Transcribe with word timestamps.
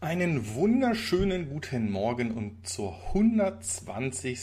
Einen 0.00 0.54
wunderschönen 0.54 1.48
guten 1.48 1.90
Morgen 1.90 2.30
und 2.30 2.68
zur 2.68 2.96
120. 3.08 4.38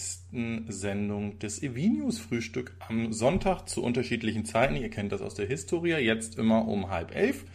Sendung 0.67 1.39
des 1.39 1.63
Evinius 1.63 2.19
Frühstück 2.19 2.75
am 2.89 3.13
Sonntag 3.13 3.69
zu 3.69 3.81
unterschiedlichen 3.81 4.43
Zeiten. 4.43 4.75
Ihr 4.75 4.89
kennt 4.89 5.13
das 5.13 5.21
aus 5.21 5.33
der 5.33 5.45
Historie, 5.45 5.93
jetzt 5.93 6.37
immer 6.37 6.67
um 6.67 6.89
halb 6.89 7.15
elf. 7.15 7.45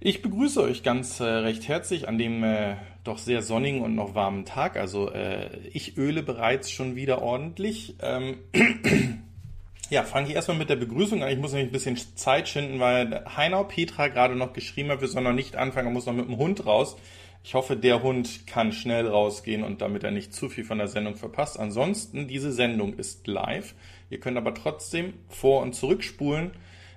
Ich 0.00 0.20
begrüße 0.20 0.60
euch 0.60 0.82
ganz 0.82 1.20
äh, 1.20 1.24
recht 1.24 1.68
herzlich 1.68 2.08
an 2.08 2.18
dem 2.18 2.42
äh, 2.42 2.74
doch 3.04 3.18
sehr 3.18 3.42
sonnigen 3.42 3.82
und 3.82 3.94
noch 3.94 4.16
warmen 4.16 4.44
Tag. 4.44 4.76
Also 4.76 5.12
äh, 5.12 5.58
ich 5.72 5.96
öle 5.96 6.24
bereits 6.24 6.72
schon 6.72 6.96
wieder 6.96 7.22
ordentlich. 7.22 7.94
Ähm, 8.00 8.38
Ja, 9.90 10.04
fange 10.04 10.28
ich 10.28 10.36
erstmal 10.36 10.56
mit 10.56 10.70
der 10.70 10.76
Begrüßung 10.76 11.24
an. 11.24 11.30
Ich 11.30 11.38
muss 11.38 11.52
nämlich 11.52 11.70
ein 11.70 11.72
bisschen 11.72 11.96
Zeit 12.14 12.48
schinden, 12.48 12.78
weil 12.78 13.24
Heinau 13.36 13.64
Petra 13.64 14.06
gerade 14.06 14.36
noch 14.36 14.52
geschrieben 14.52 14.88
hat, 14.90 15.00
wir 15.00 15.08
sollen 15.08 15.24
noch 15.24 15.32
nicht 15.32 15.56
anfangen, 15.56 15.88
er 15.88 15.92
muss 15.92 16.06
noch 16.06 16.12
mit 16.12 16.28
dem 16.28 16.36
Hund 16.36 16.64
raus. 16.64 16.96
Ich 17.42 17.54
hoffe, 17.54 17.74
der 17.74 18.00
Hund 18.00 18.46
kann 18.46 18.70
schnell 18.70 19.08
rausgehen 19.08 19.64
und 19.64 19.80
damit 19.80 20.04
er 20.04 20.12
nicht 20.12 20.32
zu 20.32 20.48
viel 20.48 20.62
von 20.62 20.78
der 20.78 20.86
Sendung 20.86 21.16
verpasst. 21.16 21.58
Ansonsten, 21.58 22.28
diese 22.28 22.52
Sendung 22.52 22.94
ist 22.94 23.26
live. 23.26 23.74
Ihr 24.10 24.20
könnt 24.20 24.36
aber 24.38 24.54
trotzdem 24.54 25.14
vor- 25.28 25.62
und 25.62 25.74
zurückspulen. 25.74 26.52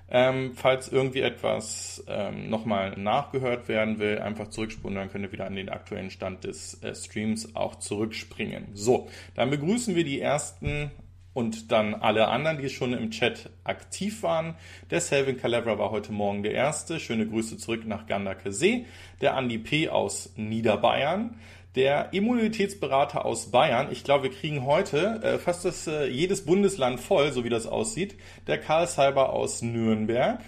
Ähm, 0.10 0.52
falls 0.54 0.90
irgendwie 0.90 1.21
etwas 1.21 2.04
ähm, 2.07 2.48
nochmal 2.48 2.96
nachgehört 2.99 3.70
werden 3.70 3.98
will, 3.98 4.20
einfach 4.20 4.49
zurückspulen, 4.49 4.96
dann 4.96 5.10
könnt 5.10 5.26
ihr 5.26 5.32
wieder 5.32 5.48
an 5.48 5.55
den 5.55 5.70
aktuellen 5.70 6.12
Stand 6.12 6.44
des 6.44 6.84
äh, 6.84 6.94
Streams 6.94 7.55
auch 7.55 7.76
zurückspringen. 7.76 8.68
So, 8.73 9.10
dann 9.34 9.49
begrüßen 9.49 9.96
wir 9.96 10.04
die 10.04 10.21
ersten 10.21 10.91
und 11.34 11.72
dann 11.72 11.96
alle 11.96 12.28
anderen, 12.28 12.60
die 12.60 12.70
schon 12.70 12.94
im 12.94 13.12
Chat 13.12 13.50
aktiv 13.64 14.24
waren. 14.24 14.55
Der 14.91 15.02
Selvin 15.02 15.38
Calevra 15.38 15.78
war 15.80 15.91
heute 15.91 16.12
Morgen 16.12 16.44
der 16.44 16.54
Erste. 16.54 17.00
Schöne 17.00 17.28
Grüße 17.28 17.58
zurück 17.58 17.86
nach 17.86 18.05
Gandake 18.05 18.52
See. 18.52 18.86
Der 19.22 19.36
Andi 19.36 19.58
P. 19.58 19.90
aus 19.90 20.34
Niederbayern. 20.36 21.40
Der 21.76 22.14
Immunitätsberater 22.14 23.26
aus 23.26 23.49
Bayern. 23.49 23.91
Ich 23.91 24.04
glaube, 24.04 24.26
wir 24.26 24.32
kriegen 24.32 24.63
heute 24.63 25.22
äh, 25.24 25.40
fast 25.40 25.66
das, 25.66 25.88
äh, 25.88 26.05
jedes 26.05 26.46
Bundesland 26.46 26.99
voll, 26.99 27.32
so 27.32 27.44
wie 27.44 27.50
das 27.50 27.66
aussieht. 27.66 28.16
Der 28.46 28.60
Karl 28.60 28.88
Seiber 28.88 29.34
aus 29.34 29.63
Nürnberg. 29.63 30.40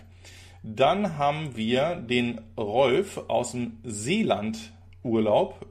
Dann 0.61 1.17
haben 1.17 1.55
wir 1.55 1.95
den 1.95 2.41
Rolf 2.57 3.21
aus 3.27 3.51
dem 3.51 3.77
Seeland-Urlaub 3.83 5.65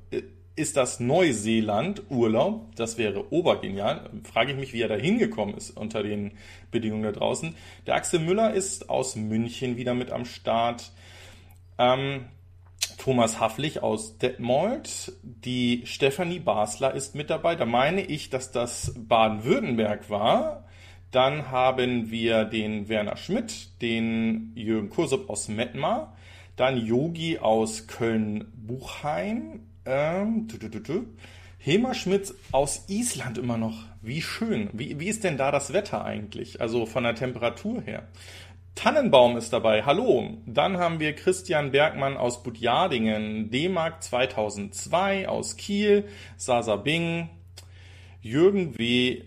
ist 0.57 0.77
das 0.77 1.01
Neuseeland 1.01 2.03
Urlaub. 2.11 2.75
Das 2.77 2.97
wäre 2.97 3.33
obergenial. 3.33 4.11
Frage 4.23 4.53
ich 4.53 4.59
mich, 4.59 4.73
wie 4.73 4.83
er 4.83 4.89
da 4.89 4.95
hingekommen 4.95 5.57
ist 5.57 5.71
unter 5.71 6.03
den 6.03 6.33
Bedingungen 6.71 7.03
da 7.03 7.13
draußen. 7.13 7.57
Der 7.87 7.97
Axel 7.97 8.21
Müller 8.21 8.55
ist 8.55 8.89
aus 8.89 9.17
München 9.17 9.77
wieder 9.77 9.95
mit 9.95 10.11
am 10.11 10.25
Start. 10.25 10.93
Ähm, 11.79 12.27
Thomas 12.99 13.41
Hafflich 13.41 13.83
aus 13.83 14.19
Detmold. 14.19 15.13
Die 15.23 15.83
Stefanie 15.87 16.39
Basler 16.39 16.95
ist 16.95 17.15
mit 17.15 17.31
dabei. 17.31 17.57
Da 17.57 17.67
meine 17.67 18.03
ich, 18.03 18.31
dass 18.31 18.53
das 18.53 18.95
Baden-Württemberg 18.97 20.09
war. 20.09 20.65
Dann 21.11 21.51
haben 21.51 22.11
wir 22.11 22.45
den 22.45 22.89
Werner 22.89 23.17
Schmidt, 23.17 23.81
den 23.81 24.53
Jürgen 24.57 24.91
Kursup 24.91 25.31
aus 25.31 25.47
Mettmar, 25.47 26.17
dann 26.57 26.77
Yogi 26.77 27.39
aus 27.39 27.87
Köln-Buchheim, 27.87 29.61
ähm, 29.87 30.49
tu, 30.49 30.59
tu, 30.59 30.69
tu, 30.69 30.81
tu. 30.81 31.07
Hema 31.59 31.95
Schmitz 31.95 32.35
aus 32.53 32.85
Island 32.89 33.39
immer 33.39 33.57
noch. 33.57 33.85
Wie 34.03 34.21
schön. 34.21 34.69
Wie, 34.73 35.01
wie 35.01 35.09
ist 35.09 35.25
denn 35.25 35.39
da 35.39 35.51
das 35.51 35.73
Wetter 35.73 36.05
eigentlich? 36.05 36.61
Also 36.61 36.85
von 36.85 37.05
der 37.05 37.15
Temperatur 37.15 37.81
her. 37.81 38.07
Tannenbaum 38.75 39.37
ist 39.37 39.53
dabei. 39.53 39.85
Hallo. 39.85 40.37
Dann 40.47 40.77
haben 40.79 41.01
wir 41.01 41.15
Christian 41.15 41.71
Bergmann 41.71 42.17
aus 42.17 42.43
Budjadingen, 42.43 43.51
D-Mark 43.51 44.03
2002 44.03 45.29
aus 45.29 45.57
Kiel, 45.57 46.05
Sasa 46.37 46.77
Bing, 46.77 47.31
Jürgen 48.21 48.77
W. 48.79 49.23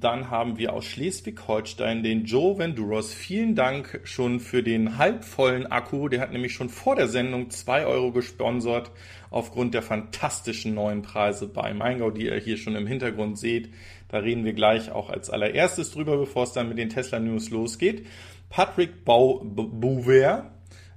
Dann 0.00 0.30
haben 0.30 0.58
wir 0.58 0.72
aus 0.72 0.84
Schleswig-Holstein 0.86 2.02
den 2.02 2.24
Joe 2.24 2.56
Venduros. 2.56 3.12
Vielen 3.12 3.54
Dank 3.54 4.00
schon 4.04 4.40
für 4.40 4.62
den 4.62 4.96
halbvollen 4.96 5.66
Akku. 5.66 6.08
Der 6.08 6.20
hat 6.20 6.32
nämlich 6.32 6.54
schon 6.54 6.68
vor 6.68 6.96
der 6.96 7.08
Sendung 7.08 7.50
zwei 7.50 7.84
Euro 7.84 8.12
gesponsert 8.12 8.90
aufgrund 9.30 9.74
der 9.74 9.82
fantastischen 9.82 10.74
neuen 10.74 11.02
Preise 11.02 11.46
bei 11.46 11.74
Maingau, 11.74 12.10
die 12.10 12.26
ihr 12.26 12.36
hier 12.36 12.56
schon 12.56 12.76
im 12.76 12.86
Hintergrund 12.86 13.38
seht. 13.38 13.70
Da 14.08 14.18
reden 14.18 14.44
wir 14.44 14.52
gleich 14.52 14.90
auch 14.90 15.10
als 15.10 15.30
allererstes 15.30 15.90
drüber, 15.90 16.16
bevor 16.16 16.44
es 16.44 16.52
dann 16.52 16.68
mit 16.68 16.78
den 16.78 16.88
Tesla 16.88 17.18
News 17.18 17.50
losgeht. 17.50 18.06
Patrick 18.48 19.04
Bouver, 19.04 20.52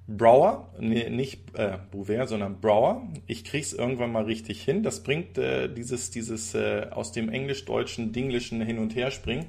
Brower, 0.08 0.70
nee, 0.80 1.10
nicht 1.10 1.58
äh, 1.58 1.80
Bouver, 1.92 2.28
sondern 2.28 2.62
Brower. 2.62 3.08
Ich 3.26 3.44
krieg's 3.44 3.74
irgendwann 3.74 4.12
mal 4.12 4.26
richtig 4.26 4.62
hin. 4.62 4.84
Das 4.84 5.02
bringt 5.02 5.38
äh, 5.38 5.68
dieses, 5.68 6.12
dieses 6.12 6.54
äh, 6.54 6.88
aus 6.92 7.12
dem 7.12 7.30
englisch-deutschen, 7.30 8.12
dinglischen 8.12 8.62
Hin- 8.62 8.78
und 8.78 8.96
Herspringen 8.96 9.48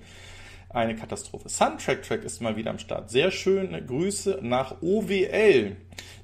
eine 0.77 0.95
Katastrophe. 0.95 1.49
Suntrack 1.49 2.03
Track 2.03 2.25
ist 2.25 2.41
mal 2.41 2.57
wieder 2.57 2.71
am 2.71 2.79
Start. 2.79 3.11
Sehr 3.11 3.31
schöne 3.31 3.85
Grüße 3.85 4.41
nach 4.43 4.83
OWL. 4.83 5.77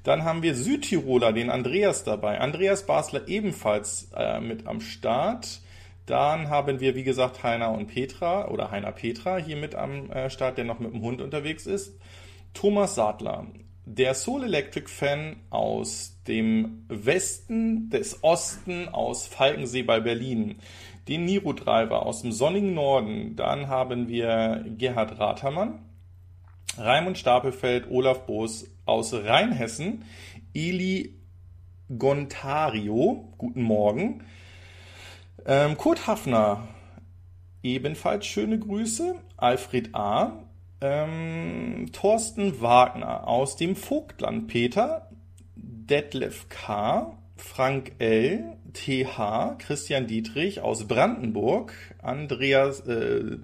Dann 0.03 0.23
haben 0.23 0.43
wir 0.43 0.53
Südtiroler, 0.53 1.33
den 1.33 1.49
Andreas 1.49 2.03
dabei. 2.03 2.39
Andreas 2.39 2.85
Basler 2.85 3.27
ebenfalls 3.27 4.11
äh, 4.15 4.39
mit 4.39 4.67
am 4.67 4.79
Start. 4.81 5.61
Dann 6.05 6.49
haben 6.49 6.79
wir, 6.81 6.95
wie 6.95 7.03
gesagt, 7.03 7.43
Heiner 7.43 7.71
und 7.71 7.87
Petra 7.87 8.49
oder 8.49 8.69
Heiner 8.69 8.91
Petra 8.91 9.37
hier 9.37 9.55
mit 9.55 9.73
am 9.75 10.11
äh, 10.11 10.29
Start, 10.29 10.57
der 10.57 10.65
noch 10.65 10.79
mit 10.79 10.93
dem 10.93 11.01
Hund 11.01 11.21
unterwegs 11.21 11.65
ist. 11.65 11.97
Thomas 12.53 12.95
Sadler, 12.95 13.47
der 13.85 14.13
Soul 14.13 14.45
Electric 14.45 14.89
Fan 14.89 15.35
aus 15.49 16.19
dem 16.27 16.85
Westen 16.87 17.89
des 17.89 18.23
Osten, 18.23 18.87
aus 18.89 19.27
Falkensee 19.27 19.83
bei 19.83 19.99
Berlin 19.99 20.55
den 21.07 21.25
Niro-Driver 21.25 22.05
aus 22.05 22.21
dem 22.21 22.31
sonnigen 22.31 22.73
Norden. 22.73 23.35
Dann 23.35 23.67
haben 23.67 24.07
wir 24.07 24.65
Gerhard 24.77 25.19
Ratermann, 25.19 25.79
Raimund 26.77 27.17
Stapelfeld, 27.17 27.89
Olaf 27.89 28.25
Boos 28.25 28.67
aus 28.85 29.13
Rheinhessen, 29.13 30.05
Eli 30.53 31.15
Gontario, 31.97 33.33
guten 33.37 33.63
Morgen, 33.63 34.23
ähm, 35.45 35.77
Kurt 35.77 36.07
Hafner, 36.07 36.67
ebenfalls 37.61 38.25
schöne 38.25 38.57
Grüße, 38.57 39.15
Alfred 39.37 39.93
A., 39.93 40.42
ähm, 40.83 41.89
Thorsten 41.93 42.61
Wagner 42.61 43.27
aus 43.27 43.55
dem 43.55 43.75
Vogtland, 43.75 44.47
Peter, 44.47 45.09
Detlef 45.55 46.49
K., 46.49 47.17
Frank 47.37 47.93
L., 47.99 48.57
TH, 48.73 49.57
Christian 49.59 50.07
Dietrich 50.07 50.59
aus 50.59 50.87
Brandenburg, 50.87 51.73
Andreas, 52.01 52.81
äh, 52.81 53.37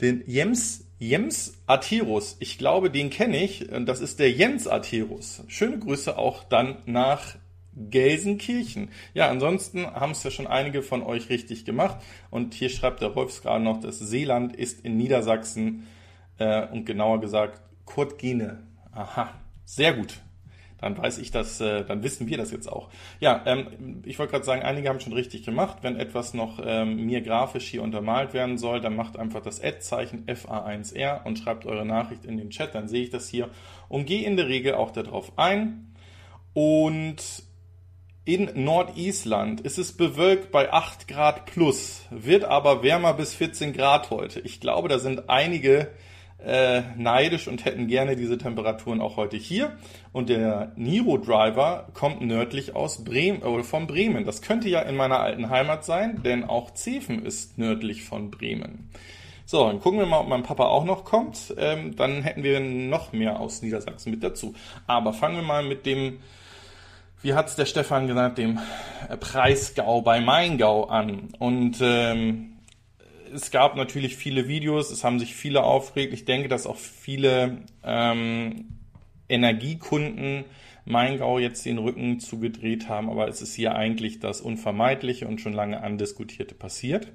den 0.00 0.22
Jems, 0.26 0.86
Jems 0.98 1.60
Atirus. 1.66 2.36
Ich 2.38 2.58
glaube, 2.58 2.90
den 2.90 3.10
kenne 3.10 3.42
ich. 3.42 3.66
Das 3.86 4.00
ist 4.00 4.20
der 4.20 4.30
Jens 4.30 4.68
Atirus. 4.68 5.42
Schöne 5.48 5.78
Grüße 5.78 6.16
auch 6.16 6.44
dann 6.44 6.76
nach 6.86 7.36
Gelsenkirchen. 7.74 8.90
Ja, 9.14 9.28
ansonsten 9.28 9.86
haben 9.86 10.12
es 10.12 10.22
ja 10.22 10.30
schon 10.30 10.46
einige 10.46 10.82
von 10.82 11.02
euch 11.02 11.30
richtig 11.30 11.64
gemacht. 11.64 11.98
Und 12.30 12.54
hier 12.54 12.68
schreibt 12.68 13.00
der 13.00 13.08
Rolfs 13.08 13.42
gerade 13.42 13.64
noch, 13.64 13.80
das 13.80 13.98
Seeland 13.98 14.54
ist 14.54 14.84
in 14.84 14.96
Niedersachsen 14.96 15.86
äh, 16.38 16.66
und 16.68 16.84
genauer 16.84 17.20
gesagt 17.20 17.60
Kurt 17.84 18.18
Gene. 18.18 18.66
Aha, 18.92 19.32
sehr 19.64 19.94
gut 19.94 20.20
dann 20.82 20.98
weiß 20.98 21.18
ich 21.18 21.30
das, 21.30 21.60
äh, 21.60 21.84
dann 21.84 22.02
wissen 22.02 22.26
wir 22.26 22.36
das 22.36 22.50
jetzt 22.50 22.66
auch. 22.66 22.90
Ja, 23.20 23.42
ähm, 23.46 24.02
ich 24.04 24.18
wollte 24.18 24.32
gerade 24.32 24.44
sagen, 24.44 24.62
einige 24.62 24.88
haben 24.88 24.98
schon 24.98 25.12
richtig 25.12 25.44
gemacht. 25.44 25.78
Wenn 25.82 25.96
etwas 25.96 26.34
noch 26.34 26.60
ähm, 26.62 27.06
mir 27.06 27.22
grafisch 27.22 27.68
hier 27.68 27.82
untermalt 27.82 28.34
werden 28.34 28.58
soll, 28.58 28.80
dann 28.80 28.96
macht 28.96 29.16
einfach 29.16 29.40
das 29.40 29.62
Ad-Zeichen 29.62 30.26
FA1R 30.26 31.24
und 31.24 31.38
schreibt 31.38 31.66
eure 31.66 31.86
Nachricht 31.86 32.24
in 32.24 32.36
den 32.36 32.50
Chat, 32.50 32.74
dann 32.74 32.88
sehe 32.88 33.04
ich 33.04 33.10
das 33.10 33.28
hier 33.28 33.48
und 33.88 34.06
gehe 34.06 34.26
in 34.26 34.36
der 34.36 34.48
Regel 34.48 34.74
auch 34.74 34.90
darauf 34.90 35.38
ein. 35.38 35.94
Und 36.52 37.44
in 38.24 38.50
Nordisland 38.54 39.60
ist 39.60 39.78
es 39.78 39.96
bewölkt 39.96 40.50
bei 40.50 40.72
8 40.72 41.06
Grad 41.06 41.46
plus, 41.46 42.06
wird 42.10 42.44
aber 42.44 42.82
wärmer 42.82 43.14
bis 43.14 43.34
14 43.34 43.72
Grad 43.72 44.10
heute. 44.10 44.40
Ich 44.40 44.60
glaube, 44.60 44.88
da 44.88 44.98
sind 44.98 45.30
einige 45.30 45.92
äh, 46.44 46.82
neidisch 46.96 47.48
und 47.48 47.64
hätten 47.64 47.86
gerne 47.86 48.16
diese 48.16 48.38
Temperaturen 48.38 49.00
auch 49.00 49.16
heute 49.16 49.36
hier. 49.36 49.76
Und 50.12 50.28
der 50.28 50.72
Niro 50.76 51.18
Driver 51.18 51.88
kommt 51.94 52.20
nördlich 52.20 52.74
aus 52.74 53.04
Bremen, 53.04 53.42
äh, 53.42 53.62
von 53.62 53.86
Bremen. 53.86 54.24
Das 54.24 54.42
könnte 54.42 54.68
ja 54.68 54.80
in 54.80 54.96
meiner 54.96 55.20
alten 55.20 55.50
Heimat 55.50 55.84
sein, 55.84 56.22
denn 56.22 56.44
auch 56.44 56.72
Zefen 56.72 57.24
ist 57.24 57.58
nördlich 57.58 58.04
von 58.04 58.30
Bremen. 58.30 58.90
So, 59.44 59.66
dann 59.66 59.80
gucken 59.80 59.98
wir 59.98 60.06
mal, 60.06 60.20
ob 60.20 60.28
mein 60.28 60.42
Papa 60.42 60.64
auch 60.64 60.84
noch 60.84 61.04
kommt. 61.04 61.54
Ähm, 61.58 61.94
dann 61.96 62.22
hätten 62.22 62.42
wir 62.42 62.60
noch 62.60 63.12
mehr 63.12 63.40
aus 63.40 63.62
Niedersachsen 63.62 64.10
mit 64.10 64.22
dazu. 64.22 64.54
Aber 64.86 65.12
fangen 65.12 65.36
wir 65.36 65.42
mal 65.42 65.62
mit 65.62 65.84
dem, 65.84 66.18
wie 67.22 67.34
hat's 67.34 67.56
der 67.56 67.66
Stefan 67.66 68.06
genannt, 68.06 68.38
dem 68.38 68.58
Preisgau 69.20 70.00
bei 70.00 70.20
Maingau 70.20 70.84
an. 70.84 71.28
Und 71.38 71.78
ähm, 71.82 72.51
es 73.34 73.50
gab 73.50 73.76
natürlich 73.76 74.16
viele 74.16 74.48
Videos, 74.48 74.90
es 74.90 75.04
haben 75.04 75.18
sich 75.18 75.34
viele 75.34 75.62
aufgeregt. 75.62 76.12
Ich 76.12 76.24
denke, 76.24 76.48
dass 76.48 76.66
auch 76.66 76.76
viele 76.76 77.58
ähm, 77.84 78.78
Energiekunden 79.28 80.44
Maingau 80.84 81.38
jetzt 81.38 81.64
den 81.64 81.78
Rücken 81.78 82.20
zugedreht 82.20 82.88
haben, 82.88 83.08
aber 83.08 83.28
es 83.28 83.40
ist 83.40 83.54
hier 83.54 83.74
eigentlich 83.74 84.18
das 84.18 84.40
Unvermeidliche 84.40 85.28
und 85.28 85.40
schon 85.40 85.52
lange 85.52 85.82
andiskutierte 85.82 86.54
passiert 86.54 87.08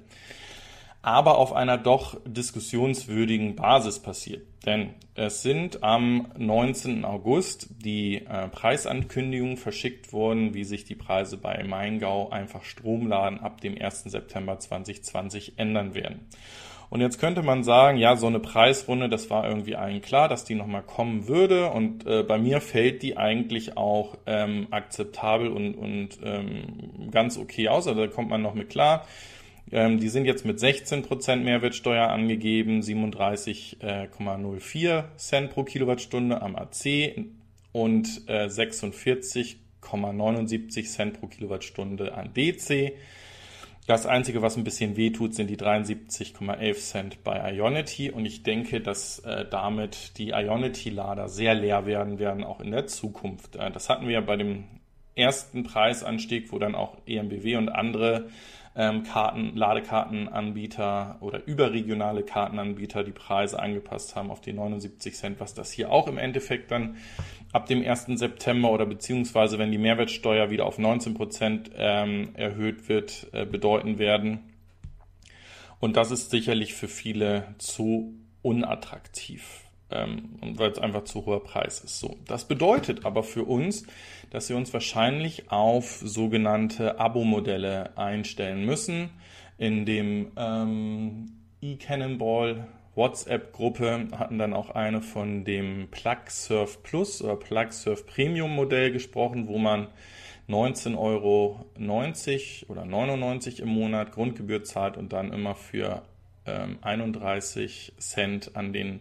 aber 1.02 1.38
auf 1.38 1.52
einer 1.52 1.78
doch 1.78 2.20
diskussionswürdigen 2.26 3.54
Basis 3.54 4.00
passiert. 4.00 4.42
Denn 4.66 4.90
es 5.14 5.42
sind 5.42 5.82
am 5.82 6.28
19. 6.36 7.04
August 7.04 7.68
die 7.84 8.26
äh, 8.26 8.48
Preisankündigungen 8.48 9.56
verschickt 9.56 10.12
worden, 10.12 10.54
wie 10.54 10.64
sich 10.64 10.84
die 10.84 10.96
Preise 10.96 11.36
bei 11.36 11.62
Maingau 11.62 12.30
einfach 12.30 12.64
Stromladen 12.64 13.40
ab 13.40 13.60
dem 13.60 13.80
1. 13.80 14.04
September 14.04 14.58
2020 14.58 15.54
ändern 15.56 15.94
werden. 15.94 16.26
Und 16.90 17.02
jetzt 17.02 17.18
könnte 17.18 17.42
man 17.42 17.64
sagen, 17.64 17.98
ja, 17.98 18.16
so 18.16 18.26
eine 18.26 18.40
Preisrunde, 18.40 19.08
das 19.08 19.28
war 19.28 19.46
irgendwie 19.46 19.76
allen 19.76 20.00
klar, 20.00 20.28
dass 20.28 20.44
die 20.44 20.54
nochmal 20.54 20.82
kommen 20.82 21.28
würde. 21.28 21.70
Und 21.70 22.06
äh, 22.06 22.22
bei 22.22 22.38
mir 22.38 22.60
fällt 22.60 23.02
die 23.02 23.16
eigentlich 23.16 23.76
auch 23.76 24.16
ähm, 24.26 24.68
akzeptabel 24.70 25.48
und, 25.48 25.74
und 25.74 26.18
ähm, 26.24 27.10
ganz 27.10 27.36
okay 27.36 27.68
aus. 27.68 27.86
Also 27.86 28.06
da 28.06 28.06
kommt 28.06 28.30
man 28.30 28.40
noch 28.40 28.54
mit 28.54 28.70
klar. 28.70 29.06
Ähm, 29.70 30.00
die 30.00 30.08
sind 30.08 30.24
jetzt 30.24 30.44
mit 30.44 30.58
16% 30.58 31.36
Mehrwertsteuer 31.36 32.08
angegeben, 32.08 32.80
37,04 32.80 35.04
Cent 35.16 35.50
pro 35.50 35.62
Kilowattstunde 35.64 36.42
am 36.42 36.56
AC 36.56 37.26
und 37.72 38.22
äh, 38.26 38.46
46,79 38.46 40.86
Cent 40.86 41.20
pro 41.20 41.26
Kilowattstunde 41.26 42.14
an 42.14 42.32
DC. 42.34 42.94
Das 43.88 44.04
Einzige, 44.04 44.42
was 44.42 44.58
ein 44.58 44.64
bisschen 44.64 44.98
wehtut, 44.98 45.34
sind 45.34 45.48
die 45.48 45.56
73,11 45.56 46.74
Cent 46.74 47.24
bei 47.24 47.54
Ionity. 47.54 48.10
Und 48.10 48.26
ich 48.26 48.42
denke, 48.42 48.82
dass 48.82 49.20
äh, 49.20 49.46
damit 49.50 50.18
die 50.18 50.28
Ionity-Lader 50.28 51.30
sehr 51.30 51.54
leer 51.54 51.86
werden 51.86 52.18
werden, 52.18 52.44
auch 52.44 52.60
in 52.60 52.70
der 52.70 52.86
Zukunft. 52.86 53.56
Äh, 53.56 53.70
das 53.70 53.88
hatten 53.88 54.06
wir 54.06 54.12
ja 54.12 54.20
bei 54.20 54.36
dem 54.36 54.64
ersten 55.14 55.62
Preisanstieg, 55.62 56.52
wo 56.52 56.58
dann 56.58 56.74
auch 56.74 56.98
EMBW 57.06 57.56
und 57.56 57.70
andere 57.70 58.28
ähm, 58.78 59.02
Karten, 59.02 59.56
Ladekartenanbieter 59.56 61.18
oder 61.20 61.44
überregionale 61.46 62.22
Kartenanbieter 62.22 63.02
die 63.02 63.12
Preise 63.12 63.58
angepasst 63.58 64.14
haben 64.14 64.30
auf 64.30 64.40
die 64.40 64.52
79 64.52 65.16
Cent, 65.16 65.40
was 65.40 65.52
das 65.52 65.72
hier 65.72 65.90
auch 65.90 66.06
im 66.06 66.16
Endeffekt 66.16 66.70
dann 66.70 66.96
ab 67.52 67.66
dem 67.66 67.84
1. 67.84 68.06
September 68.14 68.70
oder 68.70 68.86
beziehungsweise 68.86 69.58
wenn 69.58 69.72
die 69.72 69.78
Mehrwertsteuer 69.78 70.50
wieder 70.50 70.64
auf 70.64 70.78
19 70.78 71.14
Prozent 71.14 71.70
ähm, 71.74 72.30
erhöht 72.34 72.88
wird, 72.88 73.26
äh, 73.32 73.44
bedeuten 73.44 73.98
werden. 73.98 74.54
Und 75.80 75.96
das 75.96 76.12
ist 76.12 76.30
sicherlich 76.30 76.74
für 76.74 76.88
viele 76.88 77.54
zu 77.58 78.14
unattraktiv 78.42 79.64
ähm, 79.90 80.38
weil 80.40 80.70
es 80.70 80.78
einfach 80.78 81.04
zu 81.04 81.26
hoher 81.26 81.42
Preis 81.42 81.80
ist. 81.80 81.98
So, 81.98 82.16
das 82.26 82.46
bedeutet 82.46 83.04
aber 83.04 83.22
für 83.22 83.44
uns, 83.44 83.84
dass 84.30 84.48
wir 84.48 84.56
uns 84.56 84.72
wahrscheinlich 84.72 85.50
auf 85.50 86.00
sogenannte 86.02 86.98
Abo-Modelle 86.98 87.96
einstellen 87.96 88.64
müssen. 88.64 89.10
In 89.56 89.86
dem 89.86 90.32
ähm, 90.36 91.32
e-Cannonball 91.60 92.66
WhatsApp-Gruppe 92.94 94.08
hatten 94.16 94.38
dann 94.38 94.52
auch 94.52 94.70
eine 94.70 95.02
von 95.02 95.44
dem 95.44 95.88
PlugSurf 95.90 96.82
Plus 96.82 97.22
oder 97.22 97.36
PlugSurf 97.36 98.06
Premium 98.06 98.54
Modell 98.54 98.92
gesprochen, 98.92 99.46
wo 99.46 99.58
man 99.58 99.86
19,90 100.48 100.98
Euro 100.98 101.66
oder 102.68 102.84
99 102.84 103.60
im 103.60 103.68
Monat 103.68 104.12
Grundgebühr 104.12 104.64
zahlt 104.64 104.96
und 104.96 105.12
dann 105.12 105.32
immer 105.32 105.54
für 105.54 106.02
ähm, 106.46 106.78
31 106.80 107.92
Cent 107.98 108.56
an 108.56 108.72
den 108.72 109.00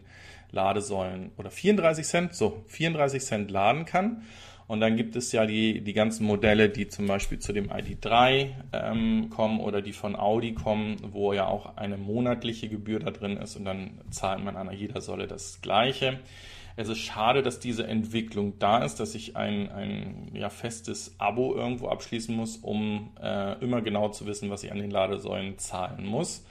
Ladesäulen 0.51 1.31
oder 1.37 1.49
34 1.49 2.05
Cent, 2.05 2.35
so 2.35 2.63
34 2.67 3.23
Cent 3.23 3.51
laden 3.51 3.85
kann. 3.85 4.23
Und 4.67 4.81
dann 4.81 4.97
gibt 4.97 5.15
es 5.15 5.31
ja 5.31 5.45
die, 5.45 5.81
die 5.81 5.93
ganzen 5.93 6.25
Modelle, 6.25 6.69
die 6.69 6.89
zum 6.89 7.07
Beispiel 7.07 7.39
zu 7.39 7.53
dem 7.53 7.69
ID3 7.69 8.49
ähm, 8.73 9.29
kommen 9.29 9.61
oder 9.61 9.81
die 9.81 9.93
von 9.93 10.15
Audi 10.17 10.53
kommen, 10.53 10.97
wo 11.11 11.31
ja 11.31 11.47
auch 11.47 11.77
eine 11.77 11.97
monatliche 11.97 12.67
Gebühr 12.67 12.99
da 12.99 13.11
drin 13.11 13.37
ist 13.37 13.55
und 13.55 13.63
dann 13.63 14.01
zahlt 14.09 14.43
man 14.43 14.57
an 14.57 14.69
jeder 14.73 14.99
Säule 14.99 15.27
das 15.27 15.61
Gleiche. 15.61 16.19
Es 16.75 16.89
ist 16.89 16.99
schade, 16.99 17.41
dass 17.41 17.59
diese 17.59 17.87
Entwicklung 17.87 18.59
da 18.59 18.83
ist, 18.83 18.99
dass 18.99 19.15
ich 19.15 19.35
ein, 19.35 19.71
ein 19.71 20.31
ja, 20.33 20.49
festes 20.49 21.15
Abo 21.17 21.55
irgendwo 21.55 21.87
abschließen 21.87 22.35
muss, 22.35 22.57
um 22.57 23.11
äh, 23.19 23.57
immer 23.63 23.81
genau 23.81 24.09
zu 24.09 24.27
wissen, 24.27 24.49
was 24.51 24.63
ich 24.63 24.71
an 24.71 24.77
den 24.77 24.91
Ladesäulen 24.91 25.57
zahlen 25.57 26.05
muss. 26.05 26.45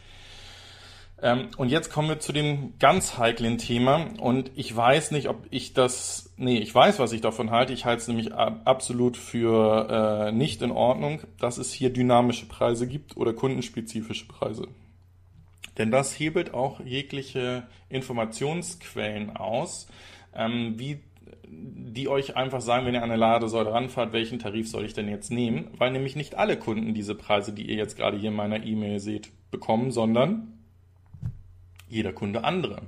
Ähm, 1.23 1.49
und 1.57 1.71
jetzt 1.71 1.91
kommen 1.91 2.09
wir 2.09 2.19
zu 2.19 2.33
dem 2.33 2.75
ganz 2.79 3.17
heiklen 3.17 3.59
Thema. 3.59 4.09
Und 4.21 4.51
ich 4.55 4.75
weiß 4.75 5.13
nicht, 5.13 5.29
ob 5.29 5.47
ich 5.51 5.73
das, 5.73 6.35
nee, 6.37 6.59
ich 6.59 6.75
weiß, 6.75 6.99
was 6.99 7.13
ich 7.13 7.21
davon 7.21 7.51
halte. 7.51 7.73
Ich 7.73 7.85
halte 7.85 8.03
es 8.03 8.09
nämlich 8.09 8.35
absolut 8.35 9.17
für 9.17 10.29
äh, 10.29 10.33
nicht 10.33 10.63
in 10.63 10.71
Ordnung, 10.71 11.23
dass 11.41 11.59
es 11.59 11.73
hier 11.73 11.91
dynamische 11.91 12.47
Preise 12.47 12.87
gibt 12.87 13.17
oder 13.17 13.33
kundenspezifische 13.33 14.29
Preise. 14.29 14.69
Denn 15.79 15.91
das 15.91 16.19
hebelt 16.19 16.55
auch 16.55 16.81
jegliche 16.81 17.67
Informationsquellen 17.89 19.37
aus, 19.37 19.89
ähm, 20.35 20.79
wie 20.79 21.01
die 21.49 22.09
euch 22.09 22.37
einfach 22.37 22.61
sagen, 22.61 22.87
wenn 22.87 22.95
ihr 22.95 23.03
an 23.03 23.11
eine 23.11 23.21
Ladesäule 23.21 23.73
ranfahrt, 23.73 24.13
welchen 24.13 24.39
Tarif 24.39 24.69
soll 24.69 24.85
ich 24.85 24.95
denn 24.95 25.09
jetzt 25.09 25.31
nehmen? 25.31 25.71
Weil 25.79 25.93
nämlich 25.93 26.17
nicht 26.17 26.35
alle 26.35 26.57
Kunden 26.57 26.93
diese 26.93 27.15
Preise, 27.15 27.53
die 27.53 27.69
ihr 27.69 27.77
jetzt 27.77 27.97
gerade 27.97 28.19
hier 28.19 28.31
in 28.31 28.37
meiner 28.37 28.65
E-Mail 28.65 29.01
seht, 29.01 29.31
bekommen, 29.51 29.91
sondern 29.91 30.56
jeder 31.89 32.13
Kunde 32.13 32.45
andere. 32.45 32.83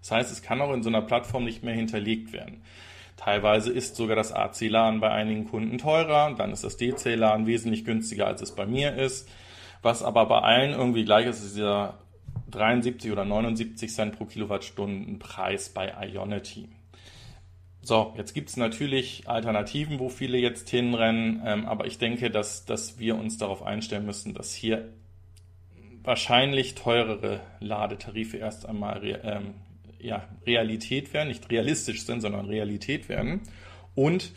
Das 0.00 0.10
heißt, 0.10 0.32
es 0.32 0.42
kann 0.42 0.60
auch 0.60 0.72
in 0.72 0.82
so 0.82 0.88
einer 0.88 1.02
Plattform 1.02 1.44
nicht 1.44 1.62
mehr 1.62 1.74
hinterlegt 1.74 2.32
werden. 2.32 2.62
Teilweise 3.16 3.72
ist 3.72 3.94
sogar 3.94 4.16
das 4.16 4.32
AC-LAN 4.32 5.00
bei 5.00 5.10
einigen 5.10 5.48
Kunden 5.48 5.78
teurer, 5.78 6.34
dann 6.34 6.52
ist 6.52 6.64
das 6.64 6.76
DC-LAN 6.76 7.46
wesentlich 7.46 7.84
günstiger, 7.84 8.26
als 8.26 8.42
es 8.42 8.52
bei 8.52 8.66
mir 8.66 8.96
ist. 8.96 9.28
Was 9.80 10.02
aber 10.02 10.26
bei 10.26 10.40
allen 10.40 10.72
irgendwie 10.72 11.04
gleich 11.04 11.26
ist, 11.26 11.44
ist 11.44 11.54
dieser 11.54 11.98
73 12.50 13.12
oder 13.12 13.24
79 13.24 13.92
Cent 13.92 14.16
pro 14.16 14.24
Kilowattstunden 14.24 15.18
Preis 15.18 15.68
bei 15.68 15.92
Ionity. 16.12 16.68
So, 17.84 18.14
jetzt 18.16 18.32
gibt 18.32 18.48
es 18.48 18.56
natürlich 18.56 19.28
Alternativen, 19.28 19.98
wo 19.98 20.08
viele 20.08 20.38
jetzt 20.38 20.68
hinrennen, 20.70 21.42
ähm, 21.44 21.66
aber 21.66 21.86
ich 21.86 21.98
denke, 21.98 22.30
dass, 22.30 22.64
dass 22.64 22.98
wir 23.00 23.16
uns 23.16 23.38
darauf 23.38 23.64
einstellen 23.64 24.06
müssen, 24.06 24.34
dass 24.34 24.54
hier 24.54 24.88
wahrscheinlich 26.04 26.74
teurere 26.74 27.40
Ladetarife 27.60 28.36
erst 28.36 28.66
einmal 28.66 29.02
ähm, 29.24 29.54
ja, 30.00 30.28
Realität 30.46 31.14
werden, 31.14 31.28
nicht 31.28 31.50
realistisch 31.50 32.04
sind, 32.04 32.20
sondern 32.20 32.46
Realität 32.46 33.08
werden. 33.08 33.40
Und 33.94 34.32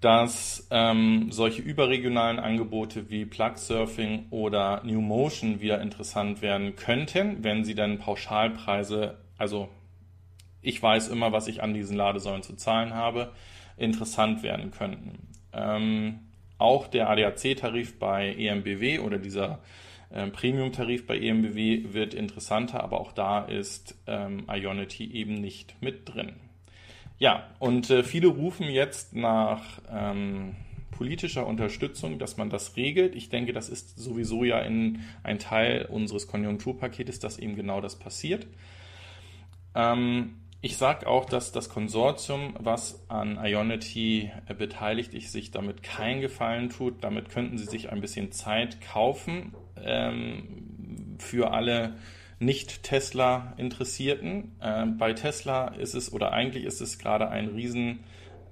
dass 0.00 0.66
ähm, 0.70 1.28
solche 1.30 1.62
überregionalen 1.62 2.40
Angebote 2.40 3.08
wie 3.08 3.24
Plug-Surfing 3.24 4.26
oder 4.30 4.82
New 4.84 5.00
Motion 5.00 5.60
wieder 5.60 5.80
interessant 5.80 6.42
werden 6.42 6.74
könnten, 6.74 7.44
wenn 7.44 7.64
sie 7.64 7.76
dann 7.76 7.98
Pauschalpreise, 7.98 9.18
also 9.38 9.68
ich 10.60 10.82
weiß 10.82 11.08
immer, 11.08 11.32
was 11.32 11.46
ich 11.46 11.62
an 11.62 11.72
diesen 11.72 11.96
Ladesäulen 11.96 12.42
zu 12.42 12.56
zahlen 12.56 12.94
habe, 12.94 13.32
interessant 13.76 14.42
werden 14.42 14.72
könnten. 14.72 15.28
Ähm, 15.52 16.20
auch 16.58 16.88
der 16.88 17.08
ADAC-Tarif 17.08 17.98
bei 17.98 18.34
EMBW 18.34 19.00
oder 19.00 19.18
dieser 19.18 19.60
ähm, 20.14 20.32
Premium-Tarif 20.32 21.06
bei 21.06 21.18
EMBW 21.18 21.94
wird 21.94 22.14
interessanter, 22.14 22.82
aber 22.82 23.00
auch 23.00 23.12
da 23.12 23.44
ist 23.44 23.96
ähm, 24.06 24.46
Ionity 24.50 25.10
eben 25.12 25.34
nicht 25.34 25.74
mit 25.80 26.08
drin. 26.12 26.34
Ja, 27.18 27.48
und 27.58 27.88
äh, 27.90 28.02
viele 28.02 28.28
rufen 28.28 28.66
jetzt 28.68 29.14
nach 29.14 29.80
ähm, 29.90 30.56
politischer 30.90 31.46
Unterstützung, 31.46 32.18
dass 32.18 32.36
man 32.36 32.50
das 32.50 32.76
regelt. 32.76 33.14
Ich 33.14 33.28
denke, 33.28 33.52
das 33.52 33.68
ist 33.68 33.98
sowieso 33.98 34.44
ja 34.44 34.60
in 34.60 35.00
ein 35.22 35.38
Teil 35.38 35.86
unseres 35.86 36.26
Konjunkturpaketes, 36.26 37.18
dass 37.18 37.38
eben 37.38 37.56
genau 37.56 37.80
das 37.80 37.98
passiert. 37.98 38.46
Ähm, 39.74 40.36
ich 40.60 40.76
sage 40.76 41.06
auch, 41.06 41.24
dass 41.24 41.50
das 41.52 41.70
Konsortium, 41.70 42.54
was 42.58 43.08
an 43.08 43.38
Ionity 43.42 44.30
äh, 44.46 44.54
beteiligt 44.54 45.14
ist, 45.14 45.32
sich 45.32 45.50
damit 45.50 45.82
keinen 45.82 46.20
Gefallen 46.20 46.68
tut. 46.70 47.02
Damit 47.02 47.30
könnten 47.30 47.56
sie 47.56 47.66
sich 47.66 47.90
ein 47.90 48.00
bisschen 48.00 48.30
Zeit 48.30 48.80
kaufen 48.80 49.54
ähm, 49.84 51.16
für 51.18 51.52
alle 51.52 51.94
Nicht-Tesla-Interessierten. 52.38 54.52
Ähm, 54.60 54.98
bei 54.98 55.12
Tesla 55.12 55.68
ist 55.68 55.94
es 55.94 56.12
oder 56.12 56.32
eigentlich 56.32 56.64
ist 56.64 56.80
es 56.80 56.98
gerade 56.98 57.28
ein 57.28 57.48
riesen 57.48 58.00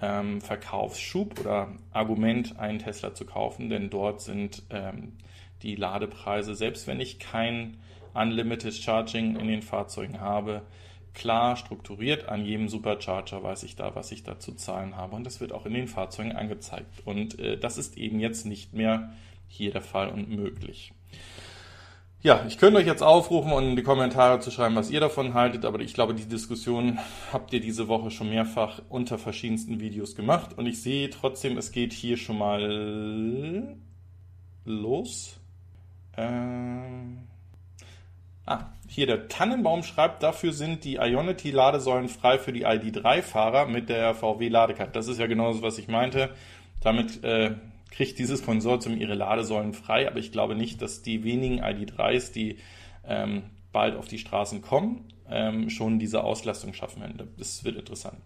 ähm, 0.01 0.41
Verkaufsschub 0.41 1.41
oder 1.41 1.73
Argument, 1.93 2.59
einen 2.59 2.79
Tesla 2.79 3.15
zu 3.15 3.27
kaufen, 3.27 3.69
denn 3.69 3.91
dort 3.91 4.21
sind 4.21 4.63
ähm, 4.71 5.15
die 5.63 5.77
Ladepreise, 5.77 6.55
selbst 6.55 6.87
wenn 6.87 7.01
ich 7.01 7.19
kein 7.19 7.77
Unlimited 8.15 8.75
Charging 8.75 9.37
in 9.37 9.47
den 9.47 9.63
Fahrzeugen 9.63 10.21
habe, 10.21 10.63
klar 11.15 11.57
strukturiert. 11.57 12.29
An 12.29 12.45
jedem 12.45 12.69
Supercharger 12.69 13.43
weiß 13.43 13.63
ich 13.65 13.77
da, 13.77 13.95
was 13.95 14.13
ich 14.13 14.23
da 14.23 14.39
zu 14.39 14.55
zahlen 14.55 14.97
habe. 14.97 15.17
Und 15.17 15.25
das 15.25 15.41
wird 15.41 15.53
auch 15.53 15.67
in 15.67 15.75
den 15.75 15.89
Fahrzeugen 15.89 16.33
angezeigt. 16.33 17.03
Und 17.05 17.39
äh, 17.39 17.59
das 17.59 17.79
ist 17.79 17.97
eben 17.97 18.21
jetzt 18.21 18.47
nicht 18.47 18.73
mehr 18.73 19.13
hier 19.49 19.73
der 19.73 19.83
Fall 19.83 20.09
und 20.09 20.31
möglich. 20.31 20.93
Ja, 22.23 22.45
ich 22.47 22.59
könnte 22.59 22.79
euch 22.79 22.87
jetzt 22.87 23.03
aufrufen 23.03 23.51
und 23.53 23.65
in 23.65 23.77
die 23.77 23.83
Kommentare 23.83 24.41
zu 24.41 24.51
schreiben, 24.51 24.77
was 24.77 24.91
ihr 24.91 25.01
davon 25.01 25.33
haltet, 25.33 25.65
aber 25.65 25.81
ich 25.81 25.95
glaube, 25.95 26.15
die 26.15 26.29
Diskussion 26.29 26.99
habt 27.33 27.51
ihr 27.55 27.61
diese 27.61 27.89
Woche 27.89 28.11
schon 28.11 28.29
mehrfach 28.29 28.83
unter 28.91 29.17
verschiedensten 29.17 29.81
Videos 29.81 30.15
gemacht 30.15 30.59
und 30.59 30.67
ich 30.67 30.83
sehe 30.83 31.09
trotzdem, 31.09 31.57
es 31.57 31.73
geht 31.73 31.95
hier 31.95 32.19
schon 32.19 32.37
mal 32.37 33.79
los. 34.67 35.41
Ähm 36.15 37.21
ah, 38.45 38.67
hier 38.87 39.07
der 39.07 39.29
Tannenbaum 39.29 39.83
schreibt, 39.83 40.23
dafür 40.23 40.53
sind 40.53 40.85
die 40.85 40.97
Ionity-Ladesäulen 40.97 42.11
frei 42.11 42.39
für 42.39 42.53
die 42.53 42.67
ID3-Fahrer 42.67 43.65
mit 43.65 43.89
der 43.89 44.15
VW-Ladekarte. 44.15 44.93
Das 44.93 45.09
ist 45.09 45.19
ja 45.19 45.27
genau 45.27 45.53
das, 45.53 45.63
was 45.63 45.79
ich 45.79 45.89
meinte. 45.89 46.31
Damit 46.83 47.25
äh, 47.25 47.55
kriegt 47.91 48.19
dieses 48.19 48.45
Konsortium 48.45 48.97
ihre 48.97 49.15
Ladesäulen 49.15 49.73
frei, 49.73 50.09
aber 50.09 50.19
ich 50.19 50.33
glaube 50.33 50.55
nicht, 50.55 50.81
dass 50.83 51.03
die 51.03 51.25
wenigen 51.25 51.61
ID3s, 51.61 52.33
die 52.33 52.59
ähm, 53.07 53.43
bald 53.73 53.97
auf 53.97 54.09
die 54.09 54.19
Straßen 54.19 54.63
kommen, 54.63 55.05
ähm, 55.29 55.71
schon 55.71 55.99
diese 55.99 56.25
Auslastung 56.25 56.75
schaffen 56.75 57.03
werden. 57.03 57.29
Das 57.37 57.65
wird 57.65 57.77
interessant. 57.77 58.19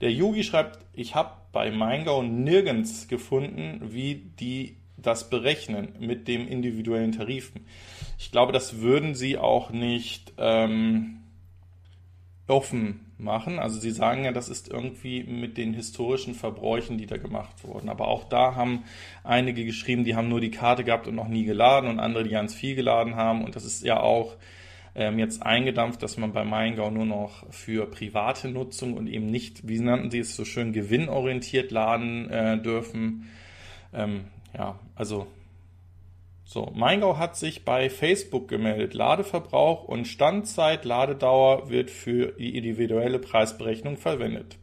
Der 0.00 0.12
Yogi 0.12 0.42
schreibt, 0.42 0.78
ich 0.92 1.14
habe 1.14 1.32
bei 1.52 1.70
Maingau 1.70 2.22
nirgends 2.22 3.08
gefunden, 3.08 3.80
wie 3.92 4.16
die 4.38 4.76
das 4.96 5.30
berechnen 5.30 5.94
mit 5.98 6.28
dem 6.28 6.46
individuellen 6.46 7.12
Tarifen. 7.12 7.66
Ich 8.18 8.30
glaube, 8.30 8.52
das 8.52 8.80
würden 8.80 9.14
sie 9.14 9.38
auch 9.38 9.70
nicht 9.70 10.32
ähm, 10.38 11.20
offen 12.46 13.11
machen. 13.22 13.58
Also 13.58 13.80
sie 13.80 13.90
sagen 13.90 14.24
ja, 14.24 14.32
das 14.32 14.48
ist 14.48 14.68
irgendwie 14.68 15.24
mit 15.24 15.56
den 15.56 15.74
historischen 15.74 16.34
Verbräuchen, 16.34 16.98
die 16.98 17.06
da 17.06 17.16
gemacht 17.16 17.64
wurden. 17.64 17.88
Aber 17.88 18.08
auch 18.08 18.24
da 18.24 18.54
haben 18.54 18.84
einige 19.24 19.64
geschrieben, 19.64 20.04
die 20.04 20.16
haben 20.16 20.28
nur 20.28 20.40
die 20.40 20.50
Karte 20.50 20.84
gehabt 20.84 21.06
und 21.06 21.14
noch 21.14 21.28
nie 21.28 21.44
geladen 21.44 21.88
und 21.88 22.00
andere, 22.00 22.24
die 22.24 22.30
ganz 22.30 22.54
viel 22.54 22.74
geladen 22.74 23.16
haben. 23.16 23.44
Und 23.44 23.56
das 23.56 23.64
ist 23.64 23.84
ja 23.84 24.00
auch 24.00 24.36
ähm, 24.94 25.18
jetzt 25.18 25.42
eingedampft, 25.42 26.02
dass 26.02 26.16
man 26.16 26.32
bei 26.32 26.44
Maingau 26.44 26.90
nur 26.90 27.06
noch 27.06 27.50
für 27.50 27.86
private 27.86 28.48
Nutzung 28.48 28.94
und 28.94 29.06
eben 29.06 29.26
nicht, 29.26 29.66
wie 29.66 29.78
nannten 29.78 30.10
sie 30.10 30.18
es 30.18 30.36
so 30.36 30.44
schön, 30.44 30.72
gewinnorientiert 30.72 31.70
laden 31.70 32.28
äh, 32.30 32.60
dürfen. 32.60 33.30
Ähm, 33.94 34.24
ja, 34.56 34.78
also 34.94 35.26
so, 36.52 36.70
Maingau 36.74 37.16
hat 37.16 37.34
sich 37.34 37.64
bei 37.64 37.88
Facebook 37.88 38.46
gemeldet. 38.46 38.92
Ladeverbrauch 38.92 39.84
und 39.84 40.06
Standzeit, 40.06 40.84
Ladedauer 40.84 41.70
wird 41.70 41.90
für 41.90 42.32
die 42.32 42.58
individuelle 42.58 43.18
Preisberechnung 43.18 43.96
verwendet. 43.96 44.58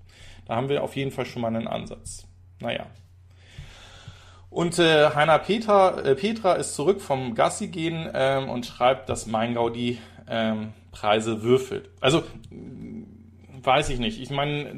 Da 0.46 0.56
haben 0.56 0.70
wir 0.70 0.84
auf 0.84 0.96
jeden 0.96 1.10
Fall 1.10 1.26
schon 1.26 1.42
mal 1.42 1.48
einen 1.48 1.68
Ansatz. 1.68 2.28
Naja. 2.60 2.86
Und 4.52 4.78
äh, 4.78 5.10
Heiner 5.16 5.40
Petra, 5.40 6.00
äh, 6.02 6.14
Petra 6.14 6.54
ist 6.54 6.76
zurück 6.76 7.02
vom 7.02 7.34
Gassi 7.34 7.70
gehen 7.70 8.08
ähm, 8.14 8.50
und 8.50 8.68
schreibt, 8.68 9.10
dass 9.10 9.26
Maingau 9.26 9.72
die 9.72 9.98
ähm, 10.28 10.74
Preise 10.92 11.42
würfelt. 11.42 11.90
Also, 12.02 12.22
weiß 13.64 13.90
ich 13.90 13.98
nicht. 13.98 14.22
Ich 14.22 14.30
meine, 14.30 14.72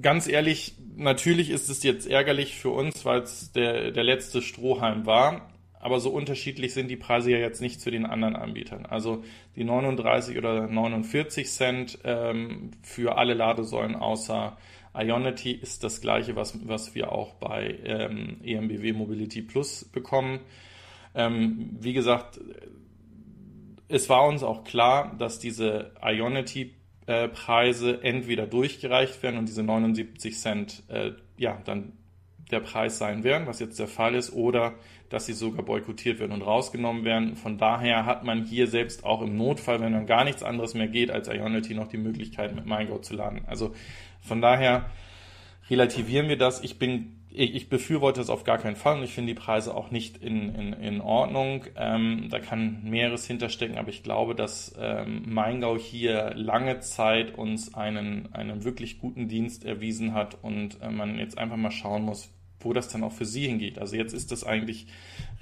ganz 0.00 0.28
ehrlich, 0.28 0.76
natürlich 0.94 1.50
ist 1.50 1.68
es 1.68 1.82
jetzt 1.82 2.06
ärgerlich 2.06 2.54
für 2.54 2.70
uns, 2.70 3.04
weil 3.04 3.22
es 3.22 3.50
der, 3.50 3.90
der 3.90 4.04
letzte 4.04 4.42
Strohhalm 4.42 5.06
war 5.06 5.48
aber 5.84 6.00
so 6.00 6.08
unterschiedlich 6.08 6.72
sind 6.72 6.88
die 6.88 6.96
Preise 6.96 7.30
ja 7.30 7.36
jetzt 7.36 7.60
nicht 7.60 7.78
zu 7.78 7.90
den 7.90 8.06
anderen 8.06 8.36
Anbietern. 8.36 8.86
Also 8.86 9.22
die 9.54 9.64
39 9.64 10.38
oder 10.38 10.66
49 10.66 11.46
Cent 11.46 11.98
ähm, 12.04 12.70
für 12.82 13.18
alle 13.18 13.34
Ladesäulen 13.34 13.94
außer 13.94 14.56
Ionity 14.96 15.52
ist 15.52 15.84
das 15.84 16.00
gleiche, 16.00 16.36
was, 16.36 16.66
was 16.66 16.94
wir 16.94 17.12
auch 17.12 17.34
bei 17.34 17.78
ähm, 17.84 18.38
EMBW 18.42 18.94
Mobility 18.94 19.42
Plus 19.42 19.84
bekommen. 19.84 20.40
Ähm, 21.14 21.76
wie 21.78 21.92
gesagt, 21.92 22.40
es 23.88 24.08
war 24.08 24.26
uns 24.26 24.42
auch 24.42 24.64
klar, 24.64 25.14
dass 25.18 25.38
diese 25.38 25.92
Ionity 26.02 26.72
äh, 27.04 27.28
Preise 27.28 28.02
entweder 28.02 28.46
durchgereicht 28.46 29.22
werden 29.22 29.36
und 29.36 29.50
diese 29.50 29.62
79 29.62 30.38
Cent 30.38 30.82
äh, 30.88 31.10
ja 31.36 31.60
dann 31.66 31.92
der 32.50 32.60
Preis 32.60 32.98
sein 32.98 33.24
werden, 33.24 33.46
was 33.46 33.60
jetzt 33.60 33.78
der 33.78 33.88
Fall 33.88 34.14
ist, 34.14 34.32
oder 34.32 34.74
dass 35.14 35.26
sie 35.26 35.32
sogar 35.32 35.64
boykottiert 35.64 36.18
werden 36.18 36.32
und 36.32 36.42
rausgenommen 36.42 37.04
werden. 37.04 37.36
Von 37.36 37.56
daher 37.56 38.04
hat 38.04 38.24
man 38.24 38.44
hier 38.44 38.66
selbst 38.66 39.04
auch 39.04 39.22
im 39.22 39.36
Notfall, 39.36 39.80
wenn 39.80 39.92
dann 39.92 40.06
gar 40.06 40.24
nichts 40.24 40.42
anderes 40.42 40.74
mehr 40.74 40.88
geht 40.88 41.12
als 41.12 41.28
Ionity, 41.28 41.74
noch 41.74 41.86
die 41.86 41.98
Möglichkeit 41.98 42.52
mit 42.54 42.66
MyGo 42.66 42.98
zu 42.98 43.14
laden. 43.14 43.42
Also 43.46 43.72
von 44.20 44.40
daher 44.40 44.86
relativieren 45.70 46.28
wir 46.28 46.36
das. 46.36 46.64
Ich 46.64 46.80
bin 46.80 47.20
ich, 47.30 47.68
befürworte 47.68 48.20
es 48.20 48.30
auf 48.30 48.44
gar 48.44 48.58
keinen 48.58 48.76
Fall 48.76 48.98
und 48.98 49.04
ich 49.04 49.12
finde 49.12 49.34
die 49.34 49.40
Preise 49.40 49.74
auch 49.74 49.90
nicht 49.90 50.18
in, 50.18 50.54
in, 50.54 50.72
in 50.72 51.00
Ordnung. 51.00 51.64
Ähm, 51.76 52.28
da 52.30 52.38
kann 52.38 52.82
mehreres 52.84 53.26
hinterstecken, 53.26 53.76
aber 53.76 53.88
ich 53.88 54.02
glaube, 54.02 54.34
dass 54.34 54.74
ähm, 54.78 55.22
Maingau 55.26 55.76
hier 55.76 56.32
lange 56.34 56.80
Zeit 56.80 57.36
uns 57.36 57.74
einen, 57.74 58.32
einen 58.32 58.64
wirklich 58.64 58.98
guten 58.98 59.26
Dienst 59.26 59.64
erwiesen 59.64 60.14
hat 60.14 60.38
und 60.42 60.80
äh, 60.80 60.90
man 60.90 61.18
jetzt 61.18 61.36
einfach 61.36 61.56
mal 61.56 61.72
schauen 61.72 62.02
muss, 62.02 62.30
wo 62.64 62.72
das 62.72 62.88
dann 62.88 63.04
auch 63.04 63.12
für 63.12 63.24
sie 63.24 63.46
hingeht. 63.46 63.78
Also 63.78 63.96
jetzt 63.96 64.12
ist 64.12 64.32
das 64.32 64.44
eigentlich 64.44 64.86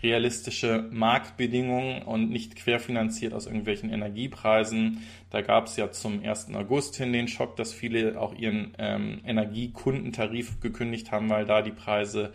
realistische 0.02 0.88
Marktbedingungen 0.90 2.02
und 2.02 2.30
nicht 2.30 2.56
querfinanziert 2.56 3.34
aus 3.34 3.46
irgendwelchen 3.46 3.90
Energiepreisen. 3.90 5.02
Da 5.30 5.42
gab 5.42 5.66
es 5.66 5.76
ja 5.76 5.90
zum 5.90 6.22
1. 6.22 6.54
August 6.54 6.96
hin 6.96 7.12
den 7.12 7.28
Schock, 7.28 7.56
dass 7.56 7.72
viele 7.72 8.20
auch 8.20 8.34
ihren 8.34 8.74
ähm, 8.78 9.20
Energiekundentarif 9.24 10.60
gekündigt 10.60 11.12
haben, 11.12 11.30
weil 11.30 11.46
da 11.46 11.62
die 11.62 11.70
Preise 11.70 12.32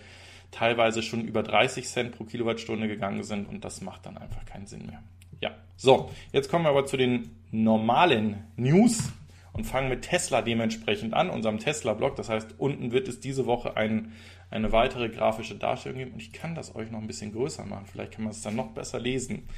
teilweise 0.51 1.03
schon 1.03 1.25
über 1.25 1.43
30 1.43 1.87
Cent 1.87 2.11
pro 2.13 2.23
Kilowattstunde 2.23 2.87
gegangen 2.87 3.23
sind 3.23 3.49
und 3.49 3.65
das 3.65 3.81
macht 3.81 4.05
dann 4.05 4.17
einfach 4.17 4.45
keinen 4.45 4.65
Sinn 4.65 4.85
mehr. 4.85 5.03
Ja, 5.41 5.51
so, 5.75 6.09
jetzt 6.31 6.49
kommen 6.49 6.65
wir 6.65 6.69
aber 6.69 6.85
zu 6.85 6.97
den 6.97 7.31
normalen 7.51 8.43
News 8.55 9.11
und 9.57 9.63
fangen 9.63 9.89
mit 9.89 10.03
Tesla 10.03 10.41
dementsprechend 10.41 11.13
an, 11.13 11.29
unserem 11.29 11.57
Tesla-Blog. 11.57 12.15
Das 12.15 12.29
heißt, 12.29 12.55
unten 12.59 12.91
wird 12.91 13.07
es 13.07 13.19
diese 13.19 13.47
Woche 13.47 13.75
ein, 13.75 14.13
eine 14.51 14.71
weitere 14.71 15.09
grafische 15.09 15.55
Darstellung 15.55 15.97
geben 15.97 16.13
und 16.13 16.21
ich 16.21 16.31
kann 16.31 16.55
das 16.55 16.75
euch 16.75 16.91
noch 16.91 17.01
ein 17.01 17.07
bisschen 17.07 17.33
größer 17.33 17.65
machen. 17.65 17.85
Vielleicht 17.91 18.13
kann 18.13 18.23
man 18.23 18.31
es 18.31 18.41
dann 18.41 18.55
noch 18.55 18.71
besser 18.71 18.99
lesen. 18.99 19.49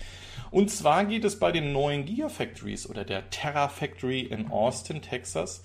Und 0.52 0.72
zwar 0.72 1.06
geht 1.06 1.26
es 1.26 1.38
bei 1.38 1.52
den 1.52 1.74
neuen 1.74 2.06
Gigafactories 2.06 2.90
oder 2.90 3.04
der 3.04 3.30
Terra 3.30 3.68
Factory 3.68 4.22
in 4.22 4.50
Austin, 4.50 5.02
Texas, 5.02 5.64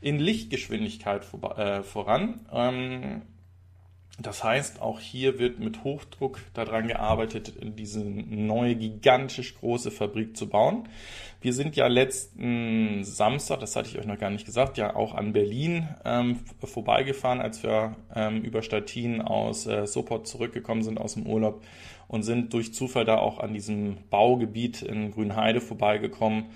in 0.00 0.18
Lichtgeschwindigkeit 0.18 1.26
äh, 1.56 1.82
voran. 1.82 2.40
Ähm, 2.50 3.22
das 4.18 4.44
heißt, 4.44 4.80
auch 4.80 5.00
hier 5.00 5.40
wird 5.40 5.58
mit 5.58 5.82
Hochdruck 5.82 6.38
daran 6.54 6.86
gearbeitet, 6.86 7.54
diese 7.60 8.04
neue 8.04 8.76
gigantisch 8.76 9.56
große 9.56 9.90
Fabrik 9.90 10.36
zu 10.36 10.48
bauen. 10.48 10.88
Wir 11.40 11.52
sind 11.52 11.74
ja 11.74 11.88
letzten 11.88 13.02
Samstag, 13.02 13.58
das 13.58 13.74
hatte 13.74 13.88
ich 13.88 13.98
euch 13.98 14.06
noch 14.06 14.18
gar 14.18 14.30
nicht 14.30 14.46
gesagt, 14.46 14.78
ja 14.78 14.94
auch 14.94 15.14
an 15.14 15.32
Berlin 15.32 15.88
ähm, 16.04 16.38
vorbeigefahren, 16.62 17.40
als 17.40 17.64
wir 17.64 17.96
ähm, 18.14 18.42
über 18.42 18.62
Stettin 18.62 19.20
aus 19.20 19.66
äh, 19.66 19.84
Sopot 19.86 20.28
zurückgekommen 20.28 20.84
sind 20.84 21.00
aus 21.00 21.14
dem 21.14 21.26
Urlaub 21.26 21.64
und 22.06 22.22
sind 22.22 22.52
durch 22.52 22.72
Zufall 22.72 23.04
da 23.04 23.18
auch 23.18 23.40
an 23.40 23.52
diesem 23.52 23.96
Baugebiet 24.10 24.82
in 24.82 25.10
Grünheide 25.10 25.60
vorbeigekommen, 25.60 26.46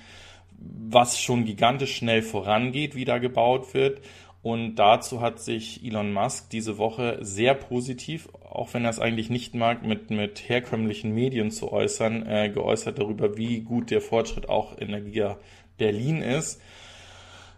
was 0.61 1.21
schon 1.21 1.45
gigantisch 1.45 1.97
schnell 1.97 2.23
vorangeht, 2.23 2.95
wie 2.95 3.05
da 3.05 3.19
gebaut 3.19 3.75
wird. 3.75 4.01
Und 4.49 4.77
dazu 4.77 5.21
hat 5.21 5.41
sich 5.41 5.85
Elon 5.85 6.11
Musk 6.11 6.49
diese 6.49 6.79
Woche 6.79 7.19
sehr 7.21 7.53
positiv, 7.53 8.31
auch 8.51 8.73
wenn 8.73 8.85
er 8.85 8.91
es 8.91 8.99
eigentlich 8.99 9.29
nicht 9.29 9.55
mag, 9.55 9.85
mit, 9.85 10.09
mit 10.09 10.49
herkömmlichen 10.49 11.15
Medien 11.15 11.51
zu 11.51 11.71
äußern, 11.71 12.27
äh, 12.27 12.49
geäußert 12.49 12.99
darüber, 12.99 13.37
wie 13.37 13.61
gut 13.61 13.91
der 13.91 14.01
Fortschritt 14.01 14.49
auch 14.49 14.79
in 14.79 14.89
der 14.89 15.03
Giga 15.03 15.37
Berlin 15.77 16.23
ist. 16.23 16.63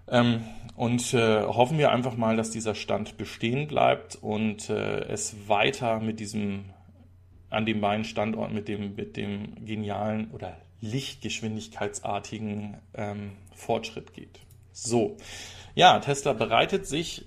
Ähm, 0.09 0.43
und 0.75 1.15
äh, 1.15 1.45
hoffen 1.45 1.79
wir 1.79 1.93
einfach 1.93 2.17
mal, 2.17 2.37
dass 2.37 2.51
dieser 2.51 2.75
Stand 2.75 3.17
bestehen 3.17 3.69
bleibt 3.69 4.19
und 4.21 4.69
äh, 4.69 5.05
es 5.05 5.47
weiter 5.47 6.01
mit 6.01 6.19
diesem 6.19 6.71
an 7.51 7.67
den 7.67 7.81
beiden 7.81 8.05
Standorten 8.05 8.53
mit 8.53 8.67
dem, 8.67 8.97
mit 8.97 9.17
dem 9.17 9.65
genialen 9.65 10.33
oder 10.33 10.57
lichtgeschwindigkeitsartigen 10.81 12.79
ähm, 12.95 13.31
Fortschritt 13.55 14.13
geht. 14.13 14.41
So, 14.73 15.17
ja, 15.75 15.99
Tesla 16.00 16.33
bereitet 16.33 16.87
sich 16.87 17.27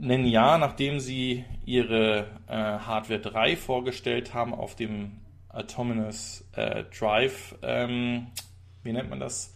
ein 0.00 0.26
Jahr, 0.26 0.58
nachdem 0.58 1.00
sie 1.00 1.44
ihre 1.64 2.26
äh, 2.48 2.52
Hardware 2.54 3.20
3 3.20 3.56
vorgestellt 3.56 4.34
haben 4.34 4.54
auf 4.54 4.76
dem 4.76 5.12
Autonomous 5.48 6.44
äh, 6.52 6.84
Drive, 6.98 7.54
ähm, 7.62 8.26
wie 8.82 8.92
nennt 8.92 9.10
man 9.10 9.20
das? 9.20 9.54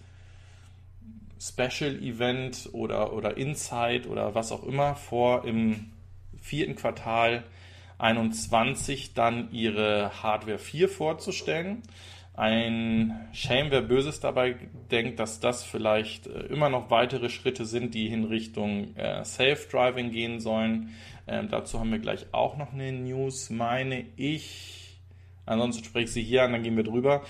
Special 1.38 1.96
Event 2.02 2.68
oder, 2.72 3.14
oder 3.14 3.36
Insight 3.36 4.06
oder 4.06 4.34
was 4.34 4.52
auch 4.52 4.62
immer 4.62 4.94
vor 4.94 5.44
im 5.46 5.92
vierten 6.38 6.74
Quartal 6.74 7.44
21 7.98 9.14
dann 9.14 9.50
ihre 9.52 10.22
Hardware 10.22 10.58
4 10.58 10.88
vorzustellen. 10.88 11.82
Ein 12.34 13.28
Shame, 13.32 13.70
wer 13.70 13.82
Böses 13.82 14.20
dabei 14.20 14.56
denkt, 14.90 15.18
dass 15.18 15.40
das 15.40 15.64
vielleicht 15.64 16.26
äh, 16.26 16.46
immer 16.46 16.68
noch 16.68 16.90
weitere 16.90 17.28
Schritte 17.28 17.66
sind, 17.66 17.94
die 17.94 18.06
in 18.06 18.24
Richtung 18.24 18.96
äh, 18.96 19.24
Self-Driving 19.24 20.10
gehen 20.10 20.40
sollen. 20.40 20.90
Ähm, 21.26 21.48
dazu 21.48 21.80
haben 21.80 21.90
wir 21.90 21.98
gleich 21.98 22.26
auch 22.32 22.56
noch 22.56 22.72
eine 22.72 22.92
News, 22.92 23.50
meine 23.50 24.06
ich. 24.16 24.98
Ansonsten 25.44 25.84
spreche 25.84 26.04
ich 26.04 26.12
sie 26.12 26.22
hier 26.22 26.44
an, 26.44 26.52
dann 26.52 26.62
gehen 26.62 26.76
wir 26.76 26.84
drüber. 26.84 27.24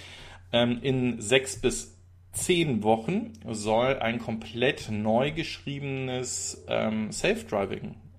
Ähm, 0.53 0.79
in 0.83 1.21
sechs 1.21 1.61
bis 1.61 1.99
zehn 2.33 2.83
Wochen 2.83 3.33
soll 3.49 3.99
ein 3.99 4.19
komplett 4.19 4.91
neu 4.91 5.33
geschriebenes 5.33 6.65
ähm, 6.69 7.11
Self-Driving 7.11 7.91
äh, 7.91 8.10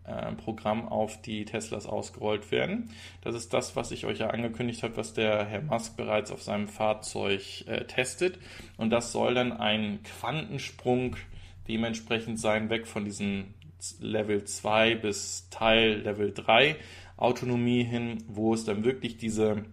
Programm 0.43 0.87
auf 0.87 1.21
die 1.21 1.45
Teslas 1.45 1.85
ausgerollt 1.85 2.51
werden. 2.51 2.89
Das 3.21 3.35
ist 3.35 3.53
das, 3.53 3.75
was 3.75 3.91
ich 3.91 4.05
euch 4.05 4.19
ja 4.19 4.29
angekündigt 4.29 4.83
habe, 4.83 4.97
was 4.97 5.13
der 5.13 5.45
Herr 5.45 5.61
Musk 5.61 5.95
bereits 5.95 6.31
auf 6.31 6.41
seinem 6.41 6.67
Fahrzeug 6.67 7.65
äh, 7.67 7.85
testet. 7.85 8.39
Und 8.77 8.89
das 8.89 9.11
soll 9.11 9.35
dann 9.35 9.51
ein 9.53 9.99
Quantensprung 10.03 11.15
dementsprechend 11.67 12.39
sein, 12.39 12.69
weg 12.69 12.87
von 12.87 13.05
diesen 13.05 13.53
Level 13.99 14.43
2 14.43 14.95
bis 14.95 15.47
Teil 15.49 16.01
Level 16.01 16.33
3 16.33 16.75
Autonomie 17.17 17.83
hin, 17.83 18.23
wo 18.27 18.53
es 18.53 18.65
dann 18.65 18.83
wirklich 18.83 19.17
diese 19.17 19.63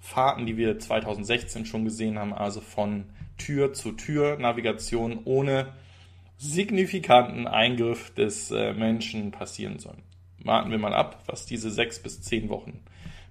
Fahrten, 0.00 0.46
die 0.46 0.56
wir 0.56 0.78
2016 0.78 1.66
schon 1.66 1.84
gesehen 1.84 2.18
haben, 2.18 2.32
also 2.32 2.60
von 2.60 3.04
Tür 3.38 3.72
zu 3.72 3.92
Tür 3.92 4.38
Navigation 4.38 5.20
ohne 5.24 5.72
signifikanten 6.38 7.46
Eingriff 7.46 8.14
des 8.14 8.50
äh, 8.50 8.72
Menschen 8.72 9.32
passieren 9.32 9.78
sollen. 9.78 10.02
Warten 10.42 10.70
wir 10.70 10.78
mal 10.78 10.94
ab, 10.94 11.22
was 11.26 11.46
diese 11.46 11.70
sechs 11.70 12.00
bis 12.00 12.22
zehn 12.22 12.48
Wochen 12.48 12.80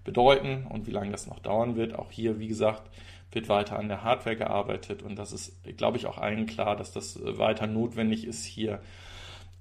bedeuten 0.04 0.68
und 0.68 0.88
wie 0.88 0.92
lange 0.92 1.12
das 1.12 1.26
noch 1.26 1.40
dauern 1.40 1.78
wird. 1.78 1.96
Auch 1.96 2.12
hier, 2.12 2.40
wie 2.40 2.50
gesagt, 2.50 2.84
wird 3.32 3.50
weiter 3.50 3.80
an 3.80 3.88
der 3.88 4.04
Hardware 4.04 4.36
gearbeitet 4.36 5.04
und 5.04 5.18
das 5.18 5.32
ist, 5.32 5.54
glaube 5.78 5.98
ich, 5.98 6.06
auch 6.06 6.18
allen 6.18 6.46
klar, 6.46 6.76
dass 6.76 6.92
das 6.92 7.16
äh, 7.16 7.38
weiter 7.38 7.66
notwendig 7.66 8.26
ist, 8.26 8.44
hier 8.44 8.82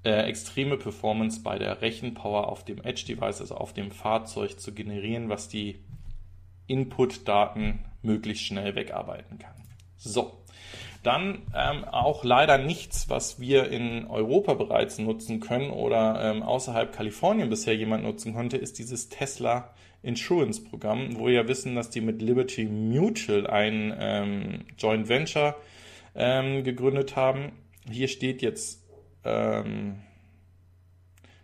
äh, 0.05 0.29
extreme 0.29 0.77
Performance 0.77 1.41
bei 1.43 1.59
der 1.59 1.83
Rechenpower 1.83 2.49
auf 2.49 2.65
dem 2.65 2.83
Edge-Device, 2.83 3.41
also 3.41 3.57
auf 3.57 3.73
dem 3.73 3.91
Fahrzeug 3.91 4.59
zu 4.59 4.73
generieren, 4.75 5.29
was 5.29 5.49
die 5.49 5.81
Input-Daten 6.67 7.85
möglichst 8.03 8.45
schnell 8.45 8.75
wegarbeiten 8.75 9.39
kann. 9.39 9.55
So, 9.97 10.45
dann 11.07 11.43
ähm, 11.55 11.85
auch 11.85 12.25
leider 12.25 12.59
nichts, 12.59 13.09
was 13.09 13.39
wir 13.39 13.71
in 13.71 14.07
Europa 14.07 14.55
bereits 14.55 14.99
nutzen 14.99 15.41
können 15.41 15.71
oder 15.71 16.21
ähm, 16.23 16.43
außerhalb 16.43 16.93
Kalifornien 16.93 17.49
bisher 17.49 17.77
jemand 17.77 18.03
nutzen 18.03 18.35
konnte, 18.35 18.57
ist 18.57 18.79
dieses 18.79 19.09
Tesla 19.09 19.73
Insurance 20.03 20.63
Programm, 20.63 21.17
wo 21.19 21.27
wir 21.27 21.35
ja 21.35 21.49
wissen, 21.49 21.75
dass 21.75 21.91
die 21.91 22.01
mit 22.01 22.23
Liberty 22.23 22.65
Mutual 22.65 23.47
ein 23.47 23.95
ähm, 23.99 24.65
Joint 24.79 25.09
Venture 25.09 25.57
ähm, 26.15 26.65
gegründet 26.65 27.15
haben. 27.17 27.53
Hier 27.91 28.09
steht 28.09 28.43
jetzt, 28.43 28.85
ähm, 29.25 30.01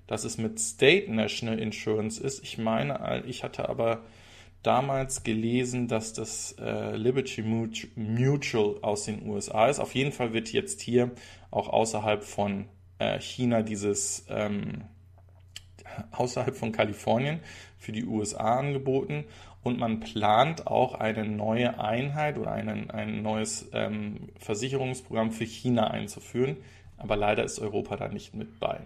dass 0.07 0.25
es 0.25 0.39
mit 0.39 0.59
State 0.59 1.11
National 1.13 1.59
Insurance 1.59 2.23
ist. 2.23 2.43
Ich 2.43 2.59
meine, 2.59 3.23
ich 3.27 3.45
hatte 3.45 3.69
aber 3.69 4.03
damals 4.63 5.25
gelesen, 5.25 5.89
dass 5.89 6.13
das 6.13 6.57
äh, 6.61 6.97
Liberty 6.97 7.43
Mutual 7.43 8.77
aus 8.83 9.05
den 9.05 9.29
USA 9.29 9.69
ist. 9.69 9.81
Auf 9.81 9.95
jeden 9.95 10.13
Fall 10.13 10.33
wird 10.33 10.53
jetzt 10.53 10.81
hier 10.81 11.11
auch 11.51 11.69
außerhalb 11.69 12.23
von 12.23 12.67
äh, 12.99 13.19
China 13.21 13.63
dieses 13.63 14.27
ähm, 14.29 14.85
außerhalb 16.13 16.57
von 16.57 16.73
Kalifornien 16.73 17.41
für 17.79 17.93
die 17.93 18.05
USA 18.05 18.59
angeboten 18.59 19.25
und 19.63 19.79
man 19.79 20.01
plant 20.01 20.67
auch 20.67 20.95
eine 20.95 21.25
neue 21.25 21.79
Einheit 21.79 22.39
oder 22.39 22.53
einen, 22.53 22.91
ein 22.91 23.23
neues 23.23 23.71
ähm, 23.73 24.29
Versicherungsprogramm 24.39 25.31
für 25.31 25.45
China 25.45 25.89
einzuführen. 25.89 26.57
Aber 26.97 27.17
leider 27.17 27.45
ist 27.45 27.59
Europa 27.59 27.97
da 27.97 28.09
nicht 28.09 28.35
mit 28.35 28.61
bei. 28.61 28.81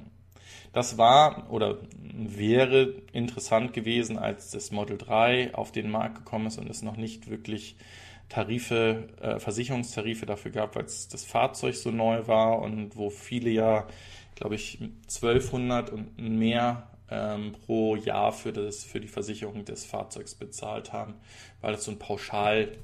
Das 0.72 0.98
war 0.98 1.50
oder 1.50 1.78
wäre 2.00 2.94
interessant 3.12 3.72
gewesen, 3.72 4.18
als 4.18 4.50
das 4.50 4.70
Model 4.70 4.98
3 4.98 5.54
auf 5.54 5.72
den 5.72 5.90
Markt 5.90 6.16
gekommen 6.16 6.46
ist 6.46 6.58
und 6.58 6.68
es 6.68 6.82
noch 6.82 6.96
nicht 6.96 7.30
wirklich 7.30 7.76
Tarife, 8.28 9.08
äh, 9.20 9.38
Versicherungstarife 9.38 10.26
dafür 10.26 10.50
gab, 10.50 10.74
weil 10.74 10.84
das 10.84 11.24
Fahrzeug 11.24 11.74
so 11.76 11.90
neu 11.90 12.26
war 12.26 12.60
und 12.60 12.96
wo 12.96 13.10
viele 13.10 13.50
ja, 13.50 13.86
glaube 14.34 14.56
ich, 14.56 14.80
1200 14.80 15.90
und 15.90 16.18
mehr 16.18 16.90
ähm, 17.10 17.52
pro 17.52 17.94
Jahr 17.96 18.32
für, 18.32 18.52
das, 18.52 18.84
für 18.84 19.00
die 19.00 19.08
Versicherung 19.08 19.64
des 19.64 19.84
Fahrzeugs 19.84 20.34
bezahlt 20.34 20.92
haben, 20.92 21.14
weil 21.60 21.72
das 21.72 21.84
so 21.84 21.92
ein 21.92 21.98
Pauschaltarif 21.98 22.76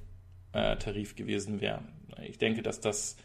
äh, 0.54 1.14
gewesen 1.14 1.60
wäre. 1.60 1.80
Ich 2.22 2.38
denke, 2.38 2.62
dass 2.62 2.80
das 2.80 3.16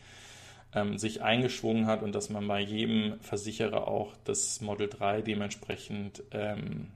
ähm, 0.74 0.98
sich 0.98 1.22
eingeschwungen 1.22 1.88
hat 1.88 2.04
und 2.04 2.14
dass 2.14 2.30
man 2.30 2.48
bei 2.48 2.60
jedem 2.60 3.20
Versicherer 3.22 3.88
auch 3.88 4.14
das 4.24 4.62
Model 4.62 4.88
3 4.88 5.22
dementsprechend 5.22 6.24
ähm, 6.32 6.88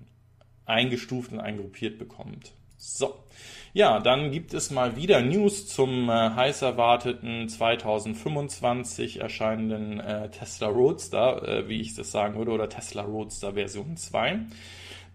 eingestuft 0.66 1.32
und 1.32 1.40
eingruppiert 1.40 1.98
bekommt. 1.98 2.54
So, 2.78 3.14
ja, 3.74 4.00
dann 4.00 4.32
gibt 4.32 4.54
es 4.54 4.72
mal 4.72 4.96
wieder 4.96 5.22
News 5.22 5.68
zum 5.68 6.10
äh, 6.10 6.32
heiß 6.32 6.64
erwarteten 6.64 7.48
2025 7.48 9.20
erscheinenden 9.20 10.00
äh, 10.00 10.30
Tesla 10.30 10.68
Roadster, 10.68 11.48
äh, 11.48 11.70
wie 11.70 11.80
ich 11.80 11.96
das 11.96 12.12
sagen 12.12 12.36
würde, 12.36 12.52
oder 12.52 12.70
Tesla 12.70 13.04
Roadster 13.04 13.54
Version 13.54 13.98
2. 13.98 14.40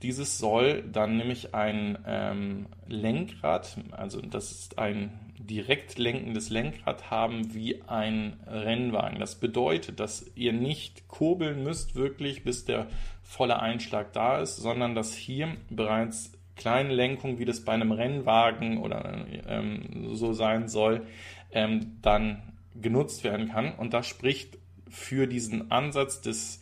Dieses 0.02 0.38
soll 0.38 0.84
dann 0.84 1.16
nämlich 1.16 1.54
ein 1.54 1.98
ähm, 2.06 2.66
Lenkrad, 2.86 3.76
also 3.90 4.20
das 4.20 4.52
ist 4.52 4.78
ein 4.78 5.25
direkt 5.38 5.98
lenkendes 5.98 6.50
Lenkrad 6.50 7.10
haben 7.10 7.54
wie 7.54 7.82
ein 7.86 8.40
Rennwagen. 8.46 9.18
Das 9.20 9.36
bedeutet, 9.36 10.00
dass 10.00 10.30
ihr 10.34 10.52
nicht 10.52 11.08
kurbeln 11.08 11.62
müsst 11.62 11.94
wirklich, 11.94 12.44
bis 12.44 12.64
der 12.64 12.86
volle 13.22 13.60
Einschlag 13.60 14.12
da 14.12 14.38
ist, 14.40 14.56
sondern 14.56 14.94
dass 14.94 15.14
hier 15.14 15.56
bereits 15.68 16.32
kleine 16.56 16.94
Lenkung, 16.94 17.38
wie 17.38 17.44
das 17.44 17.64
bei 17.64 17.72
einem 17.72 17.92
Rennwagen 17.92 18.78
oder 18.78 19.26
ähm, 19.46 20.14
so 20.14 20.32
sein 20.32 20.68
soll, 20.68 21.06
ähm, 21.52 21.98
dann 22.02 22.42
genutzt 22.74 23.24
werden 23.24 23.48
kann. 23.48 23.74
Und 23.74 23.92
das 23.92 24.06
spricht 24.06 24.58
für 24.88 25.26
diesen 25.26 25.70
Ansatz 25.70 26.20
des 26.20 26.60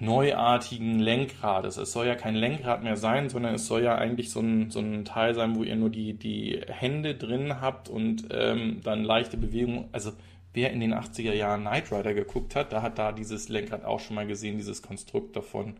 neuartigen 0.00 0.98
Lenkrades. 0.98 1.76
Es 1.76 1.92
soll 1.92 2.06
ja 2.06 2.14
kein 2.14 2.34
Lenkrad 2.34 2.82
mehr 2.82 2.96
sein, 2.96 3.28
sondern 3.28 3.54
es 3.54 3.66
soll 3.66 3.82
ja 3.82 3.96
eigentlich 3.96 4.30
so 4.30 4.40
ein, 4.40 4.70
so 4.70 4.80
ein 4.80 5.04
Teil 5.04 5.34
sein, 5.34 5.56
wo 5.56 5.62
ihr 5.64 5.76
nur 5.76 5.90
die, 5.90 6.14
die 6.14 6.60
Hände 6.68 7.14
drin 7.14 7.60
habt 7.60 7.88
und 7.88 8.26
ähm, 8.30 8.80
dann 8.84 9.02
leichte 9.02 9.36
Bewegungen. 9.36 9.88
Also 9.92 10.12
wer 10.54 10.72
in 10.72 10.80
den 10.80 10.94
80er 10.94 11.34
Jahren 11.34 11.62
Knight 11.62 11.92
Rider 11.92 12.14
geguckt 12.14 12.54
hat, 12.54 12.72
da 12.72 12.82
hat 12.82 12.98
da 12.98 13.12
dieses 13.12 13.48
Lenkrad 13.48 13.84
auch 13.84 14.00
schon 14.00 14.16
mal 14.16 14.26
gesehen, 14.26 14.56
dieses 14.56 14.82
Konstrukt 14.82 15.36
davon. 15.36 15.76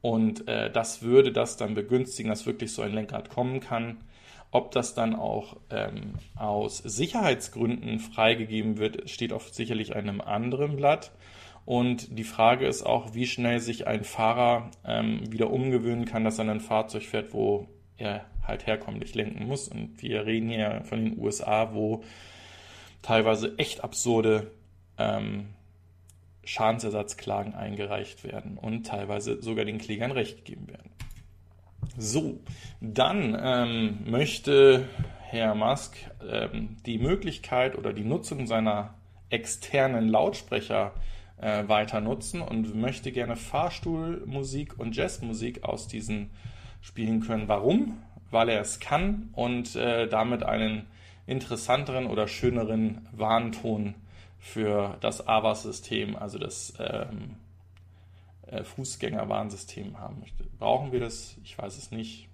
Und 0.00 0.46
äh, 0.46 0.70
das 0.70 1.02
würde 1.02 1.32
das 1.32 1.56
dann 1.56 1.74
begünstigen, 1.74 2.30
dass 2.30 2.46
wirklich 2.46 2.72
so 2.72 2.82
ein 2.82 2.92
Lenkrad 2.92 3.30
kommen 3.30 3.60
kann. 3.60 3.98
Ob 4.50 4.70
das 4.70 4.94
dann 4.94 5.14
auch 5.14 5.56
ähm, 5.70 6.14
aus 6.36 6.78
Sicherheitsgründen 6.78 7.98
freigegeben 7.98 8.78
wird, 8.78 9.10
steht 9.10 9.32
auf 9.32 9.48
sicherlich 9.50 9.94
einem 9.94 10.20
anderen 10.20 10.76
Blatt. 10.76 11.10
Und 11.68 12.18
die 12.18 12.24
Frage 12.24 12.66
ist 12.66 12.82
auch, 12.82 13.12
wie 13.12 13.26
schnell 13.26 13.60
sich 13.60 13.86
ein 13.86 14.02
Fahrer 14.02 14.70
ähm, 14.86 15.30
wieder 15.30 15.50
umgewöhnen 15.50 16.06
kann, 16.06 16.24
dass 16.24 16.38
er 16.38 16.48
ein 16.48 16.62
Fahrzeug 16.62 17.02
fährt, 17.02 17.34
wo 17.34 17.68
er 17.98 18.24
halt 18.42 18.66
herkömmlich 18.66 19.14
lenken 19.14 19.46
muss. 19.46 19.68
Und 19.68 20.00
wir 20.00 20.24
reden 20.24 20.48
hier 20.48 20.80
von 20.84 21.04
den 21.04 21.18
USA, 21.18 21.74
wo 21.74 22.04
teilweise 23.02 23.58
echt 23.58 23.84
absurde 23.84 24.50
ähm, 24.96 25.48
Schadensersatzklagen 26.42 27.54
eingereicht 27.54 28.24
werden 28.24 28.56
und 28.56 28.86
teilweise 28.86 29.42
sogar 29.42 29.66
den 29.66 29.76
Klägern 29.76 30.12
Recht 30.12 30.46
gegeben 30.46 30.68
werden. 30.68 30.90
So, 31.98 32.40
dann 32.80 33.38
ähm, 33.38 34.10
möchte 34.10 34.88
Herr 35.20 35.54
Musk 35.54 35.98
ähm, 36.26 36.78
die 36.86 36.96
Möglichkeit 36.96 37.76
oder 37.76 37.92
die 37.92 38.04
Nutzung 38.04 38.46
seiner 38.46 38.94
externen 39.28 40.08
Lautsprecher 40.08 40.94
äh, 40.96 41.00
weiter 41.40 42.00
nutzen 42.00 42.40
und 42.40 42.74
möchte 42.74 43.12
gerne 43.12 43.36
Fahrstuhlmusik 43.36 44.78
und 44.78 44.96
Jazzmusik 44.96 45.62
aus 45.64 45.86
diesen 45.86 46.30
spielen 46.80 47.20
können. 47.20 47.48
Warum? 47.48 48.02
Weil 48.30 48.48
er 48.48 48.60
es 48.60 48.80
kann 48.80 49.30
und 49.32 49.76
äh, 49.76 50.08
damit 50.08 50.42
einen 50.42 50.86
interessanteren 51.26 52.06
oder 52.06 52.26
schöneren 52.26 53.06
Warnton 53.12 53.94
für 54.38 54.96
das 55.00 55.26
AVAS-System, 55.26 56.16
also 56.16 56.38
das 56.38 56.74
ähm, 56.78 57.36
äh, 58.46 58.64
Fußgängerwarnsystem 58.64 59.98
haben 59.98 60.20
möchte. 60.20 60.44
Brauchen 60.58 60.92
wir 60.92 61.00
das? 61.00 61.36
Ich 61.44 61.58
weiß 61.58 61.76
es 61.76 61.90
nicht. 61.90 62.28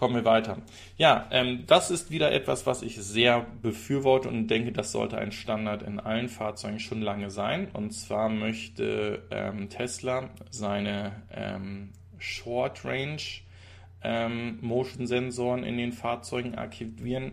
Kommen 0.00 0.14
wir 0.14 0.24
weiter. 0.24 0.56
Ja, 0.96 1.26
ähm, 1.30 1.64
das 1.66 1.90
ist 1.90 2.10
wieder 2.10 2.32
etwas, 2.32 2.64
was 2.64 2.80
ich 2.80 2.96
sehr 2.96 3.44
befürworte 3.60 4.30
und 4.30 4.48
denke, 4.48 4.72
das 4.72 4.92
sollte 4.92 5.18
ein 5.18 5.30
Standard 5.30 5.82
in 5.82 6.00
allen 6.00 6.30
Fahrzeugen 6.30 6.80
schon 6.80 7.02
lange 7.02 7.30
sein. 7.30 7.68
Und 7.74 7.90
zwar 7.90 8.30
möchte 8.30 9.22
ähm, 9.30 9.68
Tesla 9.68 10.30
seine 10.48 11.12
ähm, 11.30 11.90
Short 12.16 12.82
Range 12.82 13.20
ähm, 14.02 14.56
Motion 14.62 15.06
Sensoren 15.06 15.64
in 15.64 15.76
den 15.76 15.92
Fahrzeugen 15.92 16.54
aktivieren, 16.54 17.32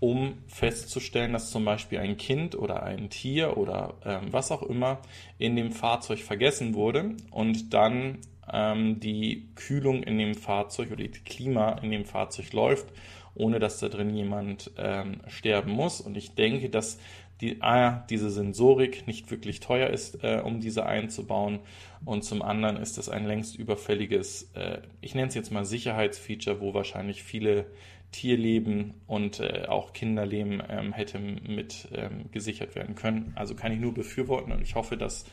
um 0.00 0.38
festzustellen, 0.46 1.34
dass 1.34 1.50
zum 1.50 1.66
Beispiel 1.66 1.98
ein 1.98 2.16
Kind 2.16 2.56
oder 2.56 2.84
ein 2.84 3.10
Tier 3.10 3.58
oder 3.58 3.92
ähm, 4.06 4.28
was 4.30 4.50
auch 4.50 4.62
immer 4.62 5.00
in 5.36 5.56
dem 5.56 5.72
Fahrzeug 5.72 6.20
vergessen 6.20 6.72
wurde 6.72 7.16
und 7.30 7.74
dann 7.74 8.20
ähm, 8.52 9.00
die 9.00 9.48
Kühlung 9.54 10.02
in 10.02 10.18
dem 10.18 10.34
Fahrzeug 10.34 10.90
oder 10.90 11.04
die 11.04 11.10
Klima 11.10 11.72
in 11.82 11.90
dem 11.90 12.04
Fahrzeug 12.04 12.52
läuft 12.52 12.92
ohne 13.38 13.60
dass 13.60 13.78
da 13.78 13.88
drin 13.88 14.14
jemand 14.14 14.72
ähm, 14.76 15.20
sterben 15.28 15.70
muss. 15.70 16.00
Und 16.00 16.16
ich 16.16 16.34
denke, 16.34 16.68
dass 16.68 16.98
die, 17.40 17.62
A, 17.62 18.04
diese 18.10 18.30
Sensorik 18.30 19.06
nicht 19.06 19.30
wirklich 19.30 19.60
teuer 19.60 19.90
ist, 19.90 20.24
äh, 20.24 20.42
um 20.44 20.60
diese 20.60 20.86
einzubauen. 20.86 21.60
Und 22.04 22.24
zum 22.24 22.42
anderen 22.42 22.76
ist 22.76 22.98
es 22.98 23.08
ein 23.08 23.26
längst 23.26 23.56
überfälliges, 23.56 24.50
äh, 24.54 24.78
ich 25.00 25.14
nenne 25.14 25.28
es 25.28 25.34
jetzt 25.34 25.52
mal 25.52 25.64
Sicherheitsfeature, 25.64 26.60
wo 26.60 26.74
wahrscheinlich 26.74 27.22
viele 27.22 27.66
Tierleben 28.10 28.94
und 29.06 29.38
äh, 29.38 29.66
auch 29.68 29.92
Kinderleben 29.92 30.62
ähm, 30.68 30.92
hätte 30.92 31.18
mit 31.18 31.88
ähm, 31.94 32.30
gesichert 32.32 32.74
werden 32.74 32.96
können. 32.96 33.32
Also 33.36 33.54
kann 33.54 33.70
ich 33.70 33.78
nur 33.78 33.94
befürworten 33.94 34.50
und 34.50 34.62
ich 34.62 34.74
hoffe, 34.74 34.96
dass 34.96 35.26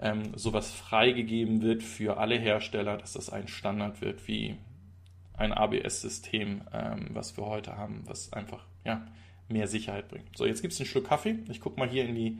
ähm, 0.00 0.32
sowas 0.36 0.72
freigegeben 0.72 1.62
wird 1.62 1.82
für 1.82 2.16
alle 2.16 2.38
Hersteller, 2.38 2.96
dass 2.96 3.12
das 3.12 3.30
ein 3.30 3.48
Standard 3.48 4.00
wird 4.00 4.26
wie 4.26 4.56
ein 5.36 5.52
ABS-System, 5.52 6.62
ähm, 6.72 7.08
was 7.12 7.36
wir 7.36 7.46
heute 7.46 7.76
haben, 7.76 8.02
was 8.06 8.32
einfach 8.32 8.64
ja, 8.84 9.06
mehr 9.48 9.68
Sicherheit 9.68 10.08
bringt. 10.08 10.36
So, 10.36 10.46
jetzt 10.46 10.62
gibt 10.62 10.72
es 10.72 10.80
einen 10.80 10.86
Schluck 10.86 11.08
Kaffee. 11.08 11.38
Ich 11.48 11.60
gucke 11.60 11.78
mal 11.78 11.88
hier 11.88 12.04
in 12.04 12.14
die, 12.14 12.38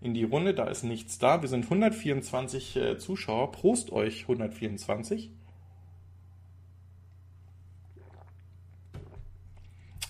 in 0.00 0.14
die 0.14 0.24
Runde, 0.24 0.54
da 0.54 0.64
ist 0.64 0.82
nichts 0.82 1.18
da. 1.18 1.42
Wir 1.42 1.48
sind 1.48 1.64
124 1.64 2.76
äh, 2.76 2.98
Zuschauer. 2.98 3.52
Prost 3.52 3.92
euch 3.92 4.22
124. 4.22 5.30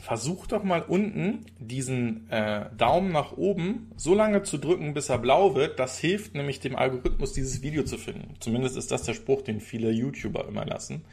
versucht 0.07 0.53
doch 0.53 0.63
mal 0.63 0.83
unten 0.83 1.47
diesen 1.59 2.31
äh, 2.31 2.67
Daumen 2.77 3.11
nach 3.11 3.33
oben 3.33 3.91
so 3.97 4.15
lange 4.15 4.45
zu 4.45 4.57
drücken, 4.57 4.95
bis 4.95 5.09
er 5.09 5.19
blau 5.19 5.57
wird. 5.57 5.81
Das 5.81 5.99
hilft 5.99 6.37
nämlich 6.37 6.61
dem 6.61 6.77
Algorithmus, 6.77 7.33
dieses 7.33 7.61
Video 7.61 7.83
zu 7.83 7.99
finden. 7.99 8.37
Zumindest 8.39 8.77
ist 8.77 8.93
das 8.93 9.03
der 9.03 9.15
Spruch, 9.15 9.43
den 9.43 9.61
viele 9.61 9.91
YouTuber 9.91 10.47
immer 10.47 10.65
lassen. 10.65 11.05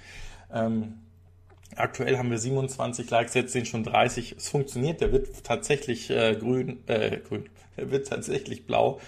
Ähm, 0.53 0.99
aktuell 1.75 2.19
haben 2.19 2.29
wir 2.29 2.37
27 2.37 3.09
Likes, 3.09 3.33
jetzt 3.33 3.51
sind 3.51 3.67
schon 3.67 3.83
30. 3.83 4.35
Es 4.37 4.49
funktioniert, 4.49 5.01
der 5.01 5.11
wird 5.11 5.43
tatsächlich 5.43 6.11
äh, 6.11 6.35
grün, 6.35 6.83
äh, 6.85 7.17
grün, 7.17 7.49
der 7.77 7.89
wird 7.89 8.07
tatsächlich 8.07 8.67
blau. 8.67 9.01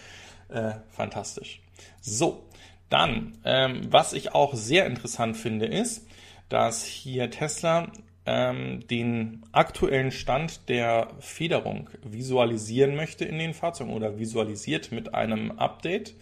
Äh, 0.50 0.72
fantastisch. 0.90 1.62
So, 2.02 2.44
dann, 2.90 3.38
ähm, 3.46 3.82
was 3.92 4.14
ich 4.14 4.34
auch 4.34 4.56
sehr 4.56 4.88
interessant 4.88 5.38
finde, 5.38 5.68
ist, 5.68 6.08
dass 6.50 6.86
hier 6.86 7.30
Tesla 7.30 7.92
ähm, 8.26 8.88
den 8.88 9.44
aktuellen 9.52 10.12
Stand 10.12 10.68
der 10.70 11.10
Federung 11.20 11.90
visualisieren 12.04 12.96
möchte 12.96 13.26
in 13.26 13.38
den 13.38 13.54
Fahrzeugen 13.54 13.94
oder 13.94 14.18
visualisiert 14.18 14.92
mit 14.92 15.14
einem 15.14 15.52
Update. 15.52 16.16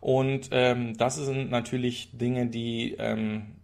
Und 0.00 0.50
ähm, 0.52 0.96
das 0.96 1.16
sind 1.16 1.50
natürlich 1.50 2.10
Dinge, 2.16 2.46
die, 2.46 2.94
ähm, 2.98 3.56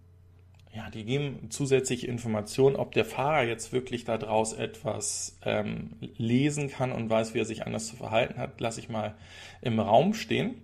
ja, 0.74 0.90
die 0.90 1.04
geben 1.04 1.50
zusätzliche 1.50 2.06
Informationen, 2.06 2.76
ob 2.76 2.92
der 2.92 3.04
Fahrer 3.04 3.44
jetzt 3.44 3.72
wirklich 3.72 4.04
daraus 4.04 4.52
etwas 4.52 5.38
ähm, 5.44 5.90
lesen 6.16 6.70
kann 6.70 6.90
und 6.90 7.08
weiß, 7.10 7.34
wie 7.34 7.40
er 7.40 7.44
sich 7.44 7.66
anders 7.66 7.86
zu 7.86 7.96
verhalten 7.96 8.38
hat, 8.38 8.60
lasse 8.60 8.80
ich 8.80 8.88
mal 8.88 9.14
im 9.60 9.78
Raum 9.78 10.14
stehen. 10.14 10.54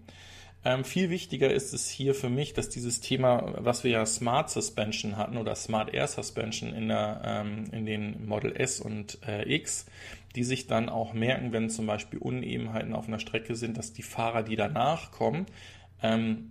Ähm, 0.62 0.84
viel 0.84 1.08
wichtiger 1.08 1.50
ist 1.50 1.72
es 1.72 1.88
hier 1.88 2.14
für 2.14 2.28
mich, 2.28 2.52
dass 2.52 2.68
dieses 2.68 3.00
Thema, 3.00 3.54
was 3.58 3.82
wir 3.82 3.90
ja 3.92 4.04
Smart 4.04 4.50
Suspension 4.50 5.16
hatten 5.16 5.38
oder 5.38 5.54
Smart 5.54 5.94
Air 5.94 6.06
Suspension 6.06 6.74
in, 6.74 6.88
der, 6.88 7.22
ähm, 7.24 7.64
in 7.72 7.86
den 7.86 8.26
Model 8.26 8.54
S 8.54 8.78
und 8.80 9.18
äh, 9.26 9.50
X, 9.54 9.86
die 10.36 10.44
sich 10.44 10.66
dann 10.66 10.90
auch 10.90 11.14
merken, 11.14 11.52
wenn 11.52 11.70
zum 11.70 11.86
Beispiel 11.86 12.18
Unebenheiten 12.18 12.92
auf 12.92 13.08
einer 13.08 13.18
Strecke 13.18 13.56
sind, 13.56 13.78
dass 13.78 13.94
die 13.94 14.02
Fahrer, 14.02 14.42
die 14.42 14.56
danach 14.56 15.12
kommen, 15.12 15.46
ähm, 16.02 16.50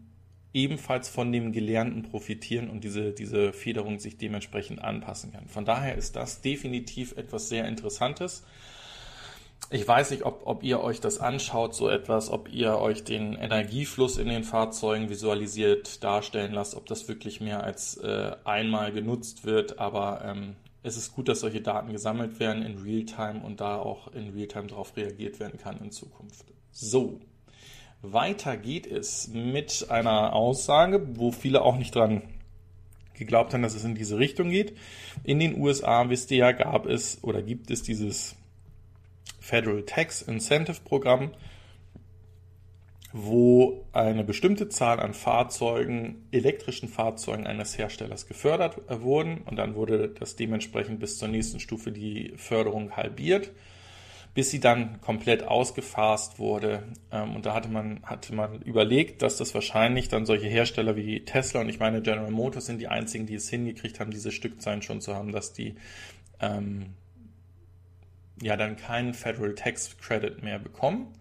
ebenfalls 0.54 1.08
von 1.08 1.32
dem 1.32 1.52
Gelernten 1.52 2.02
profitieren 2.02 2.70
und 2.70 2.84
diese, 2.84 3.14
diese 3.14 3.54
Federung 3.54 4.00
sich 4.00 4.18
dementsprechend 4.18 4.84
anpassen 4.84 5.32
kann. 5.32 5.48
Von 5.48 5.66
daher 5.66 5.96
ist 5.96 6.16
das 6.16 6.42
definitiv 6.42 7.16
etwas 7.16 7.50
sehr 7.50 7.68
Interessantes 7.68 8.44
ich 9.72 9.88
weiß 9.88 10.12
nicht, 10.12 10.24
ob, 10.26 10.42
ob 10.46 10.64
ihr 10.64 10.82
euch 10.82 11.00
das 11.00 11.20
anschaut, 11.20 11.76
so 11.76 11.90
etwas, 11.90 12.32
ob 12.32 12.52
ihr 12.52 12.80
euch 12.80 13.04
den 13.04 13.34
Energiefluss 13.36 14.18
in 14.18 14.28
den 14.28 14.44
Fahrzeugen 14.44 15.10
visualisiert 15.10 16.04
darstellen 16.04 16.54
lasst, 16.54 16.76
ob 16.76 16.88
das 16.88 17.08
wirklich 17.08 17.40
mehr 17.40 17.64
als 17.64 17.98
äh, 17.98 18.32
einmal 18.46 18.92
genutzt 18.92 19.46
wird. 19.46 19.78
Aber 19.78 20.24
ähm, 20.26 20.56
es 20.82 20.98
ist 20.98 21.14
gut, 21.14 21.28
dass 21.28 21.42
solche 21.42 21.62
Daten 21.62 21.92
gesammelt 21.92 22.40
werden 22.40 22.64
in 22.64 22.80
Realtime 22.80 23.42
und 23.44 23.62
da 23.62 23.78
auch 23.78 24.12
in 24.14 24.30
Realtime 24.30 24.68
darauf 24.68 24.98
reagiert 24.98 25.40
werden 25.40 25.60
kann 25.60 25.78
in 25.78 25.92
Zukunft. 25.92 26.46
So, 26.72 27.20
weiter 28.02 28.58
geht 28.58 28.88
es 28.88 29.28
mit 29.28 29.88
einer 29.90 30.34
Aussage, 30.34 31.06
wo 31.16 31.32
viele 31.32 31.62
auch 31.62 31.78
nicht 31.78 31.94
dran 31.94 32.24
geglaubt 33.14 33.54
haben, 33.54 33.62
dass 33.62 33.76
es 33.76 33.84
in 33.84 33.94
diese 33.94 34.18
Richtung 34.18 34.50
geht. 34.50 34.76
In 35.24 35.40
den 35.40 35.60
USA, 35.60 36.10
wisst 36.10 36.32
ihr 36.32 36.38
ja, 36.38 36.52
gab 36.54 36.88
es 36.88 37.24
oder 37.24 37.44
gibt 37.44 37.70
es 37.70 37.84
dieses 37.84 38.36
Federal 39.50 39.82
Tax 39.82 40.22
Incentive 40.22 40.82
Programm, 40.86 41.32
wo 43.12 43.84
eine 43.92 44.24
bestimmte 44.24 44.70
Zahl 44.70 45.00
an 45.00 45.16
Fahrzeugen, 45.16 46.28
elektrischen 46.32 46.88
Fahrzeugen 46.88 47.48
eines 47.48 47.76
Herstellers 47.76 48.28
gefördert 48.28 48.78
wurden 49.02 49.40
und 49.40 49.56
dann 49.56 49.74
wurde 49.74 50.10
das 50.10 50.36
dementsprechend 50.36 51.00
bis 51.00 51.18
zur 51.18 51.30
nächsten 51.30 51.60
Stufe 51.60 51.92
die 51.92 52.34
Förderung 52.36 52.96
halbiert, 52.96 53.50
bis 54.36 54.52
sie 54.52 54.60
dann 54.60 55.02
komplett 55.02 55.42
ausgefasst 55.42 56.38
wurde. 56.38 56.84
Ähm, 57.12 57.36
und 57.36 57.48
da 57.48 57.56
hatte 57.56 57.70
man, 57.70 58.02
hatte 58.04 58.36
man 58.36 58.62
überlegt, 58.62 59.24
dass 59.24 59.38
das 59.38 59.56
wahrscheinlich 59.56 60.10
dann 60.10 60.28
solche 60.28 60.48
Hersteller 60.48 60.96
wie 60.96 61.26
Tesla 61.26 61.62
und 61.62 61.70
ich 61.70 61.80
meine 61.80 62.04
General 62.04 62.30
Motors 62.30 62.68
sind 62.68 62.80
die 62.80 62.88
einzigen, 62.88 63.26
die 63.26 63.34
es 63.34 63.50
hingekriegt 63.50 64.00
haben, 64.00 64.12
diese 64.12 64.32
Stückzahlen 64.32 64.84
schon 64.84 65.02
zu 65.02 65.16
haben, 65.16 65.32
dass 65.32 65.54
die 65.54 65.74
ähm, 66.40 66.94
ja 68.42 68.58
dann 68.58 68.78
keinen 68.78 69.14
Federal 69.14 69.56
Tax 69.56 69.98
Credit 69.98 70.44
mehr 70.44 70.60
bekommen, 70.60 71.14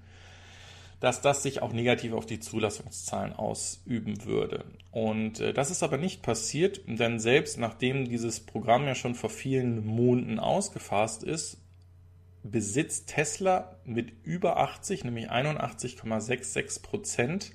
dass 1.01 1.21
das 1.21 1.43
sich 1.43 1.63
auch 1.63 1.73
negativ 1.73 2.13
auf 2.13 2.27
die 2.27 2.41
Zulassungszahlen 2.41 3.33
ausüben 3.33 4.25
würde. 4.25 4.65
Und 4.91 5.41
äh, 5.41 5.53
das 5.53 5.71
ist 5.71 5.83
aber 5.83 5.97
nicht 5.97 6.23
passiert, 6.23 6.81
denn 6.87 7.21
selbst 7.21 7.59
nachdem 7.59 8.09
dieses 8.09 8.41
Programm 8.41 8.87
ja 8.87 8.95
schon 8.95 9.15
vor 9.15 9.31
vielen 9.31 9.87
Monaten 9.87 10.39
ausgefasst 10.39 11.23
ist, 11.23 11.59
besitzt 12.43 13.09
Tesla 13.09 13.77
mit 13.85 14.13
über 14.25 14.59
80, 14.59 15.05
nämlich 15.05 15.31
81,66 15.31 16.83
Prozent, 16.83 17.53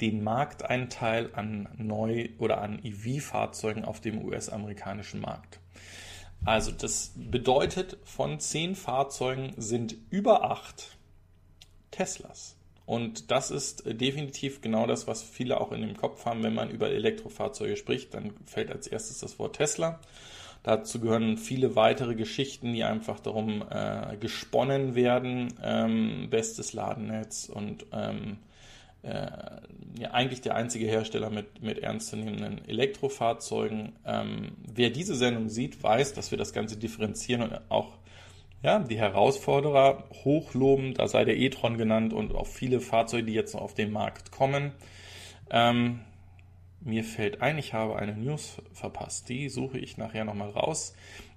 den 0.00 0.22
Markteinteil 0.22 1.30
an 1.34 1.68
Neu- 1.76 2.28
oder 2.38 2.60
an 2.60 2.80
EV-Fahrzeugen 2.82 3.84
auf 3.84 4.00
dem 4.00 4.24
US-amerikanischen 4.24 5.20
Markt. 5.20 5.60
Also 6.44 6.72
das 6.72 7.12
bedeutet, 7.16 7.96
von 8.04 8.38
zehn 8.38 8.74
Fahrzeugen 8.74 9.54
sind 9.56 9.96
über 10.10 10.50
acht 10.50 10.96
Teslas. 11.90 12.56
Und 12.86 13.30
das 13.30 13.50
ist 13.50 13.84
definitiv 13.86 14.60
genau 14.60 14.86
das, 14.86 15.06
was 15.06 15.22
viele 15.22 15.58
auch 15.60 15.72
in 15.72 15.80
dem 15.80 15.96
Kopf 15.96 16.26
haben, 16.26 16.42
wenn 16.42 16.54
man 16.54 16.68
über 16.68 16.90
Elektrofahrzeuge 16.90 17.76
spricht. 17.76 18.12
Dann 18.12 18.34
fällt 18.44 18.70
als 18.70 18.86
erstes 18.86 19.20
das 19.20 19.38
Wort 19.38 19.56
Tesla. 19.56 20.00
Dazu 20.62 21.00
gehören 21.00 21.38
viele 21.38 21.76
weitere 21.76 22.14
Geschichten, 22.14 22.72
die 22.74 22.84
einfach 22.84 23.20
darum 23.20 23.64
äh, 23.70 24.16
gesponnen 24.18 24.94
werden. 24.94 25.52
Ähm, 25.62 26.28
bestes 26.30 26.74
Ladennetz 26.74 27.48
und 27.48 27.86
ähm, 27.92 28.32
äh, 28.32 28.53
ja, 29.04 30.10
eigentlich 30.10 30.40
der 30.40 30.54
einzige 30.54 30.86
Hersteller 30.86 31.30
mit, 31.30 31.62
mit 31.62 31.78
ernstzunehmenden 31.78 32.66
Elektrofahrzeugen. 32.66 33.92
Ähm, 34.04 34.52
wer 34.66 34.90
diese 34.90 35.14
Sendung 35.14 35.48
sieht, 35.48 35.82
weiß, 35.82 36.14
dass 36.14 36.30
wir 36.30 36.38
das 36.38 36.52
Ganze 36.52 36.76
differenzieren 36.76 37.42
und 37.42 37.60
auch 37.70 37.98
ja, 38.62 38.78
die 38.78 38.98
Herausforderer 38.98 40.04
hochloben. 40.24 40.94
Da 40.94 41.06
sei 41.06 41.24
der 41.24 41.36
e-tron 41.36 41.76
genannt 41.76 42.12
und 42.12 42.34
auch 42.34 42.46
viele 42.46 42.80
Fahrzeuge, 42.80 43.26
die 43.26 43.34
jetzt 43.34 43.54
noch 43.54 43.60
auf 43.60 43.74
den 43.74 43.92
Markt 43.92 44.32
kommen. 44.32 44.72
Ähm, 45.50 46.00
mir 46.80 47.04
fällt 47.04 47.40
ein, 47.40 47.56
ich 47.58 47.72
habe 47.72 47.96
eine 47.96 48.14
News 48.14 48.56
verpasst. 48.72 49.28
Die 49.28 49.48
suche 49.48 49.78
ich 49.78 49.96
nachher 49.96 50.24
nochmal 50.24 50.50
raus. 50.50 50.94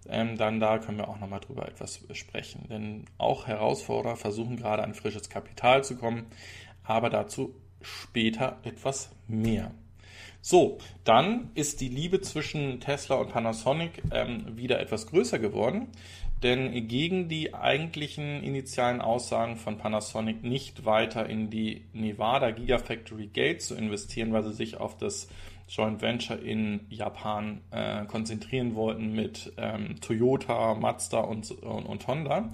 Ähm, 0.10 0.38
dann 0.38 0.60
da 0.60 0.78
können 0.78 0.98
wir 0.98 1.10
auch 1.10 1.20
nochmal 1.20 1.42
drüber 1.42 1.68
etwas 1.68 2.02
sprechen. 2.14 2.68
Denn 2.70 3.06
auch 3.18 3.46
Herausforderer 3.46 4.16
versuchen 4.16 4.56
gerade 4.56 4.84
an 4.84 4.94
frisches 4.94 5.30
Kapital 5.30 5.84
zu 5.84 5.98
kommen 5.98 6.26
aber 6.88 7.10
dazu 7.10 7.54
später 7.82 8.58
etwas 8.64 9.12
mehr. 9.28 9.72
So, 10.42 10.78
dann 11.04 11.50
ist 11.56 11.82
die 11.82 11.90
Liebe 11.90 12.22
zwischen 12.22 12.80
Tesla 12.80 13.18
und 13.18 13.32
Panasonic 13.32 14.02
ähm, 14.12 14.56
wieder 14.56 14.80
etwas 14.80 15.08
größer 15.08 15.40
geworden, 15.40 15.90
denn 16.44 16.88
gegen 16.88 17.28
die 17.28 17.54
eigentlichen 17.54 18.44
initialen 18.44 19.02
Aussagen 19.02 19.58
von 19.58 19.78
Panasonic 19.78 20.44
nicht 20.44 20.86
weiter 20.86 21.28
in 21.28 21.50
die 21.50 21.86
Nevada 21.94 22.52
Gigafactory 22.52 23.28
Geld 23.28 23.62
zu 23.62 23.76
investieren, 23.76 24.32
weil 24.32 24.44
sie 24.44 24.54
sich 24.54 24.78
auf 24.78 24.98
das 24.98 25.28
Joint 25.68 26.02
Venture 26.02 26.40
in 26.40 26.86
Japan 26.90 27.62
äh, 27.72 28.06
konzentrieren 28.06 28.76
wollten 28.76 29.14
mit 29.14 29.52
ähm, 29.58 30.00
Toyota, 30.00 30.76
Mazda 30.76 31.20
und, 31.20 31.52
und, 31.52 31.86
und 31.86 32.08
Honda, 32.08 32.50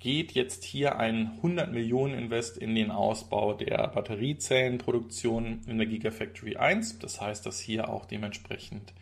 geht 0.00 0.32
jetzt 0.32 0.64
hier 0.64 0.98
ein 0.98 1.32
100 1.36 1.70
Millionen 1.70 2.14
Invest 2.14 2.56
in 2.56 2.74
den 2.74 2.90
Ausbau 2.90 3.52
der 3.52 3.86
Batteriezellenproduktion 3.88 5.60
in 5.66 5.76
der 5.76 5.86
Gigafactory 5.86 6.56
1. 6.56 6.98
Das 6.98 7.20
heißt, 7.20 7.44
dass 7.44 7.60
hier 7.60 7.90
auch 7.90 8.06
dementsprechend 8.06 8.94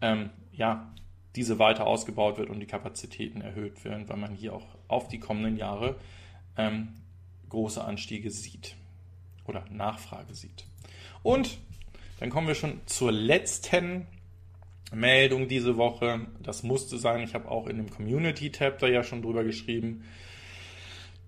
ähm, 0.00 0.30
ja, 0.52 0.92
diese 1.36 1.58
weiter 1.60 1.86
ausgebaut 1.86 2.36
wird 2.36 2.50
und 2.50 2.60
die 2.60 2.66
Kapazitäten 2.66 3.40
erhöht 3.40 3.84
werden, 3.84 4.08
weil 4.08 4.16
man 4.16 4.34
hier 4.34 4.54
auch 4.54 4.66
auf 4.88 5.08
die 5.08 5.20
kommenden 5.20 5.56
Jahre 5.56 5.96
ähm, 6.56 6.88
große 7.48 7.82
Anstiege 7.82 8.30
sieht 8.30 8.74
oder 9.46 9.64
Nachfrage 9.70 10.34
sieht. 10.34 10.66
Und 11.22 11.58
dann 12.18 12.30
kommen 12.30 12.48
wir 12.48 12.54
schon 12.56 12.80
zur 12.86 13.12
letzten 13.12 14.06
Meldung 14.94 15.48
diese 15.48 15.76
Woche. 15.76 16.26
Das 16.42 16.62
musste 16.62 16.98
sein. 16.98 17.22
Ich 17.22 17.34
habe 17.34 17.50
auch 17.50 17.66
in 17.66 17.76
dem 17.76 17.90
Community-Tab 17.90 18.78
da 18.78 18.86
ja 18.86 19.02
schon 19.02 19.22
drüber 19.22 19.44
geschrieben 19.44 20.04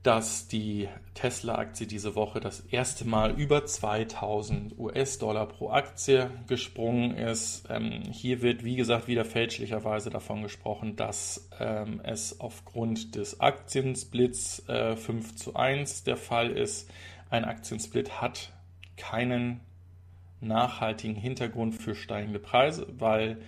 dass 0.07 0.47
die 0.47 0.89
Tesla-Aktie 1.15 1.89
diese 1.89 2.15
Woche 2.15 2.39
das 2.39 2.61
erste 2.61 3.05
Mal 3.05 3.33
über 3.33 3.67
2000 3.67 4.79
US-Dollar 4.79 5.47
pro 5.47 5.71
Aktie 5.71 6.31
gesprungen 6.47 7.17
ist. 7.17 7.65
Ähm, 7.69 8.03
hier 8.13 8.41
wird, 8.41 8.63
wie 8.63 8.77
gesagt, 8.77 9.09
wieder 9.09 9.25
fälschlicherweise 9.25 10.11
davon 10.11 10.43
gesprochen, 10.43 10.95
dass 10.95 11.51
ähm, 11.59 12.01
es 12.05 12.39
aufgrund 12.39 13.17
des 13.17 13.41
Aktiensplits 13.41 14.69
äh, 14.69 14.95
5 14.95 15.35
zu 15.35 15.57
1 15.57 16.05
der 16.05 16.17
Fall 16.17 16.53
ist. 16.53 16.89
Ein 17.29 17.45
Aktiensplit 17.45 18.21
hat 18.21 18.53
keinen 18.97 19.61
nachhaltigen 20.41 21.17
Hintergrund 21.17 21.75
für 21.75 21.95
steigende 21.95 22.39
Preise, 22.39 22.87
weil 22.99 23.39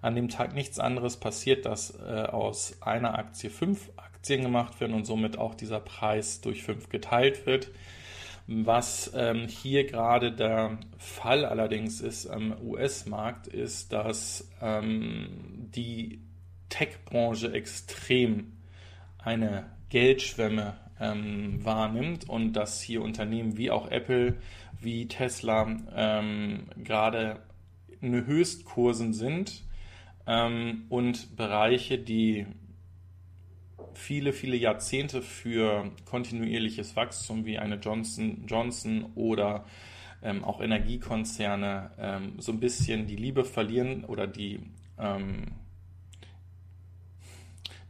an 0.00 0.16
dem 0.16 0.28
Tag 0.28 0.54
nichts 0.54 0.78
anderes 0.78 1.16
passiert, 1.16 1.64
dass 1.64 1.96
äh, 1.98 2.24
aus 2.24 2.76
einer 2.80 3.18
Aktie 3.18 3.50
fünf 3.50 3.90
Aktien 3.96 4.42
gemacht 4.42 4.80
werden 4.80 4.94
und 4.94 5.04
somit 5.04 5.38
auch 5.38 5.54
dieser 5.54 5.80
Preis 5.80 6.40
durch 6.40 6.62
fünf 6.62 6.88
geteilt 6.88 7.46
wird. 7.46 7.70
Was 8.48 9.12
ähm, 9.14 9.46
hier 9.46 9.86
gerade 9.86 10.32
der 10.32 10.78
Fall 10.98 11.44
allerdings 11.44 12.00
ist 12.00 12.26
am 12.26 12.54
US-Markt, 12.60 13.46
ist, 13.46 13.92
dass 13.92 14.50
ähm, 14.60 15.28
die 15.74 16.20
Tech-Branche 16.68 17.52
extrem 17.52 18.52
eine 19.18 19.70
Geldschwemme 19.90 20.74
ähm, 20.98 21.64
wahrnimmt 21.64 22.28
und 22.28 22.54
dass 22.54 22.80
hier 22.80 23.02
Unternehmen 23.02 23.56
wie 23.56 23.70
auch 23.70 23.90
Apple, 23.90 24.36
wie 24.82 25.08
Tesla 25.08 25.76
ähm, 25.94 26.66
gerade 26.76 27.42
in 28.00 28.26
Höchstkursen 28.26 29.12
sind 29.12 29.64
ähm, 30.26 30.84
und 30.88 31.36
Bereiche, 31.36 31.98
die 31.98 32.46
viele, 33.94 34.32
viele 34.32 34.56
Jahrzehnte 34.56 35.22
für 35.22 35.90
kontinuierliches 36.04 36.96
Wachstum 36.96 37.44
wie 37.44 37.58
eine 37.58 37.76
Johnson 37.76 38.44
Johnson 38.46 39.12
oder 39.14 39.64
ähm, 40.22 40.44
auch 40.44 40.60
Energiekonzerne 40.60 41.90
ähm, 41.98 42.34
so 42.38 42.52
ein 42.52 42.60
bisschen 42.60 43.06
die 43.06 43.16
Liebe 43.16 43.44
verlieren 43.44 44.04
oder 44.04 44.26
die, 44.26 44.60
ähm, 44.98 45.52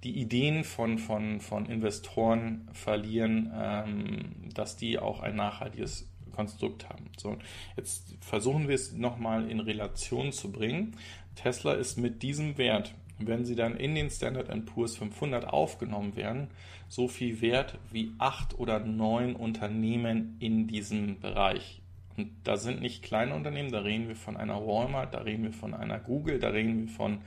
die 0.02 0.18
Ideen 0.18 0.64
von, 0.64 0.98
von, 0.98 1.40
von 1.40 1.66
Investoren 1.66 2.68
verlieren, 2.72 3.52
ähm, 3.54 4.50
dass 4.54 4.76
die 4.76 4.98
auch 4.98 5.20
ein 5.20 5.36
nachhaltiges 5.36 6.11
Konstrukt 6.32 6.88
haben. 6.88 7.10
So, 7.16 7.36
jetzt 7.76 8.16
versuchen 8.20 8.68
wir 8.68 8.74
es 8.74 8.92
nochmal 8.92 9.50
in 9.50 9.60
Relation 9.60 10.32
zu 10.32 10.50
bringen. 10.50 10.96
Tesla 11.34 11.74
ist 11.74 11.98
mit 11.98 12.22
diesem 12.22 12.58
Wert, 12.58 12.94
wenn 13.18 13.44
sie 13.44 13.54
dann 13.54 13.76
in 13.76 13.94
den 13.94 14.10
Standard 14.10 14.48
Poor's 14.66 14.96
500 14.96 15.46
aufgenommen 15.46 16.16
werden, 16.16 16.48
so 16.88 17.08
viel 17.08 17.40
wert 17.40 17.78
wie 17.90 18.12
acht 18.18 18.58
oder 18.58 18.80
neun 18.80 19.34
Unternehmen 19.34 20.36
in 20.40 20.66
diesem 20.66 21.20
Bereich. 21.20 21.80
Und 22.16 22.30
da 22.44 22.56
sind 22.56 22.82
nicht 22.82 23.02
kleine 23.02 23.34
Unternehmen, 23.34 23.72
da 23.72 23.80
reden 23.80 24.08
wir 24.08 24.16
von 24.16 24.36
einer 24.36 24.66
Walmart, 24.66 25.14
da 25.14 25.20
reden 25.20 25.44
wir 25.44 25.52
von 25.52 25.72
einer 25.72 25.98
Google, 25.98 26.38
da 26.38 26.48
reden 26.48 26.86
wir 26.86 26.88
von 26.88 27.22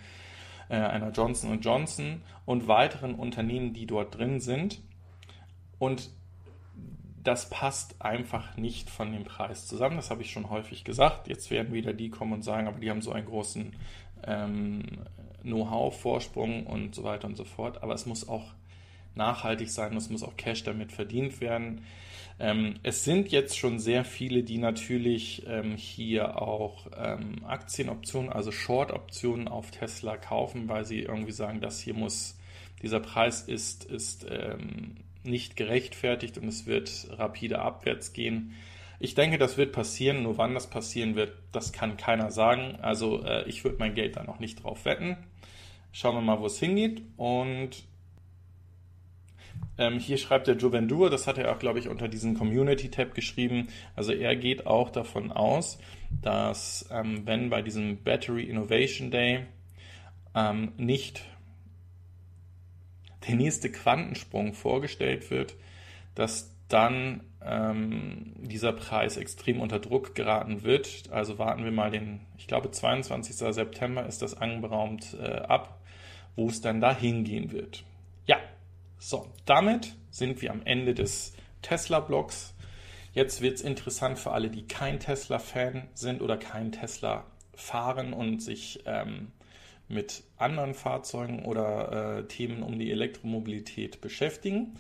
äh, 0.70 0.76
einer 0.76 1.12
Johnson 1.12 1.60
Johnson 1.62 2.22
und 2.46 2.68
weiteren 2.68 3.16
Unternehmen, 3.16 3.74
die 3.74 3.88
dort 3.88 4.18
drin 4.18 4.40
sind. 4.40 4.82
Und 5.80 6.12
das 7.26 7.50
passt 7.50 8.02
einfach 8.02 8.56
nicht 8.56 8.90
von 8.90 9.12
dem 9.12 9.24
Preis 9.24 9.68
zusammen. 9.68 9.98
Das 9.98 10.12
habe 10.12 10.22
ich 10.22 10.32
schon 10.32 10.50
häufig 10.50 10.84
gesagt. 10.84 11.28
Jetzt 11.28 11.50
werden 11.52 11.74
wieder 11.74 11.92
die 11.94 12.10
kommen 12.10 12.34
und 12.34 12.44
sagen, 12.44 12.68
aber 12.68 12.80
die 12.80 12.90
haben 12.90 13.02
so 13.02 13.12
einen 13.12 13.26
großen 13.26 13.76
ähm, 14.26 14.84
Know-how-Vorsprung 15.42 16.66
und 16.68 16.96
so 16.96 17.04
weiter 17.04 17.28
und 17.28 17.36
so 17.36 17.44
fort. 17.44 17.82
Aber 17.84 17.94
es 17.94 18.06
muss 18.06 18.30
auch 18.30 18.54
nachhaltig 19.16 19.70
sein, 19.70 19.96
es 19.98 20.10
muss 20.10 20.24
auch 20.24 20.38
Cash 20.38 20.64
damit 20.64 20.92
verdient 20.92 21.42
werden. 21.42 21.82
Ähm, 22.38 22.76
es 22.84 23.06
sind 23.06 23.32
jetzt 23.32 23.58
schon 23.58 23.80
sehr 23.80 24.04
viele, 24.04 24.44
die 24.44 24.58
natürlich 24.58 25.46
ähm, 25.48 25.78
hier 25.78 26.42
auch 26.42 26.88
ähm, 26.98 27.46
Aktienoptionen, 27.46 28.32
also 28.32 28.52
Short-Optionen 28.52 29.48
auf 29.48 29.72
Tesla 29.72 30.18
kaufen, 30.18 30.68
weil 30.68 30.86
sie 30.86 31.00
irgendwie 31.00 31.32
sagen, 31.32 31.62
dass 31.62 31.80
hier 31.80 31.94
muss, 31.94 32.38
dieser 32.82 33.00
Preis 33.00 33.42
ist, 33.44 33.86
ist 33.86 34.28
ähm, 34.30 34.98
nicht 35.26 35.56
gerechtfertigt 35.56 36.38
und 36.38 36.48
es 36.48 36.66
wird 36.66 37.08
rapide 37.12 37.60
abwärts 37.60 38.14
gehen. 38.14 38.54
Ich 39.00 39.16
denke, 39.16 39.38
das 39.38 39.58
wird 39.58 39.74
passieren, 39.74 40.24
nur 40.24 40.38
wann 40.38 40.54
das 40.54 40.70
passieren 40.70 41.16
wird, 41.16 41.34
das 41.52 41.74
kann 41.74 41.98
keiner 41.98 42.32
sagen. 42.32 42.78
Also 42.82 43.24
äh, 43.24 43.48
ich 43.48 43.64
würde 43.64 43.78
mein 43.80 43.94
Geld 43.94 44.16
da 44.16 44.24
noch 44.24 44.40
nicht 44.40 44.64
drauf 44.64 44.86
wetten. 44.86 45.18
Schauen 45.92 46.16
wir 46.16 46.22
mal, 46.22 46.40
wo 46.40 46.46
es 46.46 46.60
hingeht. 46.60 47.02
Und 47.18 47.84
ähm, 49.78 50.00
hier 50.00 50.18
schreibt 50.18 50.48
der 50.48 50.56
Jovendur, 50.56 51.10
das 51.10 51.28
hat 51.28 51.38
er 51.38 51.54
auch, 51.54 51.60
glaube 51.60 51.80
ich, 51.80 51.90
unter 51.90 52.08
diesem 52.08 52.38
Community-Tab 52.38 53.14
geschrieben. 53.14 53.68
Also 53.96 54.14
er 54.14 54.36
geht 54.36 54.66
auch 54.66 54.90
davon 54.90 55.32
aus, 55.32 55.78
dass 56.22 56.88
ähm, 56.92 57.26
wenn 57.26 57.50
bei 57.50 57.62
diesem 57.62 58.02
Battery 58.04 58.44
Innovation 58.44 59.12
Day 59.12 59.46
ähm, 60.34 60.72
nicht 60.78 61.26
der 63.28 63.36
nächste 63.36 63.72
Quantensprung 63.72 64.54
vorgestellt 64.54 65.32
wird, 65.32 65.56
dass 66.16 66.52
dann 66.68 67.22
ähm, 67.44 68.34
dieser 68.38 68.74
Preis 68.74 69.18
extrem 69.18 69.62
unter 69.62 69.80
Druck 69.80 70.16
geraten 70.16 70.64
wird. 70.64 71.04
Also 71.12 71.38
warten 71.38 71.64
wir 71.64 71.72
mal 71.72 71.92
den, 71.92 72.22
ich 72.38 72.48
glaube 72.48 72.72
22. 72.72 73.36
September 73.36 74.06
ist 74.06 74.22
das 74.22 74.36
anberaumt 74.36 75.16
äh, 75.20 75.42
ab, 75.42 75.80
wo 76.36 76.48
es 76.48 76.62
dann 76.62 76.82
da 76.82 76.96
hingehen 76.96 77.52
wird. 77.52 77.84
Ja, 78.26 78.38
so, 78.98 79.28
damit 79.46 79.96
sind 80.10 80.42
wir 80.42 80.52
am 80.52 80.64
Ende 80.66 80.94
des 80.94 81.34
Tesla-Blogs. 81.62 82.56
Jetzt 83.14 83.42
wird 83.42 83.56
es 83.56 83.62
interessant 83.62 84.18
für 84.18 84.32
alle, 84.32 84.50
die 84.50 84.68
kein 84.68 85.00
Tesla-Fan 85.00 85.88
sind 85.94 86.22
oder 86.22 86.38
kein 86.38 86.72
Tesla 86.72 87.26
fahren 87.54 88.12
und 88.14 88.42
sich 88.42 88.84
ähm, 88.86 89.32
mit 89.88 90.24
anderen 90.38 90.74
Fahrzeugen 90.74 91.46
oder 91.46 92.20
äh, 92.20 92.28
Themen 92.28 92.64
um 92.64 92.80
die 92.80 92.92
Elektromobilität 92.92 94.02
beschäftigen. 94.02 94.78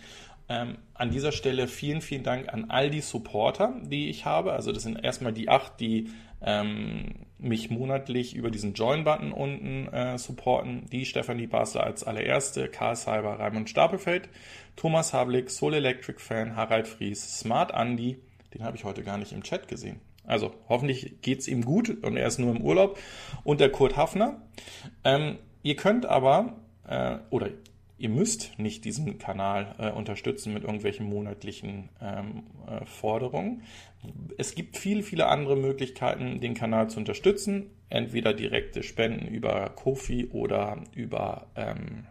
Ähm, 0.47 0.77
an 0.93 1.09
dieser 1.09 1.31
Stelle 1.31 1.67
vielen, 1.67 2.01
vielen 2.01 2.23
Dank 2.23 2.53
an 2.53 2.69
all 2.69 2.89
die 2.89 3.01
Supporter, 3.01 3.73
die 3.83 4.09
ich 4.09 4.25
habe. 4.25 4.53
Also 4.53 4.71
das 4.71 4.83
sind 4.83 5.03
erstmal 5.03 5.33
die 5.33 5.49
acht, 5.49 5.79
die 5.79 6.09
ähm, 6.41 7.25
mich 7.39 7.69
monatlich 7.69 8.35
über 8.35 8.51
diesen 8.51 8.73
Join-Button 8.73 9.31
unten 9.31 9.87
äh, 9.87 10.17
supporten. 10.17 10.85
Die 10.91 11.05
Stefanie 11.05 11.47
Basler 11.47 11.83
als 11.83 12.03
allererste, 12.03 12.69
Karl 12.69 12.95
Seiber, 12.95 13.39
Raimund 13.39 13.69
Stapelfeld, 13.69 14.29
Thomas 14.75 15.13
Havlik, 15.13 15.49
Soul 15.49 15.73
Electric 15.75 16.19
Fan, 16.19 16.55
Harald 16.55 16.87
Fries, 16.87 17.39
Smart 17.39 17.71
Andy, 17.73 18.19
den 18.53 18.63
habe 18.63 18.77
ich 18.77 18.83
heute 18.83 19.03
gar 19.03 19.17
nicht 19.17 19.31
im 19.31 19.43
Chat 19.43 19.67
gesehen. 19.67 19.99
Also 20.27 20.53
hoffentlich 20.69 21.21
geht 21.21 21.39
es 21.39 21.47
ihm 21.47 21.63
gut 21.63 22.03
und 22.03 22.17
er 22.17 22.27
ist 22.27 22.39
nur 22.39 22.55
im 22.55 22.61
Urlaub. 22.61 22.97
Und 23.43 23.59
der 23.59 23.71
Kurt 23.71 23.95
Hafner. 23.97 24.41
Ähm, 25.03 25.37
ihr 25.63 25.75
könnt 25.75 26.05
aber, 26.05 26.57
äh, 26.87 27.17
oder 27.29 27.49
ihr 27.97 28.09
müsst 28.09 28.59
nicht 28.59 28.83
diesen 28.85 29.17
Kanal 29.17 29.75
äh, 29.77 29.89
unterstützen 29.89 30.53
mit 30.53 30.63
irgendwelchen 30.63 31.05
monatlichen 31.05 31.89
ähm, 32.01 32.43
äh, 32.67 32.85
Forderungen. 32.85 33.63
Es 34.37 34.55
gibt 34.55 34.77
viele, 34.77 35.01
viele 35.01 35.27
andere 35.27 35.55
Möglichkeiten, 35.55 36.41
den 36.41 36.53
Kanal 36.53 36.89
zu 36.89 36.99
unterstützen. 36.99 37.71
Entweder 37.89 38.33
direkte 38.33 38.83
Spenden 38.83 39.27
über 39.27 39.69
Kofi 39.69 40.27
oder 40.31 40.83
über 40.93 41.47
ähm, 41.55 42.05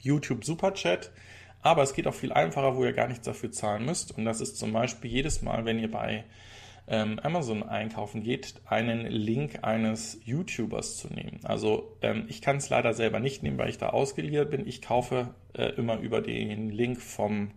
YouTube 0.00 0.44
Superchat. 0.44 1.12
Aber 1.60 1.82
es 1.82 1.94
geht 1.94 2.06
auch 2.06 2.14
viel 2.14 2.32
einfacher, 2.32 2.76
wo 2.76 2.84
ihr 2.84 2.92
gar 2.92 3.08
nichts 3.08 3.26
dafür 3.26 3.50
zahlen 3.50 3.86
müsst. 3.86 4.16
Und 4.16 4.24
das 4.24 4.40
ist 4.40 4.58
zum 4.58 4.72
Beispiel 4.72 5.10
jedes 5.10 5.42
Mal, 5.42 5.64
wenn 5.64 5.78
ihr 5.78 5.90
bei 5.90 6.24
ähm, 6.86 7.18
Amazon 7.20 7.62
einkaufen 7.62 8.22
geht, 8.22 8.54
einen 8.66 9.06
Link 9.06 9.60
eines 9.62 10.20
YouTubers 10.24 10.98
zu 10.98 11.08
nehmen. 11.08 11.40
Also 11.44 11.96
ähm, 12.02 12.24
ich 12.28 12.42
kann 12.42 12.56
es 12.56 12.68
leider 12.68 12.92
selber 12.92 13.20
nicht 13.20 13.42
nehmen, 13.42 13.58
weil 13.58 13.70
ich 13.70 13.78
da 13.78 13.90
ausgeliefert 13.90 14.50
bin. 14.50 14.66
Ich 14.66 14.82
kaufe 14.82 15.34
äh, 15.54 15.68
immer 15.76 15.98
über 15.98 16.20
den 16.20 16.70
Link 16.70 17.00
vom 17.00 17.52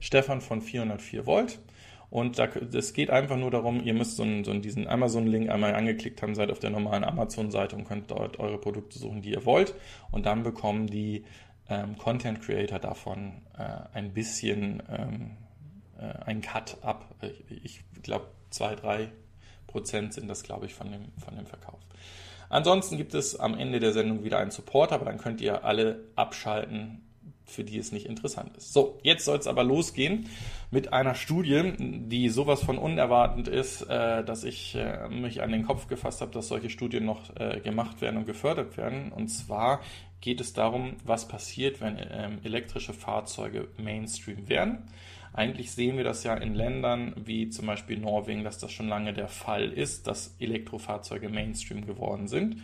Stefan 0.00 0.40
von 0.40 0.60
404 0.60 1.26
Volt. 1.26 1.60
Und 2.08 2.38
es 2.38 2.92
geht 2.92 3.10
einfach 3.10 3.36
nur 3.36 3.50
darum, 3.50 3.82
ihr 3.82 3.92
müsst 3.92 4.16
so, 4.16 4.22
einen, 4.22 4.44
so 4.44 4.54
diesen 4.54 4.86
Amazon-Link 4.86 5.50
einmal 5.50 5.74
angeklickt 5.74 6.22
haben, 6.22 6.36
seid 6.36 6.50
auf 6.50 6.60
der 6.60 6.70
normalen 6.70 7.02
Amazon-Seite 7.02 7.74
und 7.74 7.84
könnt 7.84 8.10
dort 8.12 8.38
eure 8.38 8.58
Produkte 8.58 8.98
suchen, 8.98 9.22
die 9.22 9.32
ihr 9.32 9.44
wollt. 9.44 9.74
Und 10.12 10.24
dann 10.24 10.44
bekommen 10.44 10.86
die 10.86 11.24
ähm, 11.68 11.98
Content 11.98 12.40
Creator 12.40 12.78
davon 12.78 13.42
äh, 13.58 13.64
ein 13.92 14.12
bisschen 14.12 14.82
ähm, 14.88 15.32
äh, 15.98 16.24
einen 16.24 16.42
Cut 16.42 16.78
ab. 16.82 17.14
Ich 17.48 17.80
glaube, 18.02 18.26
zwei, 18.50 18.74
drei 18.74 19.10
Prozent 19.66 20.14
sind 20.14 20.28
das, 20.28 20.42
glaube 20.42 20.66
ich, 20.66 20.74
von 20.74 20.90
dem, 20.90 21.12
von 21.22 21.36
dem 21.36 21.46
Verkauf. 21.46 21.80
Ansonsten 22.48 22.96
gibt 22.96 23.14
es 23.14 23.38
am 23.38 23.58
Ende 23.58 23.80
der 23.80 23.92
Sendung 23.92 24.24
wieder 24.24 24.38
einen 24.38 24.50
Support, 24.50 24.92
aber 24.92 25.04
dann 25.04 25.18
könnt 25.18 25.40
ihr 25.40 25.64
alle 25.64 26.04
abschalten, 26.14 27.02
für 27.44 27.64
die 27.64 27.78
es 27.78 27.92
nicht 27.92 28.06
interessant 28.06 28.56
ist. 28.56 28.72
So, 28.72 28.98
jetzt 29.02 29.24
soll 29.24 29.38
es 29.38 29.46
aber 29.46 29.62
losgehen 29.62 30.28
mit 30.70 30.92
einer 30.92 31.14
Studie, 31.14 31.74
die 31.78 32.28
sowas 32.28 32.62
von 32.62 32.76
unerwartend 32.76 33.48
ist, 33.48 33.82
äh, 33.82 34.24
dass 34.24 34.44
ich 34.44 34.74
äh, 34.74 35.08
mich 35.08 35.42
an 35.42 35.52
den 35.52 35.64
Kopf 35.64 35.86
gefasst 35.86 36.20
habe, 36.20 36.32
dass 36.32 36.48
solche 36.48 36.70
Studien 36.70 37.04
noch 37.04 37.34
äh, 37.36 37.60
gemacht 37.60 38.00
werden 38.00 38.16
und 38.16 38.26
gefördert 38.26 38.76
werden. 38.76 39.12
Und 39.12 39.28
zwar 39.28 39.80
geht 40.20 40.40
es 40.40 40.54
darum, 40.54 40.96
was 41.04 41.28
passiert, 41.28 41.80
wenn 41.80 41.98
ähm, 42.10 42.38
elektrische 42.42 42.92
Fahrzeuge 42.92 43.68
Mainstream 43.76 44.48
werden. 44.48 44.88
Eigentlich 45.36 45.70
sehen 45.70 45.98
wir 45.98 46.04
das 46.04 46.24
ja 46.24 46.34
in 46.34 46.54
Ländern 46.54 47.14
wie 47.16 47.50
zum 47.50 47.66
Beispiel 47.66 47.98
Norwegen, 47.98 48.42
dass 48.42 48.58
das 48.58 48.72
schon 48.72 48.88
lange 48.88 49.12
der 49.12 49.28
Fall 49.28 49.70
ist, 49.70 50.06
dass 50.06 50.34
Elektrofahrzeuge 50.38 51.28
Mainstream 51.28 51.86
geworden 51.86 52.26
sind. 52.26 52.62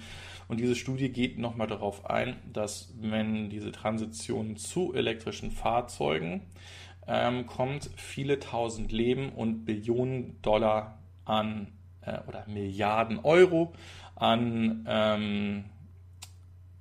Und 0.49 0.59
diese 0.59 0.75
Studie 0.75 1.11
geht 1.11 1.39
nochmal 1.39 1.67
darauf 1.67 2.07
ein, 2.07 2.37
dass 2.51 2.95
wenn 2.99 3.51
diese 3.51 3.73
Transition 3.73 4.57
zu 4.57 4.95
elektrischen 4.95 5.51
Fahrzeugen 5.51 6.43
ähm, 7.07 7.47
kommt, 7.47 7.91
viele 7.97 8.41
tausend 8.41 8.91
Leben 8.91 9.31
und 9.31 9.67
Billionen 9.67 10.41
Dollar 10.41 10.99
an 11.27 11.69
äh, 12.01 12.19
oder 12.27 12.47
Milliarden 12.49 13.19
Euro 13.19 13.75
an 14.15 14.87
ähm, 14.89 15.65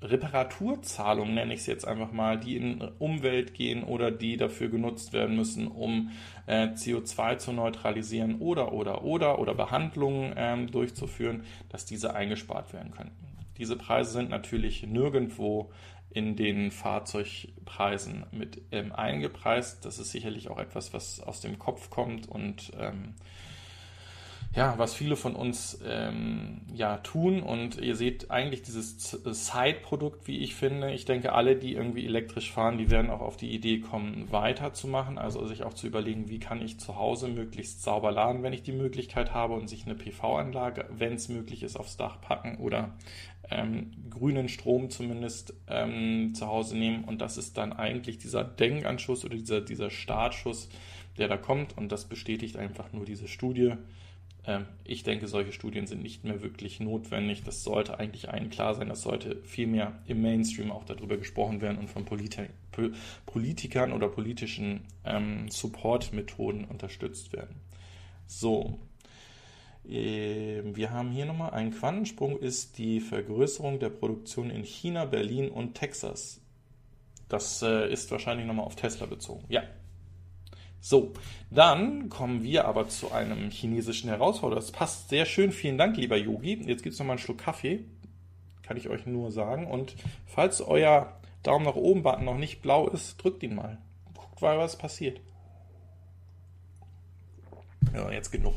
Reparaturzahlungen, 0.01 1.35
nenne 1.35 1.53
ich 1.53 1.61
es 1.61 1.67
jetzt 1.67 1.87
einfach 1.87 2.11
mal, 2.11 2.39
die 2.39 2.57
in 2.57 2.81
Umwelt 2.99 3.53
gehen 3.53 3.83
oder 3.83 4.09
die 4.09 4.35
dafür 4.35 4.69
genutzt 4.69 5.13
werden 5.13 5.35
müssen, 5.35 5.67
um 5.67 6.11
äh, 6.47 6.67
CO2 6.69 7.37
zu 7.37 7.53
neutralisieren 7.53 8.39
oder 8.39 8.73
oder 8.73 9.03
oder 9.03 9.37
oder 9.39 9.53
Behandlungen 9.53 10.33
ähm, 10.35 10.71
durchzuführen, 10.71 11.43
dass 11.69 11.85
diese 11.85 12.15
eingespart 12.15 12.73
werden 12.73 12.91
könnten. 12.91 13.31
Diese 13.57 13.75
Preise 13.75 14.11
sind 14.11 14.29
natürlich 14.29 14.83
nirgendwo 14.83 15.71
in 16.09 16.35
den 16.35 16.71
Fahrzeugpreisen 16.71 18.25
mit 18.31 18.61
ähm, 18.71 18.91
eingepreist. 18.91 19.85
Das 19.85 19.99
ist 19.99 20.11
sicherlich 20.11 20.49
auch 20.49 20.59
etwas, 20.59 20.93
was 20.93 21.21
aus 21.21 21.41
dem 21.41 21.59
Kopf 21.59 21.89
kommt 21.89 22.27
und 22.27 22.71
ähm, 22.79 23.13
ja, 24.53 24.77
was 24.77 24.93
viele 24.93 25.15
von 25.15 25.33
uns 25.33 25.79
ähm, 25.87 26.61
ja 26.73 26.97
tun. 26.97 27.41
Und 27.41 27.77
ihr 27.77 27.95
seht 27.95 28.31
eigentlich 28.31 28.61
dieses 28.61 29.11
Side-Produkt, 29.11 30.27
wie 30.27 30.39
ich 30.39 30.55
finde. 30.55 30.91
Ich 30.91 31.05
denke, 31.05 31.31
alle, 31.31 31.55
die 31.55 31.73
irgendwie 31.73 32.05
elektrisch 32.05 32.51
fahren, 32.51 32.77
die 32.77 32.91
werden 32.91 33.09
auch 33.09 33.21
auf 33.21 33.37
die 33.37 33.53
Idee 33.53 33.79
kommen, 33.79 34.27
weiterzumachen. 34.29 35.17
Also 35.17 35.47
sich 35.47 35.63
auch 35.63 35.73
zu 35.73 35.87
überlegen, 35.87 36.27
wie 36.27 36.39
kann 36.39 36.61
ich 36.61 36.81
zu 36.81 36.97
Hause 36.97 37.29
möglichst 37.29 37.81
sauber 37.83 38.11
laden, 38.11 38.43
wenn 38.43 38.51
ich 38.51 38.61
die 38.61 38.73
Möglichkeit 38.73 39.33
habe 39.33 39.53
und 39.53 39.69
sich 39.69 39.85
eine 39.85 39.95
PV-Anlage, 39.95 40.85
wenn 40.89 41.13
es 41.13 41.29
möglich 41.29 41.63
ist, 41.63 41.77
aufs 41.77 41.95
Dach 41.95 42.19
packen 42.19 42.57
oder 42.57 42.93
ähm, 43.49 43.91
grünen 44.09 44.49
Strom 44.49 44.89
zumindest 44.89 45.53
ähm, 45.67 46.33
zu 46.35 46.47
Hause 46.47 46.77
nehmen. 46.77 47.05
Und 47.05 47.21
das 47.21 47.37
ist 47.37 47.57
dann 47.57 47.71
eigentlich 47.71 48.17
dieser 48.17 48.43
Denkanschuss 48.43 49.23
oder 49.23 49.35
dieser, 49.35 49.61
dieser 49.61 49.89
Startschuss, 49.89 50.67
der 51.17 51.29
da 51.29 51.37
kommt. 51.37 51.77
Und 51.77 51.93
das 51.93 52.03
bestätigt 52.03 52.57
einfach 52.57 52.91
nur 52.91 53.05
diese 53.05 53.29
Studie. 53.29 53.75
Ähm, 54.45 54.65
ich 54.83 55.03
denke, 55.03 55.27
solche 55.27 55.51
Studien 55.51 55.87
sind 55.87 56.01
nicht 56.01 56.23
mehr 56.23 56.41
wirklich 56.41 56.79
notwendig. 56.79 57.43
Das 57.43 57.63
sollte 57.63 57.99
eigentlich 57.99 58.29
allen 58.29 58.49
klar 58.49 58.73
sein. 58.73 58.89
Das 58.89 59.01
sollte 59.01 59.41
vielmehr 59.43 59.99
im 60.07 60.21
Mainstream 60.21 60.71
auch 60.71 60.85
darüber 60.85 61.17
gesprochen 61.17 61.61
werden 61.61 61.77
und 61.77 61.89
von 61.89 62.05
Polit 62.05 62.37
Politikern 63.25 63.91
oder 63.91 64.07
politischen 64.07 64.81
ähm, 65.05 65.49
Support-Methoden 65.49 66.65
unterstützt 66.65 67.33
werden. 67.33 67.55
So, 68.27 68.79
ähm, 69.87 70.75
wir 70.75 70.91
haben 70.91 71.11
hier 71.11 71.25
nochmal 71.25 71.51
einen 71.51 71.71
Quantensprung, 71.71 72.39
ist 72.39 72.77
die 72.77 72.99
Vergrößerung 72.99 73.79
der 73.79 73.89
Produktion 73.89 74.49
in 74.49 74.63
China, 74.63 75.05
Berlin 75.05 75.49
und 75.49 75.75
Texas. 75.75 76.39
Das 77.29 77.61
äh, 77.61 77.91
ist 77.91 78.11
wahrscheinlich 78.11 78.45
nochmal 78.45 78.65
auf 78.65 78.75
Tesla 78.75 79.05
bezogen. 79.05 79.43
Ja. 79.49 79.63
So, 80.83 81.13
dann 81.51 82.09
kommen 82.09 82.41
wir 82.41 82.65
aber 82.65 82.89
zu 82.89 83.11
einem 83.11 83.51
chinesischen 83.51 84.09
Herausforderer. 84.09 84.59
Das 84.59 84.71
passt 84.71 85.09
sehr 85.09 85.25
schön. 85.25 85.51
Vielen 85.51 85.77
Dank, 85.77 85.95
lieber 85.95 86.17
Yogi. 86.17 86.55
Jetzt 86.65 86.81
gibt 86.81 86.93
es 86.93 86.99
nochmal 86.99 87.17
einen 87.17 87.23
Schluck 87.23 87.37
Kaffee. 87.37 87.85
Kann 88.63 88.77
ich 88.77 88.89
euch 88.89 89.05
nur 89.05 89.31
sagen. 89.31 89.67
Und 89.67 89.95
falls 90.25 90.59
euer 90.59 91.15
Daumen 91.43 91.65
nach 91.65 91.75
oben 91.75 92.01
Button 92.01 92.25
noch 92.25 92.37
nicht 92.37 92.63
blau 92.63 92.87
ist, 92.87 93.23
drückt 93.23 93.43
ihn 93.43 93.53
mal. 93.53 93.77
Guckt 94.15 94.41
mal, 94.41 94.57
was 94.57 94.75
passiert. 94.75 95.21
Ja, 97.93 98.11
jetzt 98.11 98.31
genug. 98.31 98.55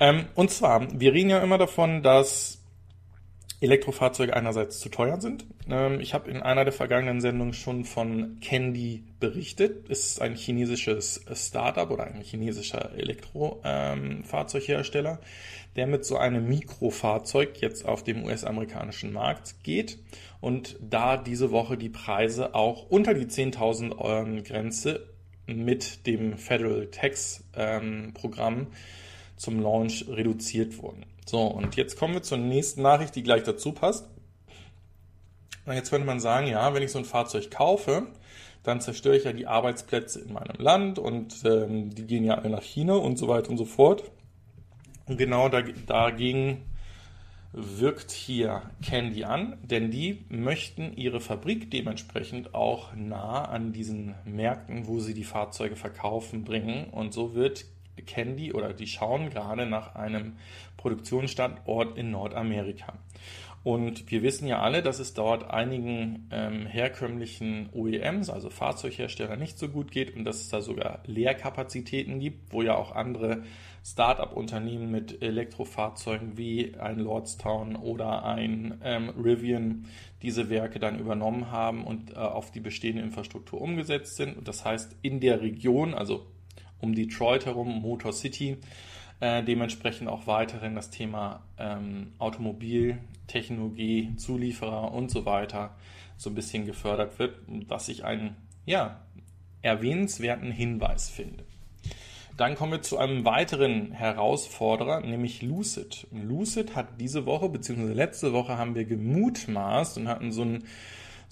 Ähm, 0.00 0.26
und 0.34 0.50
zwar, 0.50 0.88
wir 0.98 1.12
reden 1.12 1.30
ja 1.30 1.40
immer 1.40 1.58
davon, 1.58 2.02
dass 2.02 2.59
Elektrofahrzeuge 3.60 4.34
einerseits 4.34 4.80
zu 4.80 4.88
teuer 4.88 5.20
sind. 5.20 5.44
Ähm, 5.68 6.00
ich 6.00 6.14
habe 6.14 6.30
in 6.30 6.40
einer 6.40 6.64
der 6.64 6.72
vergangenen 6.72 7.20
Sendungen 7.20 7.52
schon 7.52 7.84
von 7.84 8.38
Candy 8.40 9.04
berichtet. 9.20 9.90
Es 9.90 10.06
ist 10.06 10.22
ein 10.22 10.34
chinesisches 10.34 11.26
Startup 11.34 11.90
oder 11.90 12.04
ein 12.04 12.22
chinesischer 12.22 12.92
Elektrofahrzeughersteller, 12.96 15.12
ähm, 15.12 15.18
der 15.76 15.86
mit 15.86 16.06
so 16.06 16.16
einem 16.16 16.48
Mikrofahrzeug 16.48 17.60
jetzt 17.60 17.86
auf 17.86 18.02
dem 18.02 18.24
US-amerikanischen 18.24 19.12
Markt 19.12 19.62
geht 19.62 19.98
und 20.40 20.78
da 20.80 21.18
diese 21.18 21.50
Woche 21.50 21.76
die 21.76 21.90
Preise 21.90 22.54
auch 22.54 22.88
unter 22.88 23.12
die 23.12 23.26
10.000 23.26 23.98
Euro 23.98 24.42
Grenze 24.42 25.06
mit 25.46 26.06
dem 26.06 26.38
Federal 26.38 26.86
Tax 26.86 27.44
ähm, 27.54 28.14
Programm 28.14 28.68
zum 29.40 29.58
Launch 29.58 30.04
reduziert 30.06 30.82
wurden. 30.82 31.06
So, 31.24 31.40
und 31.40 31.74
jetzt 31.76 31.98
kommen 31.98 32.12
wir 32.12 32.22
zur 32.22 32.36
nächsten 32.36 32.82
Nachricht, 32.82 33.16
die 33.16 33.22
gleich 33.22 33.42
dazu 33.42 33.72
passt. 33.72 34.06
Und 35.64 35.72
jetzt 35.74 35.88
könnte 35.88 36.06
man 36.06 36.20
sagen, 36.20 36.46
ja, 36.46 36.74
wenn 36.74 36.82
ich 36.82 36.92
so 36.92 36.98
ein 36.98 37.06
Fahrzeug 37.06 37.50
kaufe, 37.50 38.08
dann 38.62 38.82
zerstöre 38.82 39.16
ich 39.16 39.24
ja 39.24 39.32
die 39.32 39.46
Arbeitsplätze 39.46 40.20
in 40.20 40.34
meinem 40.34 40.56
Land 40.58 40.98
und 40.98 41.42
ähm, 41.44 41.94
die 41.94 42.06
gehen 42.06 42.24
ja 42.24 42.34
alle 42.34 42.50
nach 42.50 42.62
China 42.62 42.94
und 42.94 43.16
so 43.16 43.28
weiter 43.28 43.48
und 43.48 43.56
so 43.56 43.64
fort. 43.64 44.10
Und 45.06 45.16
genau 45.16 45.48
dagegen 45.48 46.66
wirkt 47.52 48.10
hier 48.10 48.62
Candy 48.82 49.24
an, 49.24 49.56
denn 49.62 49.90
die 49.90 50.26
möchten 50.28 50.92
ihre 50.92 51.20
Fabrik 51.20 51.70
dementsprechend 51.70 52.54
auch 52.54 52.94
nah 52.94 53.46
an 53.46 53.72
diesen 53.72 54.14
Märkten, 54.26 54.86
wo 54.86 55.00
sie 55.00 55.14
die 55.14 55.24
Fahrzeuge 55.24 55.76
verkaufen, 55.76 56.44
bringen. 56.44 56.90
Und 56.90 57.14
so 57.14 57.34
wird 57.34 57.64
Candy 58.02 58.52
oder 58.52 58.72
die 58.72 58.86
schauen 58.86 59.30
gerade 59.30 59.66
nach 59.66 59.94
einem 59.94 60.36
Produktionsstandort 60.76 61.96
in 61.96 62.10
Nordamerika. 62.10 62.94
Und 63.62 64.10
wir 64.10 64.22
wissen 64.22 64.46
ja 64.48 64.60
alle, 64.60 64.82
dass 64.82 65.00
es 65.00 65.12
dort 65.12 65.50
einigen 65.50 66.28
ähm, 66.30 66.64
herkömmlichen 66.64 67.68
OEMs, 67.74 68.30
also 68.30 68.48
Fahrzeughersteller, 68.48 69.36
nicht 69.36 69.58
so 69.58 69.68
gut 69.68 69.90
geht 69.90 70.16
und 70.16 70.24
dass 70.24 70.40
es 70.40 70.48
da 70.48 70.62
sogar 70.62 71.02
Leerkapazitäten 71.04 72.20
gibt, 72.20 72.54
wo 72.54 72.62
ja 72.62 72.74
auch 72.74 72.92
andere 72.92 73.42
Start-up-Unternehmen 73.84 74.90
mit 74.90 75.22
Elektrofahrzeugen 75.22 76.38
wie 76.38 76.74
ein 76.76 76.98
Lordstown 76.98 77.76
oder 77.76 78.24
ein 78.24 78.80
ähm, 78.82 79.10
Rivian 79.10 79.86
diese 80.22 80.48
Werke 80.48 80.78
dann 80.78 80.98
übernommen 80.98 81.50
haben 81.50 81.84
und 81.84 82.12
äh, 82.12 82.16
auf 82.16 82.50
die 82.52 82.60
bestehende 82.60 83.02
Infrastruktur 83.02 83.60
umgesetzt 83.60 84.16
sind. 84.16 84.38
Und 84.38 84.48
das 84.48 84.64
heißt, 84.64 84.96
in 85.02 85.20
der 85.20 85.42
Region, 85.42 85.92
also 85.92 86.26
um 86.80 86.94
Detroit 86.94 87.46
herum, 87.46 87.80
Motor 87.80 88.12
City, 88.12 88.58
äh, 89.20 89.42
dementsprechend 89.42 90.08
auch 90.08 90.26
weiterhin 90.26 90.74
das 90.74 90.90
Thema 90.90 91.42
ähm, 91.58 92.12
Automobiltechnologie, 92.18 94.16
Zulieferer 94.16 94.92
und 94.92 95.10
so 95.10 95.24
weiter 95.26 95.76
so 96.16 96.30
ein 96.30 96.34
bisschen 96.34 96.66
gefördert 96.66 97.18
wird, 97.18 97.36
was 97.68 97.88
ich 97.88 98.04
einen 98.04 98.36
ja, 98.66 99.00
erwähnenswerten 99.62 100.52
Hinweis 100.52 101.08
finde. 101.08 101.44
Dann 102.36 102.54
kommen 102.54 102.72
wir 102.72 102.82
zu 102.82 102.96
einem 102.96 103.24
weiteren 103.24 103.92
Herausforderer, 103.92 105.00
nämlich 105.00 105.42
Lucid. 105.42 106.06
Lucid 106.10 106.74
hat 106.74 107.00
diese 107.00 107.26
Woche, 107.26 107.50
beziehungsweise 107.50 107.92
letzte 107.92 108.32
Woche 108.32 108.56
haben 108.56 108.74
wir 108.74 108.84
gemutmaßt 108.84 109.98
und 109.98 110.08
hatten 110.08 110.32
so 110.32 110.42
ein 110.42 110.64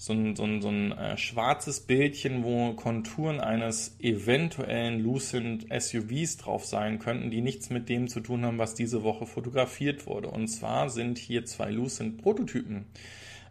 so 0.01 0.13
ein, 0.13 0.33
so 0.37 0.45
ein, 0.45 0.61
so 0.61 0.69
ein 0.69 0.93
äh, 0.93 1.17
schwarzes 1.17 1.81
Bildchen, 1.81 2.45
wo 2.45 2.71
Konturen 2.71 3.41
eines 3.41 3.97
eventuellen 3.99 5.01
Lucent 5.01 5.65
SUVs 5.77 6.37
drauf 6.37 6.65
sein 6.65 6.99
könnten, 6.99 7.29
die 7.29 7.41
nichts 7.41 7.69
mit 7.69 7.89
dem 7.89 8.07
zu 8.07 8.21
tun 8.21 8.45
haben, 8.45 8.57
was 8.57 8.75
diese 8.75 9.03
Woche 9.03 9.25
fotografiert 9.25 10.07
wurde. 10.07 10.29
Und 10.29 10.47
zwar 10.47 10.89
sind 10.89 11.17
hier 11.17 11.43
zwei 11.43 11.69
Lucent 11.69 12.21
Prototypen 12.21 12.85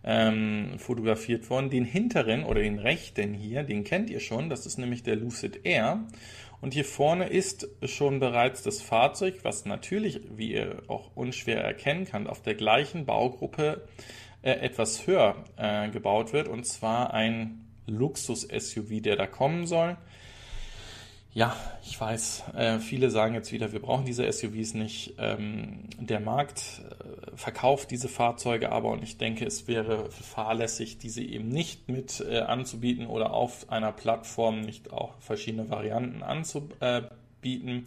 ähm, 0.03 0.79
fotografiert 0.79 1.51
worden. 1.51 1.69
Den 1.69 1.85
hinteren 1.85 2.45
oder 2.45 2.63
den 2.63 2.79
rechten 2.79 3.35
hier, 3.35 3.63
den 3.63 3.85
kennt 3.85 4.09
ihr 4.09 4.21
schon, 4.21 4.49
das 4.49 4.65
ist 4.65 4.79
nämlich 4.79 5.03
der 5.03 5.17
Lucid 5.17 5.67
Air. 5.67 6.07
Und 6.63 6.73
hier 6.73 6.87
vorne 6.87 7.29
ist 7.29 7.69
schon 7.85 8.21
bereits 8.21 8.63
das 8.63 8.81
Fahrzeug, 8.81 9.41
was 9.43 9.67
natürlich, 9.67 10.23
wie 10.35 10.53
ihr 10.55 10.83
auch 10.89 11.15
unschwer 11.15 11.63
erkennen 11.63 12.07
könnt, 12.07 12.27
auf 12.27 12.41
der 12.41 12.55
gleichen 12.55 13.05
Baugruppe 13.05 13.87
äh, 14.43 14.53
etwas 14.53 15.07
höher 15.07 15.37
äh, 15.57 15.89
gebaut 15.91 16.33
wird, 16.33 16.49
und 16.49 16.65
zwar 16.65 17.13
ein 17.13 17.65
Luxus-SUV, 17.87 19.01
der 19.03 19.17
da 19.17 19.27
kommen 19.27 19.67
soll. 19.67 19.97
ja, 21.35 21.55
ich 21.85 22.01
weiß, 22.01 22.45
äh, 22.57 22.79
viele 22.79 23.11
sagen 23.11 23.35
jetzt 23.35 23.53
wieder, 23.53 23.73
wir 23.73 23.81
brauchen 23.81 24.05
diese 24.05 24.31
SUVs 24.31 24.75
nicht. 24.75 25.15
Ähm, 25.19 25.85
der 25.99 26.21
Markt 26.21 26.83
äh, 26.83 27.37
verkauft 27.37 27.91
diese 27.91 28.09
Fahrzeuge 28.09 28.73
aber 28.73 28.91
und 28.91 29.03
ich 29.03 29.19
denke, 29.19 29.45
es 29.45 29.69
wäre 29.69 30.11
fahrlässig, 30.11 30.99
diese 30.99 31.23
eben 31.23 31.49
nicht 31.49 31.89
mit 31.89 32.21
äh, 32.29 32.41
anzubieten 32.41 33.07
oder 33.07 33.33
auf 33.33 33.71
einer 33.71 33.93
Plattform 33.93 34.63
nicht 34.63 34.93
auch 34.93 35.15
verschiedene 35.21 35.71
Varianten 35.71 36.23
anzubieten. 36.23 37.87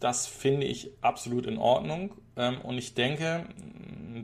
Das 0.00 0.26
finde 0.26 0.66
ich 0.66 0.90
absolut 1.00 1.46
in 1.46 1.58
Ordnung 1.58 2.14
ähm, 2.36 2.60
und 2.62 2.78
ich 2.78 2.94
denke, 2.94 3.46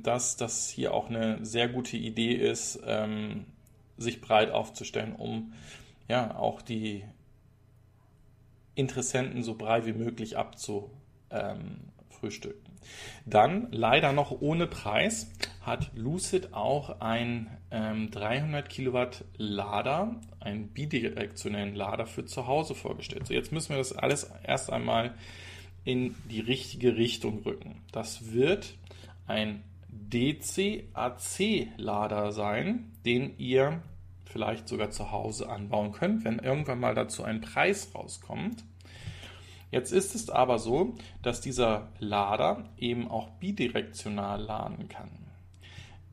dass 0.04 0.36
das 0.36 0.68
hier 0.68 0.94
auch 0.94 1.08
eine 1.08 1.44
sehr 1.44 1.68
gute 1.68 1.96
Idee 1.96 2.34
ist, 2.34 2.80
ähm, 2.86 3.46
sich 3.96 4.20
breit 4.20 4.50
aufzustellen, 4.50 5.16
um 5.16 5.52
ja 6.08 6.36
auch 6.36 6.62
die 6.62 7.04
Interessenten 8.74 9.42
so 9.42 9.54
breit 9.54 9.86
wie 9.86 9.92
möglich 9.92 10.36
abzufrühstücken. 10.36 12.74
Dann, 13.24 13.68
leider 13.70 14.12
noch 14.12 14.40
ohne 14.40 14.66
Preis, 14.66 15.30
hat 15.62 15.92
Lucid 15.94 16.52
auch 16.52 17.00
ein 17.00 17.48
ähm, 17.70 18.10
300 18.10 18.68
Kilowatt 18.68 19.24
Lader, 19.36 20.20
einen 20.40 20.68
bidirektionellen 20.68 21.74
Lader 21.74 22.06
für 22.06 22.26
zu 22.26 22.46
Hause 22.46 22.74
vorgestellt. 22.74 23.26
So, 23.26 23.32
jetzt 23.32 23.52
müssen 23.52 23.70
wir 23.70 23.78
das 23.78 23.96
alles 23.96 24.30
erst 24.42 24.70
einmal 24.70 25.14
in 25.84 26.14
die 26.30 26.40
richtige 26.40 26.96
Richtung 26.96 27.42
rücken. 27.44 27.82
Das 27.92 28.32
wird 28.32 28.74
ein 29.26 29.62
DC-AC-Lader 30.10 32.32
sein, 32.32 32.92
den 33.04 33.36
ihr 33.38 33.82
vielleicht 34.24 34.68
sogar 34.68 34.90
zu 34.90 35.12
Hause 35.12 35.48
anbauen 35.48 35.92
könnt, 35.92 36.24
wenn 36.24 36.38
irgendwann 36.38 36.80
mal 36.80 36.94
dazu 36.94 37.22
ein 37.22 37.40
Preis 37.40 37.92
rauskommt. 37.94 38.64
Jetzt 39.70 39.92
ist 39.92 40.14
es 40.14 40.30
aber 40.30 40.58
so, 40.58 40.94
dass 41.22 41.40
dieser 41.40 41.92
Lader 41.98 42.70
eben 42.78 43.08
auch 43.08 43.30
bidirektional 43.40 44.40
laden 44.40 44.88
kann. 44.88 45.10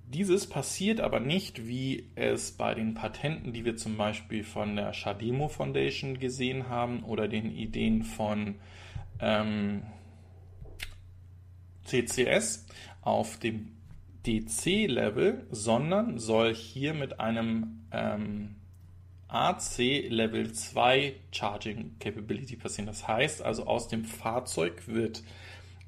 Dieses 0.07 0.47
passiert 0.47 0.99
aber 0.99 1.19
nicht, 1.19 1.67
wie 1.67 2.09
es 2.15 2.51
bei 2.51 2.73
den 2.73 2.95
Patenten, 2.95 3.53
die 3.53 3.63
wir 3.63 3.77
zum 3.77 3.97
Beispiel 3.97 4.43
von 4.43 4.75
der 4.75 4.93
Shademo 4.93 5.47
Foundation 5.47 6.19
gesehen 6.19 6.69
haben 6.69 7.03
oder 7.03 7.29
den 7.29 7.49
Ideen 7.49 8.03
von 8.03 8.55
ähm, 9.21 9.83
CCS 11.85 12.65
auf 13.01 13.37
dem 13.37 13.69
DC-Level, 14.25 15.47
sondern 15.49 16.19
soll 16.19 16.53
hier 16.53 16.93
mit 16.93 17.19
einem 17.19 17.85
ähm, 17.91 18.55
AC 19.27 19.77
Level 20.09 20.51
2 20.51 21.15
Charging 21.31 21.97
Capability 21.99 22.55
passieren. 22.57 22.85
Das 22.85 23.07
heißt 23.07 23.41
also, 23.41 23.65
aus 23.65 23.87
dem 23.87 24.05
Fahrzeug 24.05 24.87
wird 24.87 25.23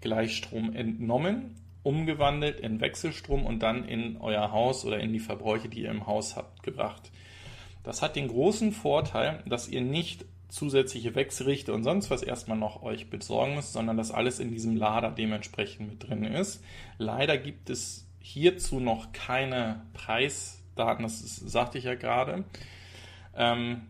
Gleichstrom 0.01 0.73
entnommen, 0.73 1.55
umgewandelt 1.83 2.59
in 2.59 2.79
Wechselstrom 2.79 3.45
und 3.45 3.59
dann 3.59 3.87
in 3.87 4.17
euer 4.17 4.51
Haus 4.51 4.85
oder 4.85 4.99
in 4.99 5.13
die 5.13 5.19
Verbräuche, 5.19 5.69
die 5.69 5.81
ihr 5.81 5.91
im 5.91 6.07
Haus 6.07 6.35
habt, 6.35 6.63
gebracht. 6.63 7.11
Das 7.83 8.01
hat 8.01 8.15
den 8.15 8.29
großen 8.29 8.71
Vorteil, 8.71 9.43
dass 9.45 9.67
ihr 9.67 9.81
nicht 9.81 10.25
zusätzliche 10.53 11.15
Wechselrichter 11.15 11.73
und 11.73 11.83
sonst 11.83 12.11
was 12.11 12.21
erstmal 12.21 12.57
noch 12.57 12.83
euch 12.83 13.09
besorgen 13.09 13.55
müsst, 13.55 13.73
sondern 13.73 13.97
dass 13.97 14.11
alles 14.11 14.39
in 14.39 14.51
diesem 14.51 14.75
Lader 14.75 15.09
dementsprechend 15.09 15.89
mit 15.89 16.07
drin 16.07 16.23
ist. 16.23 16.63
Leider 16.99 17.39
gibt 17.39 17.71
es 17.71 18.07
hierzu 18.19 18.79
noch 18.79 19.13
keine 19.13 19.81
Preisdaten, 19.93 21.01
das 21.01 21.21
ist, 21.21 21.37
sagte 21.49 21.79
ich 21.79 21.85
ja 21.85 21.95
gerade. 21.95 22.43
Ähm, 23.35 23.81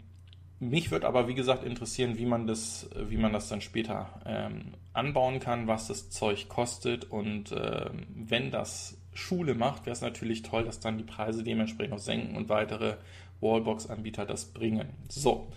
mich 0.61 0.89
würde 0.89 1.05
aber, 1.05 1.27
wie 1.27 1.33
gesagt, 1.33 1.65
interessieren, 1.65 2.17
wie 2.17 2.25
man 2.25 2.47
das, 2.47 2.89
wie 3.09 3.17
man 3.17 3.33
das 3.33 3.49
dann 3.49 3.59
später 3.59 4.21
ähm, 4.25 4.75
anbauen 4.93 5.41
kann, 5.41 5.67
was 5.67 5.87
das 5.87 6.11
Zeug 6.11 6.47
kostet 6.47 7.11
und 7.11 7.51
äh, 7.51 7.89
wenn 8.15 8.51
das 8.51 8.97
Schule 9.13 9.53
macht, 9.53 9.85
wäre 9.85 9.95
es 9.95 10.01
natürlich 10.01 10.43
toll, 10.43 10.63
dass 10.63 10.79
dann 10.79 10.97
die 10.97 11.03
Preise 11.03 11.43
dementsprechend 11.43 11.93
auch 11.93 11.99
senken 11.99 12.37
und 12.37 12.47
weitere 12.47 12.95
Wallbox-Anbieter 13.41 14.25
das 14.25 14.45
bringen. 14.45 14.87
So. 15.09 15.51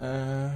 Äh, 0.00 0.50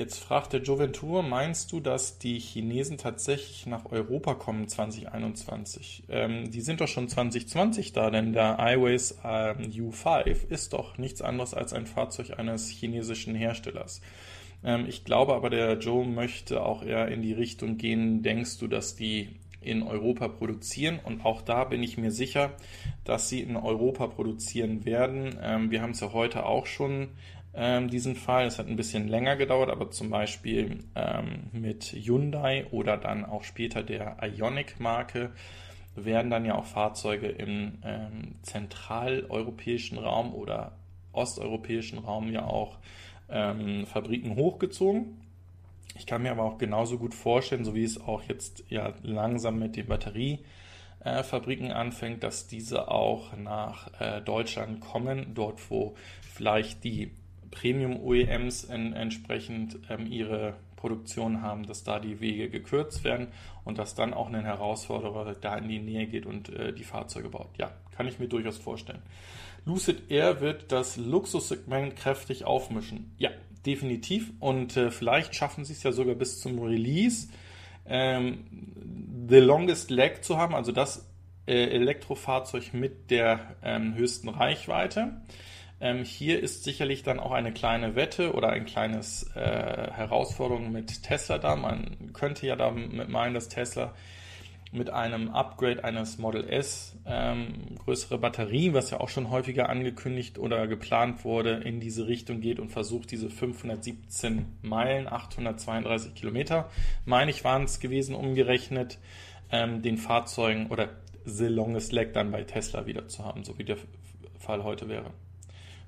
Jetzt 0.00 0.24
fragt 0.24 0.54
der 0.54 0.62
Joventur, 0.62 1.22
meinst 1.22 1.72
du, 1.72 1.80
dass 1.80 2.18
die 2.18 2.38
Chinesen 2.38 2.96
tatsächlich 2.96 3.66
nach 3.66 3.84
Europa 3.84 4.32
kommen 4.32 4.66
2021? 4.66 6.04
Ähm, 6.08 6.50
die 6.50 6.62
sind 6.62 6.80
doch 6.80 6.88
schon 6.88 7.08
2020 7.08 7.92
da, 7.92 8.10
denn 8.10 8.32
der 8.32 8.56
iWays 8.60 9.18
ähm, 9.22 9.70
U5 9.70 10.48
ist 10.48 10.72
doch 10.72 10.96
nichts 10.96 11.20
anderes 11.20 11.52
als 11.52 11.74
ein 11.74 11.86
Fahrzeug 11.86 12.38
eines 12.38 12.70
chinesischen 12.70 13.34
Herstellers. 13.34 14.00
Ähm, 14.64 14.86
ich 14.88 15.04
glaube 15.04 15.34
aber, 15.34 15.50
der 15.50 15.76
Joe 15.78 16.06
möchte 16.06 16.62
auch 16.62 16.82
eher 16.82 17.08
in 17.08 17.20
die 17.20 17.34
Richtung 17.34 17.76
gehen, 17.76 18.22
denkst 18.22 18.58
du, 18.58 18.68
dass 18.68 18.96
die 18.96 19.28
in 19.60 19.82
Europa 19.82 20.28
produzieren 20.28 20.98
und 21.04 21.24
auch 21.24 21.42
da 21.42 21.64
bin 21.64 21.82
ich 21.82 21.98
mir 21.98 22.10
sicher, 22.10 22.52
dass 23.04 23.28
sie 23.28 23.40
in 23.40 23.56
Europa 23.56 24.06
produzieren 24.06 24.84
werden. 24.84 25.38
Ähm, 25.42 25.70
wir 25.70 25.82
haben 25.82 25.90
es 25.90 26.00
ja 26.00 26.12
heute 26.12 26.46
auch 26.46 26.66
schon 26.66 27.08
ähm, 27.54 27.88
diesen 27.88 28.16
Fall. 28.16 28.46
Es 28.46 28.58
hat 28.58 28.68
ein 28.68 28.76
bisschen 28.76 29.08
länger 29.08 29.36
gedauert, 29.36 29.70
aber 29.70 29.90
zum 29.90 30.10
Beispiel 30.10 30.78
ähm, 30.94 31.50
mit 31.52 31.84
Hyundai 31.84 32.66
oder 32.70 32.96
dann 32.96 33.24
auch 33.24 33.44
später 33.44 33.82
der 33.82 34.16
Ionic-Marke 34.22 35.32
werden 35.94 36.30
dann 36.30 36.44
ja 36.44 36.54
auch 36.54 36.66
Fahrzeuge 36.66 37.26
im 37.26 37.78
ähm, 37.84 38.36
zentraleuropäischen 38.42 39.98
Raum 39.98 40.34
oder 40.34 40.72
osteuropäischen 41.12 41.98
Raum 41.98 42.32
ja 42.32 42.44
auch 42.44 42.78
ähm, 43.28 43.86
Fabriken 43.86 44.36
hochgezogen. 44.36 45.20
Ich 46.00 46.06
kann 46.06 46.22
mir 46.22 46.30
aber 46.30 46.44
auch 46.44 46.56
genauso 46.56 46.96
gut 46.96 47.14
vorstellen, 47.14 47.62
so 47.62 47.74
wie 47.74 47.84
es 47.84 48.00
auch 48.00 48.22
jetzt 48.22 48.64
ja 48.70 48.94
langsam 49.02 49.58
mit 49.58 49.76
den 49.76 49.86
Batteriefabriken 49.86 51.66
äh, 51.66 51.74
anfängt, 51.74 52.22
dass 52.22 52.46
diese 52.46 52.90
auch 52.90 53.36
nach 53.36 54.00
äh, 54.00 54.22
Deutschland 54.22 54.80
kommen, 54.80 55.34
dort 55.34 55.70
wo 55.70 55.94
vielleicht 56.22 56.84
die 56.84 57.12
Premium-OEMs 57.50 58.64
entsprechend 58.64 59.78
ähm, 59.90 60.06
ihre 60.10 60.54
Produktion 60.76 61.42
haben, 61.42 61.66
dass 61.66 61.84
da 61.84 61.98
die 61.98 62.20
Wege 62.20 62.48
gekürzt 62.48 63.04
werden 63.04 63.28
und 63.64 63.76
dass 63.76 63.94
dann 63.94 64.14
auch 64.14 64.32
ein 64.32 64.42
Herausforderer 64.42 65.34
da 65.34 65.58
in 65.58 65.68
die 65.68 65.80
Nähe 65.80 66.06
geht 66.06 66.24
und 66.24 66.48
äh, 66.48 66.72
die 66.72 66.84
Fahrzeuge 66.84 67.28
baut. 67.28 67.50
Ja, 67.58 67.72
kann 67.94 68.08
ich 68.08 68.18
mir 68.18 68.28
durchaus 68.28 68.56
vorstellen. 68.56 69.02
Lucid 69.66 70.10
Air 70.10 70.40
wird 70.40 70.72
das 70.72 70.96
Luxussegment 70.96 71.94
kräftig 71.94 72.46
aufmischen. 72.46 73.12
Ja, 73.18 73.28
definitiv. 73.66 74.32
Und 74.40 74.76
äh, 74.76 74.90
vielleicht 74.90 75.34
schaffen 75.34 75.64
sie 75.64 75.72
es 75.72 75.82
ja 75.82 75.92
sogar 75.92 76.14
bis 76.14 76.40
zum 76.40 76.58
Release, 76.58 77.28
ähm, 77.86 78.44
the 79.28 79.38
longest 79.38 79.90
leg 79.90 80.24
zu 80.24 80.36
haben, 80.36 80.54
also 80.54 80.72
das 80.72 81.08
äh, 81.46 81.64
Elektrofahrzeug 81.64 82.74
mit 82.74 83.10
der 83.10 83.56
ähm, 83.62 83.94
höchsten 83.94 84.28
Reichweite. 84.28 85.20
Ähm, 85.80 86.04
hier 86.04 86.42
ist 86.42 86.64
sicherlich 86.64 87.02
dann 87.02 87.18
auch 87.18 87.32
eine 87.32 87.52
kleine 87.52 87.96
Wette 87.96 88.34
oder 88.34 88.50
ein 88.50 88.66
kleines 88.66 89.30
äh, 89.34 89.90
Herausforderung 89.92 90.70
mit 90.72 91.02
Tesla 91.02 91.38
da. 91.38 91.56
Man 91.56 92.12
könnte 92.12 92.46
ja 92.46 92.54
damit 92.54 93.08
meinen, 93.08 93.34
dass 93.34 93.48
Tesla 93.48 93.94
mit 94.72 94.90
einem 94.90 95.30
Upgrade 95.30 95.82
eines 95.84 96.18
Model 96.18 96.48
S 96.48 96.96
ähm, 97.04 97.76
größere 97.84 98.18
Batterie, 98.18 98.72
was 98.72 98.90
ja 98.90 99.00
auch 99.00 99.08
schon 99.08 99.30
häufiger 99.30 99.68
angekündigt 99.68 100.38
oder 100.38 100.66
geplant 100.68 101.24
wurde, 101.24 101.54
in 101.54 101.80
diese 101.80 102.06
Richtung 102.06 102.40
geht 102.40 102.60
und 102.60 102.70
versucht, 102.70 103.10
diese 103.10 103.30
517 103.30 104.46
Meilen, 104.62 105.08
832 105.08 106.14
Kilometer, 106.14 106.70
meine 107.04 107.30
ich, 107.30 107.42
waren 107.42 107.64
es 107.64 107.80
gewesen, 107.80 108.14
umgerechnet, 108.14 108.98
ähm, 109.50 109.82
den 109.82 109.96
Fahrzeugen 109.96 110.68
oder 110.68 110.90
the 111.24 111.46
longest 111.46 111.92
leg 111.92 112.12
dann 112.12 112.30
bei 112.30 112.44
Tesla 112.44 112.86
wieder 112.86 113.08
zu 113.08 113.24
haben, 113.24 113.44
so 113.44 113.58
wie 113.58 113.64
der 113.64 113.76
Fall 114.38 114.62
heute 114.62 114.88
wäre. 114.88 115.10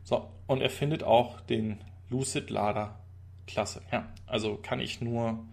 So, 0.03 0.28
und 0.49 0.61
er 0.61 0.70
findet 0.70 1.05
auch 1.05 1.41
den 1.41 1.78
Lucid 2.11 2.51
Lader 2.51 2.99
klasse. 3.47 3.83
Ja, 3.93 4.09
also 4.26 4.59
kann 4.61 4.80
ich 4.80 5.01
nur 5.01 5.45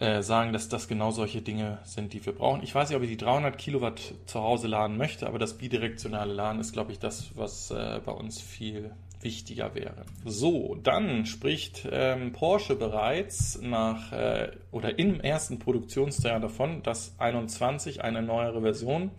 äh, 0.00 0.22
sagen, 0.22 0.52
dass 0.52 0.68
das 0.68 0.88
genau 0.88 1.10
solche 1.10 1.42
Dinge 1.42 1.78
sind, 1.84 2.12
die 2.14 2.24
wir 2.24 2.32
brauchen. 2.32 2.62
Ich 2.62 2.74
weiß 2.74 2.88
nicht, 2.88 2.96
ob 2.96 3.02
ich 3.02 3.10
die 3.10 3.16
300 3.16 3.56
Kilowatt 3.58 4.14
zu 4.26 4.40
Hause 4.40 4.66
laden 4.66 4.96
möchte, 4.96 5.26
aber 5.26 5.38
das 5.38 5.58
bidirektionale 5.58 6.32
Laden 6.32 6.58
ist, 6.58 6.72
glaube 6.72 6.90
ich, 6.92 6.98
das, 6.98 7.36
was 7.36 7.70
äh, 7.70 8.00
bei 8.04 8.12
uns 8.12 8.40
viel 8.40 8.92
wichtiger 9.20 9.74
wäre. 9.74 10.06
So, 10.24 10.76
dann 10.82 11.26
spricht 11.26 11.86
ähm, 11.90 12.32
Porsche 12.32 12.76
bereits 12.76 13.60
nach 13.60 14.12
äh, 14.12 14.52
oder 14.70 14.98
im 14.98 15.20
ersten 15.20 15.58
Produktionsjahr 15.58 16.40
davon, 16.40 16.82
dass 16.82 17.14
21 17.18 18.02
eine 18.02 18.22
neuere 18.22 18.62
Version 18.62 19.10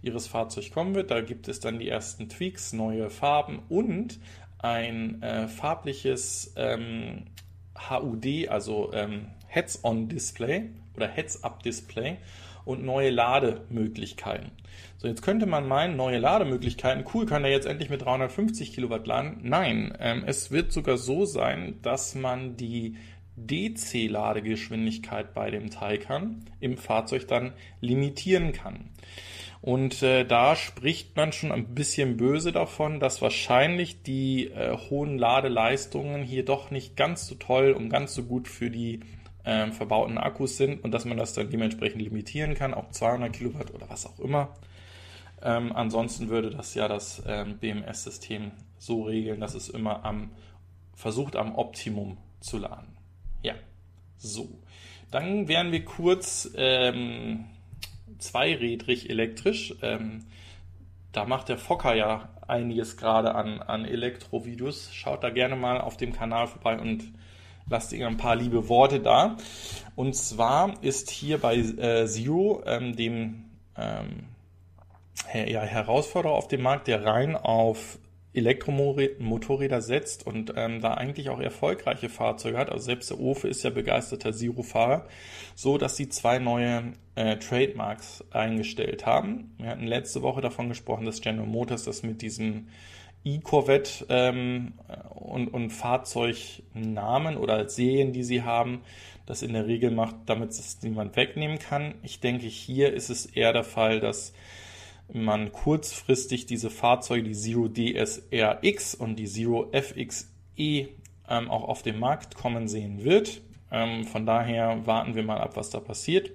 ihres 0.00 0.26
Fahrzeugs 0.26 0.70
kommen 0.70 0.94
wird. 0.94 1.10
Da 1.10 1.20
gibt 1.20 1.48
es 1.48 1.60
dann 1.60 1.78
die 1.78 1.88
ersten 1.88 2.30
Tweaks, 2.30 2.72
neue 2.72 3.10
Farben 3.10 3.60
und 3.68 4.18
ein 4.58 5.22
äh, 5.22 5.48
farbliches 5.48 6.54
ähm, 6.56 7.26
HUD, 7.90 8.48
also 8.48 8.90
ähm, 8.94 9.26
Heads-on-Display 9.50 10.70
oder 10.96 11.08
Heads-up-Display 11.08 12.16
und 12.64 12.84
neue 12.84 13.10
Lademöglichkeiten. 13.10 14.50
So, 14.98 15.08
jetzt 15.08 15.22
könnte 15.22 15.46
man 15.46 15.66
meinen, 15.66 15.96
neue 15.96 16.18
Lademöglichkeiten, 16.18 17.04
cool, 17.14 17.26
kann 17.26 17.44
er 17.44 17.50
jetzt 17.50 17.66
endlich 17.66 17.90
mit 17.90 18.02
350 18.02 18.72
Kilowatt 18.74 19.06
laden? 19.06 19.38
Nein, 19.42 19.96
ähm, 19.98 20.24
es 20.26 20.50
wird 20.50 20.72
sogar 20.72 20.98
so 20.98 21.24
sein, 21.24 21.78
dass 21.82 22.14
man 22.14 22.56
die 22.56 22.96
DC-Ladegeschwindigkeit 23.36 25.32
bei 25.32 25.50
dem 25.50 25.70
Taycan 25.70 26.44
im 26.60 26.76
Fahrzeug 26.76 27.26
dann 27.28 27.52
limitieren 27.80 28.52
kann. 28.52 28.90
Und 29.62 30.02
äh, 30.02 30.24
da 30.24 30.56
spricht 30.56 31.16
man 31.16 31.32
schon 31.32 31.52
ein 31.52 31.74
bisschen 31.74 32.16
böse 32.16 32.50
davon, 32.50 32.98
dass 32.98 33.20
wahrscheinlich 33.20 34.02
die 34.02 34.48
äh, 34.48 34.76
hohen 34.76 35.18
Ladeleistungen 35.18 36.22
hier 36.22 36.44
doch 36.46 36.70
nicht 36.70 36.96
ganz 36.96 37.26
so 37.26 37.34
toll 37.34 37.72
und 37.72 37.90
ganz 37.90 38.14
so 38.14 38.22
gut 38.22 38.48
für 38.48 38.70
die 38.70 39.00
äh, 39.44 39.70
verbauten 39.70 40.18
Akkus 40.18 40.56
sind 40.56 40.84
und 40.84 40.92
dass 40.92 41.04
man 41.04 41.16
das 41.16 41.34
dann 41.34 41.50
dementsprechend 41.50 42.02
limitieren 42.02 42.54
kann, 42.54 42.74
auch 42.74 42.90
200 42.90 43.32
Kilowatt 43.32 43.72
oder 43.74 43.88
was 43.88 44.06
auch 44.06 44.18
immer. 44.18 44.54
Ähm, 45.42 45.72
ansonsten 45.74 46.28
würde 46.28 46.50
das 46.50 46.74
ja 46.74 46.88
das 46.88 47.22
ähm, 47.26 47.58
BMS-System 47.58 48.52
so 48.78 49.02
regeln, 49.02 49.40
dass 49.40 49.54
es 49.54 49.68
immer 49.68 50.04
am 50.04 50.30
versucht 50.94 51.34
am 51.34 51.54
Optimum 51.54 52.18
zu 52.40 52.58
laden. 52.58 52.96
Ja, 53.42 53.54
so. 54.18 54.60
Dann 55.10 55.48
wären 55.48 55.72
wir 55.72 55.84
kurz 55.84 56.50
ähm, 56.54 57.46
zweirädrig 58.18 59.08
elektrisch. 59.08 59.74
Ähm, 59.82 60.26
da 61.12 61.24
macht 61.24 61.48
der 61.48 61.58
Fokker 61.58 61.94
ja 61.94 62.28
einiges 62.46 62.96
gerade 62.96 63.34
an, 63.34 63.60
an 63.62 63.84
Elektrovideos. 63.84 64.92
Schaut 64.92 65.24
da 65.24 65.30
gerne 65.30 65.56
mal 65.56 65.80
auf 65.80 65.96
dem 65.96 66.12
Kanal 66.12 66.46
vorbei 66.46 66.78
und 66.78 67.04
lasst 67.70 67.92
ihm 67.92 68.04
ein 68.04 68.16
paar 68.16 68.36
liebe 68.36 68.68
Worte 68.68 69.00
da. 69.00 69.36
Und 69.96 70.14
zwar 70.14 70.82
ist 70.82 71.10
hier 71.10 71.38
bei 71.38 71.56
äh, 71.56 72.06
Zero, 72.06 72.62
ähm, 72.66 72.96
dem 72.96 73.44
ähm, 73.76 74.26
ja, 75.32 75.62
Herausforderer 75.62 76.34
auf 76.34 76.48
dem 76.48 76.62
Markt, 76.62 76.88
der 76.88 77.04
rein 77.04 77.36
auf 77.36 77.98
Elektromotorräder 78.32 79.82
setzt 79.82 80.24
und 80.24 80.52
ähm, 80.56 80.80
da 80.80 80.94
eigentlich 80.94 81.30
auch 81.30 81.40
erfolgreiche 81.40 82.08
Fahrzeuge 82.08 82.58
hat. 82.58 82.70
Also 82.70 82.84
selbst 82.84 83.10
der 83.10 83.18
Ofe 83.18 83.48
ist 83.48 83.64
ja 83.64 83.70
begeisterter 83.70 84.32
Zero-Fahrer, 84.32 85.06
so 85.56 85.78
dass 85.78 85.96
sie 85.96 86.08
zwei 86.08 86.38
neue 86.38 86.92
äh, 87.16 87.36
Trademarks 87.38 88.24
eingestellt 88.30 89.04
haben. 89.04 89.54
Wir 89.58 89.70
hatten 89.70 89.86
letzte 89.86 90.22
Woche 90.22 90.40
davon 90.40 90.68
gesprochen, 90.68 91.06
dass 91.06 91.20
General 91.20 91.46
Motors 91.46 91.84
das 91.84 92.04
mit 92.04 92.22
diesem 92.22 92.68
E-Corvette 93.24 94.06
ähm, 94.08 94.74
und, 95.10 95.48
und 95.48 95.70
Fahrzeugnamen 95.70 97.36
oder 97.36 97.68
Serien, 97.68 98.12
die 98.12 98.22
sie 98.22 98.42
haben, 98.42 98.80
das 99.26 99.42
in 99.42 99.52
der 99.52 99.66
Regel 99.66 99.90
macht, 99.90 100.16
damit 100.26 100.50
es 100.50 100.82
niemand 100.82 101.16
wegnehmen 101.16 101.58
kann. 101.58 101.94
Ich 102.02 102.20
denke, 102.20 102.46
hier 102.46 102.92
ist 102.92 103.10
es 103.10 103.26
eher 103.26 103.52
der 103.52 103.64
Fall, 103.64 104.00
dass 104.00 104.32
man 105.12 105.52
kurzfristig 105.52 106.46
diese 106.46 106.70
Fahrzeuge, 106.70 107.24
die 107.24 107.34
Zero 107.34 107.68
DSRX 107.68 108.94
und 108.94 109.16
die 109.16 109.26
Zero 109.26 109.70
FXE, 109.72 110.26
ähm, 110.58 111.50
auch 111.50 111.64
auf 111.64 111.82
den 111.82 111.98
Markt 111.98 112.34
kommen 112.34 112.68
sehen 112.68 113.04
wird. 113.04 113.40
Ähm, 113.72 114.04
von 114.04 114.26
daher 114.26 114.86
warten 114.86 115.14
wir 115.14 115.22
mal 115.22 115.38
ab, 115.38 115.56
was 115.56 115.70
da 115.70 115.80
passiert. 115.80 116.30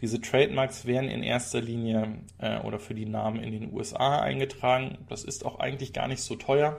Diese 0.00 0.20
Trademarks 0.20 0.86
werden 0.86 1.10
in 1.10 1.22
erster 1.22 1.60
Linie 1.60 2.18
äh, 2.38 2.60
oder 2.60 2.78
für 2.78 2.94
die 2.94 3.06
Namen 3.06 3.40
in 3.42 3.52
den 3.52 3.72
USA 3.72 4.20
eingetragen. 4.20 4.98
Das 5.08 5.24
ist 5.24 5.44
auch 5.44 5.58
eigentlich 5.60 5.92
gar 5.92 6.08
nicht 6.08 6.22
so 6.22 6.36
teuer 6.36 6.78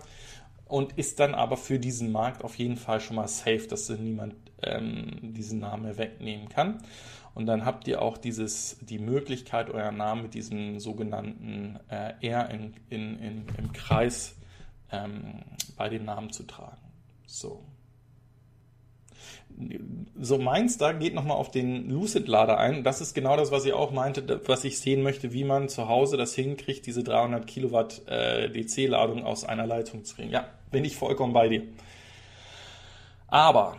und 0.66 0.94
ist 0.94 1.20
dann 1.20 1.36
aber 1.36 1.58
für 1.58 1.80
diesen 1.80 2.12
Markt 2.12 2.44
auf 2.44 2.56
jeden 2.56 2.78
Fall 2.78 3.02
schon 3.02 3.16
mal 3.16 3.28
safe, 3.28 3.68
dass 3.68 3.90
niemand 3.90 4.36
ähm, 4.62 5.34
diesen 5.34 5.60
Namen 5.60 5.98
wegnehmen 5.98 6.50
kann. 6.50 6.84
Und 7.34 7.46
dann 7.46 7.66
habt 7.66 7.88
ihr 7.88 8.02
auch 8.02 8.18
dieses, 8.18 8.78
die 8.82 9.00
Möglichkeit, 9.00 9.70
euren 9.70 9.98
Namen 9.98 10.24
mit 10.24 10.34
diesem 10.34 10.80
sogenannten 10.80 11.80
äh, 11.90 12.14
R 12.28 12.50
in, 12.50 12.74
in, 12.90 13.20
in, 13.20 13.46
im 13.58 13.74
Kreis 13.74 14.36
ähm, 14.92 15.44
bei 15.78 15.90
den 15.90 16.06
Namen 16.06 16.32
zu 16.32 16.44
tragen. 16.44 16.82
So. 17.26 17.64
So 20.18 20.38
meins 20.38 20.78
da 20.78 20.94
geht 20.94 21.14
nochmal 21.14 21.38
auf 21.38 21.52
den 21.52 21.90
Lucid-Lader 21.90 22.58
ein. 22.58 22.84
Das 22.84 23.02
ist 23.02 23.14
genau 23.14 23.36
das, 23.36 23.52
was 23.52 23.66
ich 23.66 23.74
auch 23.74 23.92
meinte, 23.92 24.42
was 24.46 24.64
ich 24.64 24.80
sehen 24.80 25.04
möchte, 25.04 25.34
wie 25.34 25.44
man 25.44 25.68
zu 25.68 25.90
Hause 25.90 26.16
das 26.16 26.34
hinkriegt, 26.34 26.86
diese 26.86 27.04
300 27.04 27.46
Kilowatt 27.46 28.02
äh, 28.08 28.50
DC-Ladung 28.50 29.24
aus 29.24 29.44
einer 29.44 29.68
Leitung 29.68 30.06
zu 30.06 30.16
kriegen. 30.16 30.32
Ja, 30.32 30.48
bin 30.72 30.86
ich 30.86 30.96
vollkommen 30.96 31.34
bei 31.34 31.50
dir. 31.50 31.64
Aber 33.28 33.78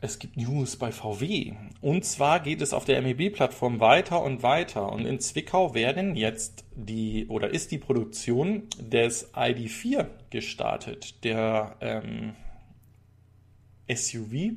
es 0.00 0.18
gibt 0.20 0.36
News 0.36 0.76
bei 0.76 0.92
VW. 0.92 1.54
Und 1.80 2.04
zwar 2.04 2.40
geht 2.40 2.62
es 2.62 2.72
auf 2.72 2.84
der 2.84 3.02
MEB-Plattform 3.02 3.80
weiter 3.80 4.22
und 4.22 4.42
weiter. 4.42 4.92
Und 4.92 5.04
in 5.04 5.18
Zwickau 5.18 5.74
werden 5.74 6.14
jetzt 6.14 6.64
die 6.74 7.26
oder 7.26 7.50
ist 7.50 7.72
die 7.72 7.78
Produktion 7.78 8.64
des 8.78 9.34
ID4 9.34 10.06
gestartet, 10.30 11.24
der 11.24 11.76
ähm, 11.80 12.34
SUV, 13.92 14.52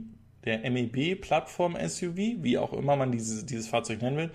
der 0.45 0.69
MEB-Plattform-SUV, 0.69 2.43
wie 2.43 2.57
auch 2.57 2.73
immer 2.73 2.95
man 2.95 3.11
dieses, 3.11 3.45
dieses 3.45 3.67
Fahrzeug 3.67 4.01
nennen 4.01 4.17
will, 4.17 4.31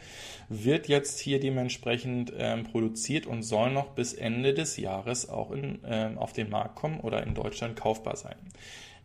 wird 0.49 0.89
jetzt 0.89 1.19
hier 1.19 1.41
dementsprechend 1.41 2.33
ähm, 2.37 2.65
produziert 2.65 3.27
und 3.27 3.43
soll 3.43 3.71
noch 3.71 3.89
bis 3.91 4.15
Ende 4.15 4.55
des 4.55 4.77
Jahres 4.77 5.29
auch 5.29 5.51
in, 5.51 5.81
ähm, 5.85 6.19
auf 6.19 6.33
den 6.33 6.51
Markt 6.51 6.77
kommen 6.77 7.01
oder 7.01 7.23
in 7.23 7.35
Deutschland 7.35 7.77
kaufbar 7.77 8.17
sein. 8.17 8.37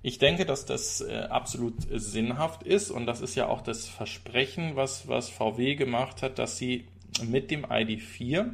Ich 0.04 0.18
denke, 0.18 0.45
dass 0.45 0.66
das 0.66 1.02
äh, 1.02 1.28
absolut 1.30 1.76
sinnhaft 1.91 2.64
ist 2.64 2.89
und 2.89 3.06
das 3.06 3.22
ist 3.22 3.36
ja 3.36 3.47
auch 3.47 3.62
das 3.62 3.88
Versprechen, 3.88 4.76
was, 4.76 5.08
was 5.08 5.30
VW 5.30 5.76
gemacht 5.76 6.24
hat, 6.24 6.39
dass 6.39 6.58
sie 6.58 6.86
mit 7.24 7.52
dem 7.52 7.66
ID4 7.66 8.52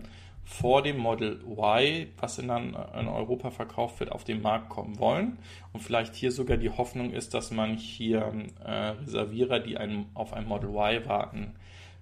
vor 0.50 0.82
dem 0.82 0.98
Model 0.98 1.42
Y, 1.46 2.08
was 2.18 2.40
in, 2.40 2.48
dann 2.48 2.70
in 2.98 3.10
Europa 3.10 3.52
verkauft 3.52 4.00
wird, 4.00 4.14
auf 4.14 4.24
den 4.24 4.42
Markt 4.42 4.70
kommen 4.70 4.98
wollen. 4.98 5.40
Und 5.74 5.82
vielleicht 5.82 6.16
hier 6.16 6.32
sogar 6.32 6.56
die 6.56 6.70
Hoffnung 6.70 7.12
ist, 7.12 7.34
dass 7.34 7.52
man 7.52 7.76
hier 7.76 8.34
äh, 8.64 8.72
Reservierer, 8.72 9.60
die 9.60 9.76
ein, 9.78 10.06
auf 10.14 10.34
ein 10.34 10.48
Model 10.48 10.70
Y 10.70 11.06
warten, 11.06 11.56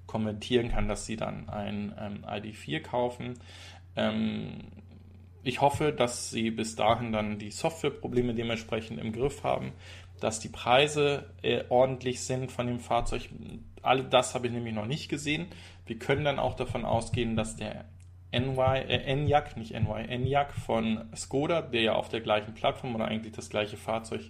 kommentieren 0.05 0.69
kann, 0.69 0.87
dass 0.87 1.07
sie 1.07 1.15
dann 1.15 1.49
ein 1.49 1.95
ähm, 1.99 2.23
ID4 2.23 2.81
kaufen. 2.81 3.39
Ähm, 3.95 4.65
ich 5.41 5.61
hoffe, 5.61 5.91
dass 5.91 6.29
sie 6.29 6.51
bis 6.51 6.75
dahin 6.75 7.11
dann 7.11 7.39
die 7.39 7.51
Softwareprobleme 7.51 8.35
dementsprechend 8.35 8.99
im 8.99 9.11
Griff 9.11 9.43
haben, 9.43 9.71
dass 10.19 10.39
die 10.39 10.49
Preise 10.49 11.31
äh, 11.41 11.63
ordentlich 11.69 12.21
sind 12.21 12.51
von 12.51 12.67
dem 12.67 12.79
Fahrzeug. 12.79 13.27
All 13.81 14.03
das 14.03 14.35
habe 14.35 14.45
ich 14.45 14.53
nämlich 14.53 14.75
noch 14.75 14.85
nicht 14.85 15.09
gesehen. 15.09 15.47
Wir 15.87 15.97
können 15.97 16.23
dann 16.23 16.37
auch 16.37 16.53
davon 16.53 16.85
ausgehen, 16.85 17.35
dass 17.35 17.55
der 17.55 17.85
NY, 18.41 18.79
äh, 18.87 19.03
Enyaq, 19.05 19.57
nicht 19.57 19.71
NY, 19.71 20.05
Enyaq 20.07 20.53
von 20.53 21.05
Skoda, 21.15 21.61
der 21.61 21.81
ja 21.81 21.93
auf 21.93 22.09
der 22.09 22.21
gleichen 22.21 22.53
Plattform 22.53 22.95
oder 22.95 23.05
eigentlich 23.05 23.33
das 23.33 23.49
gleiche 23.49 23.77
Fahrzeug 23.77 24.21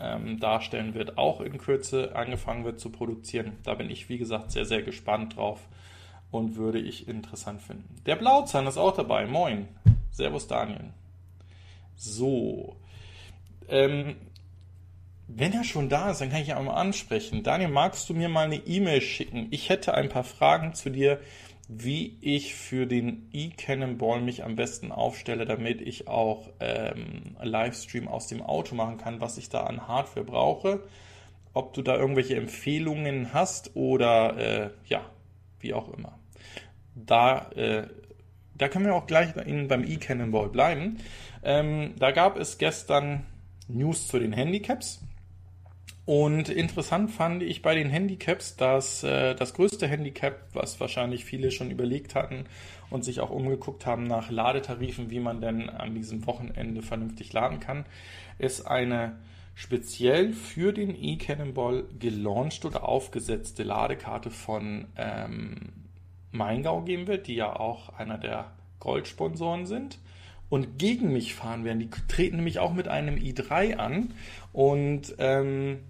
ähm, 0.00 0.38
darstellen 0.38 0.94
wird, 0.94 1.18
auch 1.18 1.40
in 1.40 1.58
Kürze 1.58 2.14
angefangen 2.14 2.64
wird 2.64 2.80
zu 2.80 2.90
produzieren. 2.90 3.58
Da 3.64 3.74
bin 3.74 3.90
ich, 3.90 4.08
wie 4.08 4.18
gesagt, 4.18 4.50
sehr, 4.50 4.64
sehr 4.64 4.82
gespannt 4.82 5.36
drauf 5.36 5.68
und 6.30 6.56
würde 6.56 6.78
ich 6.78 7.08
interessant 7.08 7.62
finden. 7.62 8.02
Der 8.06 8.16
Blauzahn 8.16 8.66
ist 8.66 8.78
auch 8.78 8.94
dabei. 8.94 9.26
Moin. 9.26 9.68
Servus 10.10 10.46
Daniel. 10.46 10.92
So. 11.96 12.76
Ähm, 13.68 14.16
wenn 15.28 15.52
er 15.52 15.64
schon 15.64 15.88
da 15.88 16.10
ist, 16.10 16.20
dann 16.20 16.30
kann 16.30 16.40
ich 16.40 16.48
ihn 16.48 16.54
auch 16.54 16.62
mal 16.62 16.74
ansprechen. 16.74 17.42
Daniel, 17.42 17.70
magst 17.70 18.08
du 18.08 18.14
mir 18.14 18.28
mal 18.28 18.46
eine 18.46 18.56
E-Mail 18.56 19.00
schicken? 19.00 19.48
Ich 19.50 19.68
hätte 19.68 19.94
ein 19.94 20.08
paar 20.08 20.24
Fragen 20.24 20.74
zu 20.74 20.90
dir, 20.90 21.20
wie 21.68 22.16
ich 22.22 22.54
für 22.54 22.86
den 22.86 23.28
E-Cannonball 23.32 24.22
mich 24.22 24.42
am 24.42 24.56
besten 24.56 24.90
aufstelle, 24.90 25.44
damit 25.44 25.82
ich 25.82 26.08
auch 26.08 26.48
ähm, 26.60 27.36
Livestream 27.42 28.08
aus 28.08 28.26
dem 28.26 28.42
Auto 28.42 28.74
machen 28.74 28.96
kann, 28.96 29.20
was 29.20 29.36
ich 29.36 29.50
da 29.50 29.64
an 29.64 29.86
Hardware 29.86 30.24
brauche. 30.24 30.82
Ob 31.52 31.74
du 31.74 31.82
da 31.82 31.96
irgendwelche 31.96 32.36
Empfehlungen 32.36 33.32
hast 33.34 33.76
oder 33.76 34.36
äh, 34.36 34.70
ja, 34.86 35.04
wie 35.60 35.74
auch 35.74 35.92
immer. 35.92 36.18
Da 36.94 37.50
äh, 37.52 37.88
da 38.58 38.68
können 38.68 38.86
wir 38.86 38.94
auch 38.94 39.06
gleich 39.06 39.34
beim 39.34 39.84
E-Cannonball 39.84 40.48
bleiben. 40.48 40.98
Ähm, 41.44 41.94
da 41.98 42.10
gab 42.10 42.36
es 42.36 42.58
gestern 42.58 43.24
News 43.68 44.08
zu 44.08 44.18
den 44.18 44.32
Handicaps. 44.32 45.00
Und 46.08 46.48
interessant 46.48 47.10
fand 47.10 47.42
ich 47.42 47.60
bei 47.60 47.74
den 47.74 47.90
Handicaps, 47.90 48.56
dass 48.56 49.04
äh, 49.04 49.34
das 49.34 49.52
größte 49.52 49.86
Handicap, 49.86 50.40
was 50.54 50.80
wahrscheinlich 50.80 51.26
viele 51.26 51.50
schon 51.50 51.70
überlegt 51.70 52.14
hatten 52.14 52.46
und 52.88 53.04
sich 53.04 53.20
auch 53.20 53.28
umgeguckt 53.28 53.84
haben 53.84 54.04
nach 54.04 54.30
Ladetarifen, 54.30 55.10
wie 55.10 55.20
man 55.20 55.42
denn 55.42 55.68
an 55.68 55.94
diesem 55.94 56.26
Wochenende 56.26 56.80
vernünftig 56.80 57.34
laden 57.34 57.60
kann, 57.60 57.84
ist 58.38 58.66
eine 58.66 59.18
speziell 59.54 60.32
für 60.32 60.72
den 60.72 60.96
E-Cannonball 60.98 61.84
gelauncht 61.98 62.64
oder 62.64 62.88
aufgesetzte 62.88 63.62
Ladekarte 63.62 64.30
von 64.30 64.86
ähm, 64.96 65.56
Maingau 66.32 66.80
geben 66.80 67.06
wird, 67.06 67.26
die 67.26 67.34
ja 67.34 67.54
auch 67.54 67.90
einer 67.98 68.16
der 68.16 68.52
Goldsponsoren 68.80 69.66
sind 69.66 69.98
und 70.48 70.78
gegen 70.78 71.12
mich 71.12 71.34
fahren 71.34 71.66
werden. 71.66 71.80
Die 71.80 71.90
treten 72.08 72.36
nämlich 72.36 72.60
auch 72.60 72.72
mit 72.72 72.88
einem 72.88 73.16
i3 73.16 73.76
an 73.76 74.14
und 74.54 75.14
ähm, 75.18 75.80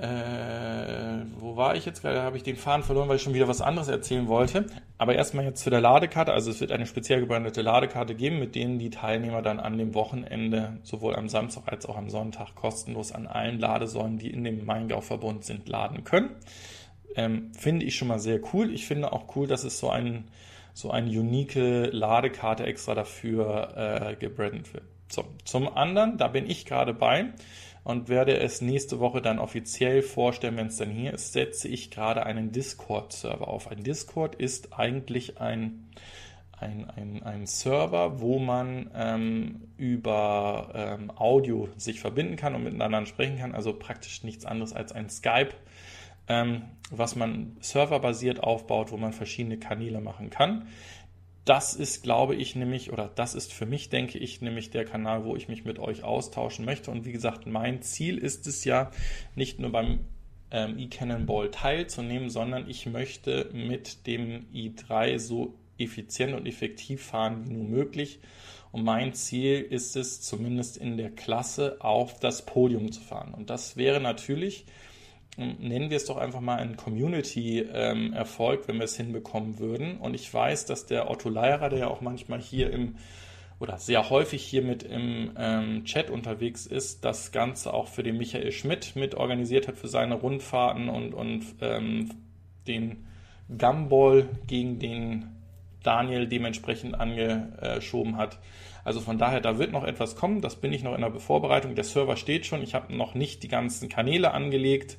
äh, 0.00 1.24
wo 1.38 1.56
war 1.56 1.76
ich 1.76 1.84
jetzt 1.84 2.02
gerade? 2.02 2.22
Habe 2.22 2.36
ich 2.36 2.42
den 2.42 2.56
Faden 2.56 2.82
verloren, 2.82 3.08
weil 3.08 3.16
ich 3.16 3.22
schon 3.22 3.34
wieder 3.34 3.48
was 3.48 3.60
anderes 3.60 3.88
erzählen 3.88 4.28
wollte. 4.28 4.66
Aber 4.98 5.14
erstmal 5.14 5.44
jetzt 5.44 5.62
zu 5.62 5.70
der 5.70 5.80
Ladekarte. 5.80 6.32
Also 6.32 6.50
es 6.50 6.60
wird 6.60 6.72
eine 6.72 6.86
speziell 6.86 7.20
gebrandete 7.20 7.62
Ladekarte 7.62 8.14
geben, 8.14 8.38
mit 8.38 8.54
denen 8.54 8.78
die 8.78 8.90
Teilnehmer 8.90 9.42
dann 9.42 9.60
an 9.60 9.76
dem 9.78 9.94
Wochenende 9.94 10.78
sowohl 10.82 11.16
am 11.16 11.28
Samstag 11.28 11.64
als 11.66 11.86
auch 11.86 11.96
am 11.96 12.08
Sonntag 12.08 12.54
kostenlos 12.54 13.12
an 13.12 13.26
allen 13.26 13.58
Ladesäulen, 13.58 14.18
die 14.18 14.30
in 14.30 14.44
dem 14.44 14.64
Maingau-Verbund 14.64 15.44
sind, 15.44 15.68
laden 15.68 16.04
können. 16.04 16.30
Ähm, 17.16 17.52
finde 17.58 17.84
ich 17.86 17.96
schon 17.96 18.08
mal 18.08 18.20
sehr 18.20 18.40
cool. 18.52 18.72
Ich 18.72 18.86
finde 18.86 19.12
auch 19.12 19.36
cool, 19.36 19.46
dass 19.46 19.64
es 19.64 19.78
so 19.78 19.90
ein 19.90 20.24
so 20.72 20.90
eine 20.90 21.10
unique 21.10 21.56
Ladekarte 21.92 22.64
extra 22.64 22.94
dafür 22.94 23.74
äh, 23.76 24.16
gebrandet 24.16 24.72
wird. 24.72 24.84
So, 25.08 25.24
zum 25.44 25.76
anderen, 25.76 26.18
da 26.18 26.28
bin 26.28 26.48
ich 26.48 26.64
gerade 26.64 26.94
bei 26.94 27.26
und 27.84 28.08
werde 28.08 28.38
es 28.38 28.60
nächste 28.60 29.00
Woche 29.00 29.22
dann 29.22 29.38
offiziell 29.38 30.02
vorstellen, 30.02 30.56
wenn 30.56 30.66
es 30.66 30.76
dann 30.76 30.90
hier 30.90 31.14
ist, 31.14 31.32
setze 31.32 31.68
ich 31.68 31.90
gerade 31.90 32.24
einen 32.24 32.52
Discord-Server 32.52 33.48
auf. 33.48 33.68
Ein 33.68 33.82
Discord 33.82 34.34
ist 34.34 34.78
eigentlich 34.78 35.40
ein, 35.40 35.88
ein, 36.52 36.90
ein, 36.90 37.22
ein 37.22 37.46
Server, 37.46 38.20
wo 38.20 38.38
man 38.38 38.90
ähm, 38.94 39.62
über 39.76 40.70
ähm, 40.74 41.10
Audio 41.16 41.68
sich 41.76 42.00
verbinden 42.00 42.36
kann 42.36 42.54
und 42.54 42.64
miteinander 42.64 43.06
sprechen 43.06 43.38
kann. 43.38 43.54
Also 43.54 43.72
praktisch 43.72 44.24
nichts 44.24 44.44
anderes 44.44 44.74
als 44.74 44.92
ein 44.92 45.08
Skype, 45.08 45.54
ähm, 46.28 46.62
was 46.90 47.16
man 47.16 47.56
serverbasiert 47.60 48.42
aufbaut, 48.42 48.92
wo 48.92 48.98
man 48.98 49.14
verschiedene 49.14 49.58
Kanäle 49.58 50.00
machen 50.00 50.28
kann 50.28 50.66
das 51.50 51.74
ist, 51.74 52.04
glaube 52.04 52.36
ich, 52.36 52.54
nämlich, 52.54 52.92
oder 52.92 53.10
das 53.12 53.34
ist 53.34 53.52
für 53.52 53.66
mich, 53.66 53.88
denke 53.88 54.18
ich, 54.18 54.40
nämlich 54.40 54.70
der 54.70 54.84
Kanal, 54.84 55.24
wo 55.24 55.34
ich 55.34 55.48
mich 55.48 55.64
mit 55.64 55.80
euch 55.80 56.04
austauschen 56.04 56.64
möchte. 56.64 56.92
Und 56.92 57.04
wie 57.04 57.10
gesagt, 57.10 57.48
mein 57.48 57.82
Ziel 57.82 58.18
ist 58.18 58.46
es 58.46 58.64
ja, 58.64 58.92
nicht 59.34 59.58
nur 59.58 59.72
beim 59.72 59.98
ähm, 60.52 60.78
e-Cannonball 60.78 61.50
teilzunehmen, 61.50 62.30
sondern 62.30 62.70
ich 62.70 62.86
möchte 62.86 63.50
mit 63.52 64.06
dem 64.06 64.46
i3 64.54 65.18
so 65.18 65.54
effizient 65.76 66.34
und 66.34 66.46
effektiv 66.46 67.02
fahren 67.02 67.44
wie 67.44 67.54
nur 67.54 67.64
möglich. 67.64 68.20
Und 68.70 68.84
mein 68.84 69.12
Ziel 69.12 69.60
ist 69.60 69.96
es, 69.96 70.20
zumindest 70.20 70.76
in 70.76 70.96
der 70.98 71.10
Klasse 71.10 71.78
auf 71.80 72.20
das 72.20 72.46
Podium 72.46 72.92
zu 72.92 73.00
fahren. 73.00 73.34
Und 73.34 73.50
das 73.50 73.76
wäre 73.76 74.00
natürlich 74.00 74.66
nennen 75.40 75.90
wir 75.90 75.96
es 75.96 76.04
doch 76.04 76.16
einfach 76.16 76.40
mal 76.40 76.56
einen 76.58 76.76
Community-Erfolg, 76.76 78.68
wenn 78.68 78.76
wir 78.76 78.84
es 78.84 78.96
hinbekommen 78.96 79.58
würden. 79.58 79.98
Und 79.98 80.14
ich 80.14 80.32
weiß, 80.32 80.66
dass 80.66 80.86
der 80.86 81.10
Otto 81.10 81.28
Leierer, 81.28 81.68
der 81.68 81.78
ja 81.78 81.88
auch 81.88 82.00
manchmal 82.00 82.40
hier 82.40 82.72
im 82.72 82.96
oder 83.58 83.76
sehr 83.76 84.08
häufig 84.08 84.42
hier 84.42 84.62
mit 84.62 84.82
im 84.82 85.32
ähm, 85.36 85.84
Chat 85.84 86.08
unterwegs 86.08 86.64
ist, 86.64 87.04
das 87.04 87.30
Ganze 87.30 87.74
auch 87.74 87.88
für 87.88 88.02
den 88.02 88.16
Michael 88.16 88.52
Schmidt 88.52 88.96
mit 88.96 89.14
organisiert 89.14 89.68
hat 89.68 89.76
für 89.76 89.88
seine 89.88 90.14
Rundfahrten 90.14 90.88
und, 90.88 91.12
und 91.12 91.44
ähm, 91.60 92.08
den 92.66 93.06
Gumball 93.58 94.28
gegen 94.46 94.78
den 94.78 95.26
Daniel 95.82 96.26
dementsprechend 96.26 96.98
angeschoben 96.98 98.16
hat. 98.16 98.38
Also 98.84 99.00
von 99.00 99.18
daher, 99.18 99.40
da 99.40 99.58
wird 99.58 99.72
noch 99.72 99.84
etwas 99.84 100.16
kommen. 100.16 100.40
Das 100.40 100.56
bin 100.56 100.72
ich 100.72 100.82
noch 100.82 100.94
in 100.94 101.02
der 101.02 101.14
Vorbereitung. 101.20 101.74
Der 101.74 101.84
Server 101.84 102.16
steht 102.16 102.46
schon. 102.46 102.62
Ich 102.62 102.74
habe 102.74 102.94
noch 102.94 103.14
nicht 103.14 103.42
die 103.42 103.48
ganzen 103.48 103.88
Kanäle 103.88 104.32
angelegt. 104.32 104.98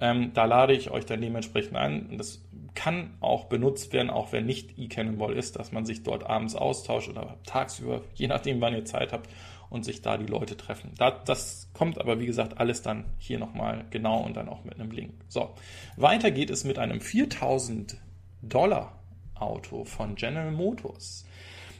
Ähm, 0.00 0.32
da 0.34 0.44
lade 0.44 0.74
ich 0.74 0.90
euch 0.90 1.06
dann 1.06 1.20
dementsprechend 1.20 1.76
ein. 1.76 2.16
Das 2.16 2.42
kann 2.74 3.10
auch 3.20 3.46
benutzt 3.46 3.92
werden, 3.92 4.10
auch 4.10 4.32
wenn 4.32 4.46
nicht 4.46 4.78
eCannonball 4.78 5.36
ist, 5.36 5.56
dass 5.56 5.72
man 5.72 5.84
sich 5.84 6.04
dort 6.04 6.24
abends 6.24 6.54
austauscht 6.54 7.08
oder 7.08 7.36
tagsüber, 7.44 8.02
je 8.14 8.28
nachdem, 8.28 8.60
wann 8.60 8.74
ihr 8.74 8.84
Zeit 8.84 9.12
habt 9.12 9.28
und 9.70 9.84
sich 9.84 10.00
da 10.00 10.16
die 10.16 10.26
Leute 10.26 10.56
treffen. 10.56 10.92
Da, 10.96 11.10
das 11.10 11.68
kommt 11.74 11.98
aber, 12.00 12.20
wie 12.20 12.26
gesagt, 12.26 12.58
alles 12.58 12.82
dann 12.82 13.04
hier 13.18 13.38
nochmal 13.38 13.84
genau 13.90 14.22
und 14.22 14.36
dann 14.36 14.48
auch 14.48 14.64
mit 14.64 14.74
einem 14.78 14.90
Link. 14.90 15.12
So, 15.28 15.50
weiter 15.96 16.30
geht 16.30 16.50
es 16.50 16.64
mit 16.64 16.78
einem 16.78 17.00
4000 17.00 17.96
Dollar 18.42 18.98
Auto 19.34 19.84
von 19.84 20.14
General 20.14 20.52
Motors. 20.52 21.26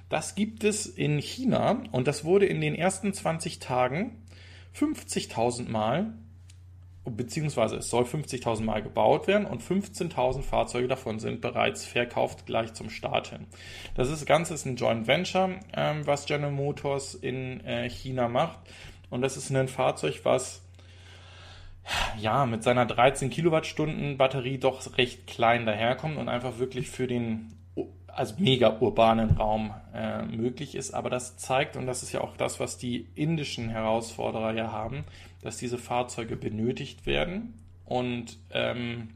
Das 0.08 0.34
gibt 0.34 0.64
es 0.64 0.86
in 0.86 1.18
China 1.18 1.82
und 1.92 2.08
das 2.08 2.24
wurde 2.24 2.46
in 2.46 2.60
den 2.60 2.74
ersten 2.74 3.12
20 3.12 3.58
Tagen 3.58 4.22
50.000 4.74 5.68
Mal 5.68 6.14
beziehungsweise 7.10 7.76
es 7.76 7.90
soll 7.90 8.04
50.000 8.04 8.62
Mal 8.62 8.82
gebaut 8.82 9.26
werden 9.26 9.46
und 9.46 9.62
15.000 9.62 10.42
Fahrzeuge 10.42 10.88
davon 10.88 11.18
sind 11.18 11.40
bereits 11.40 11.86
verkauft 11.86 12.46
gleich 12.46 12.74
zum 12.74 12.90
Start 12.90 13.28
hin. 13.28 13.46
Das 13.94 14.10
ist, 14.10 14.26
Ganze 14.26 14.54
ist 14.54 14.66
ein 14.66 14.76
Joint 14.76 15.06
Venture, 15.06 15.60
ähm, 15.74 16.06
was 16.06 16.26
General 16.26 16.52
Motors 16.52 17.14
in 17.14 17.60
äh, 17.64 17.88
China 17.88 18.28
macht 18.28 18.58
und 19.10 19.22
das 19.22 19.36
ist 19.36 19.50
ein 19.50 19.68
Fahrzeug, 19.68 20.20
was 20.24 20.62
ja 22.18 22.46
mit 22.46 22.62
seiner 22.62 22.86
13 22.86 23.30
Kilowattstunden 23.30 24.18
Batterie 24.18 24.58
doch 24.58 24.98
recht 24.98 25.26
klein 25.26 25.66
daherkommt 25.66 26.18
und 26.18 26.28
einfach 26.28 26.58
wirklich 26.58 26.90
für 26.90 27.06
den 27.06 27.57
also 28.18 28.34
mega 28.38 28.78
urbanen 28.80 29.30
Raum 29.30 29.72
äh, 29.94 30.22
möglich 30.24 30.74
ist. 30.74 30.92
Aber 30.92 31.08
das 31.08 31.36
zeigt, 31.36 31.76
und 31.76 31.86
das 31.86 32.02
ist 32.02 32.12
ja 32.12 32.20
auch 32.20 32.36
das, 32.36 32.58
was 32.58 32.76
die 32.76 33.06
indischen 33.14 33.68
Herausforderer 33.68 34.52
ja 34.54 34.72
haben, 34.72 35.04
dass 35.40 35.56
diese 35.56 35.78
Fahrzeuge 35.78 36.34
benötigt 36.34 37.06
werden 37.06 37.54
und 37.84 38.36
ähm, 38.50 39.10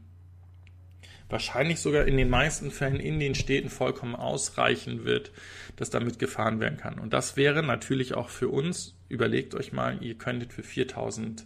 wahrscheinlich 1.27 1.81
sogar 1.81 2.05
in 2.05 2.15
den 2.15 2.29
meisten 2.29 2.71
Fällen 2.71 3.01
in 3.01 3.19
den 3.19 3.35
Städten 3.35 3.69
vollkommen 3.69 4.15
ausreichen 4.15 5.03
wird, 5.03 5.33
dass 5.75 5.89
damit 5.89 6.17
gefahren 6.17 6.61
werden 6.61 6.77
kann. 6.77 6.97
Und 6.97 7.11
das 7.11 7.35
wäre 7.35 7.61
natürlich 7.61 8.13
auch 8.13 8.29
für 8.29 8.47
uns, 8.47 8.95
überlegt 9.09 9.53
euch 9.53 9.73
mal, 9.73 10.01
ihr 10.01 10.17
könntet 10.17 10.53
für 10.53 10.63
4000 10.63 11.45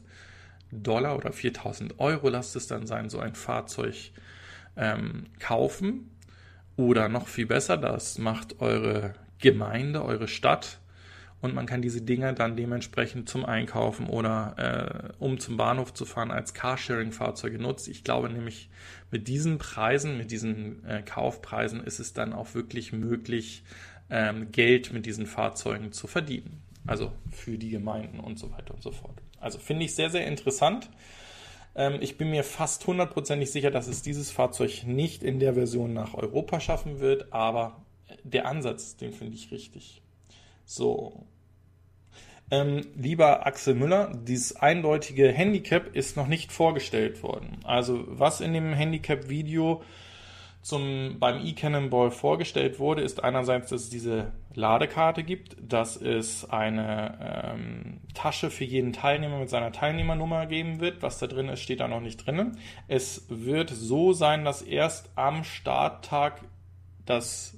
Dollar 0.72 1.16
oder 1.18 1.32
4000 1.32 1.99
Euro, 1.99 2.30
lasst 2.30 2.55
es 2.55 2.68
dann 2.68 2.86
sein, 2.86 3.10
so 3.10 3.20
ein 3.20 3.34
Fahrzeug 3.34 3.95
ähm, 4.76 5.26
kaufen 5.39 6.12
oder 6.78 7.09
noch 7.09 7.28
viel 7.28 7.45
besser, 7.45 7.75
das 7.75 8.17
macht 8.17 8.61
eure 8.61 9.13
Gemeinde, 9.39 10.03
eure 10.03 10.28
Stadt 10.28 10.80
und 11.39 11.53
man 11.53 11.67
kann 11.67 11.82
diese 11.82 12.01
Dinger 12.01 12.34
dann 12.34 12.55
dementsprechend 12.55 13.30
zum 13.30 13.45
Einkaufen 13.45 14.07
oder 14.07 15.13
äh, 15.19 15.23
um 15.23 15.39
zum 15.39 15.55
Bahnhof 15.55 15.93
zu 15.93 16.05
fahren 16.05 16.32
als 16.32 16.53
Carsharing-Fahrzeuge 16.53 17.59
nutzt. 17.59 17.88
Ich 17.88 18.03
glaube 18.03 18.30
nämlich, 18.30 18.69
mit 19.11 19.28
diesen 19.28 19.59
Preisen, 19.59 20.17
mit 20.17 20.32
diesen 20.32 20.84
äh, 20.86 21.03
Kaufpreisen 21.03 21.84
ist 21.84 21.99
es 21.99 22.13
dann 22.13 22.34
auch 22.34 22.55
wirklich 22.55 22.91
möglich, 22.91 23.63
ähm, 24.09 24.51
Geld 24.51 24.93
mit 24.93 25.05
diesen 25.05 25.28
Fahrzeugen 25.28 25.91
zu 25.91 26.07
verdienen. 26.07 26.63
Also 26.88 27.11
für 27.32 27.57
die 27.57 27.69
Gemeinden 27.69 28.19
und 28.19 28.39
so 28.39 28.51
weiter 28.51 28.73
und 28.73 28.82
so 28.82 28.91
fort. 28.91 29.21
Also 29.39 29.59
finde 29.59 29.86
ich 29.86 29.93
sehr, 29.93 30.09
sehr 30.09 30.25
interessant. 30.25 30.89
Ähm, 31.78 31.99
ich 32.01 32.17
bin 32.17 32.32
mir 32.32 32.43
fast 32.43 32.86
hundertprozentig 32.86 33.51
sicher, 33.51 33.71
dass 33.71 33.88
es 33.88 34.01
dieses 34.01 34.32
Fahrzeug 34.32 34.84
nicht 34.86 35.23
in 35.23 35.39
der 35.39 35.53
Version 35.53 35.93
nach 35.93 36.15
Europa 36.15 36.59
schaffen 36.59 36.99
wird, 36.99 37.32
aber 37.32 37.86
der 38.23 38.47
Ansatz, 38.47 38.97
den 38.97 39.13
finde 39.13 39.36
ich 39.36 39.51
richtig. 39.51 40.01
So. 40.65 41.25
Ähm, 42.49 42.88
lieber 42.95 43.45
Axel 43.45 43.75
Müller, 43.75 44.11
dieses 44.23 44.55
eindeutige 44.55 45.32
Handicap 45.32 45.95
ist 45.95 46.17
noch 46.17 46.28
nicht 46.28 46.51
vorgestellt 46.51 47.21
worden. 47.21 47.59
Also 47.63 48.05
was 48.07 48.41
in 48.41 48.53
dem 48.53 48.73
Handicap-Video 48.73 49.84
zum, 50.68 51.15
beim 51.18 51.45
E-Cannonball 51.45 52.11
vorgestellt 52.11 52.78
wurde, 52.78 53.01
ist 53.01 53.24
einerseits, 53.24 53.70
dass 53.70 53.84
es 53.84 53.89
diese 53.89 54.34
Ladekarte 54.53 55.24
gibt, 55.24 55.55
dass 55.61 55.95
es 55.95 56.49
eine 56.49 57.53
ähm, 57.55 58.01
Tasche 58.13 58.49
für 58.49 58.65
jeden 58.65 58.91
Teilnehmer 58.91 59.39
mit 59.39 59.49
seiner 59.49 59.72
Teilnehmernummer 59.72 60.45
geben 60.45 60.82
wird. 60.82 61.01
Was 61.01 61.20
da 61.20 61.28
drin 61.28 61.47
ist, 61.47 61.61
steht 61.61 61.80
da 61.80 61.88
noch 61.88 62.01
nicht 62.01 62.18
drin. 62.18 62.57
Es 62.89 63.28
wird 63.30 63.70
so 63.70 64.11
sein, 64.11 64.43
dass 64.43 64.61
erst 64.61 65.09
am 65.15 65.45
Starttag 65.45 66.41
das 67.05 67.55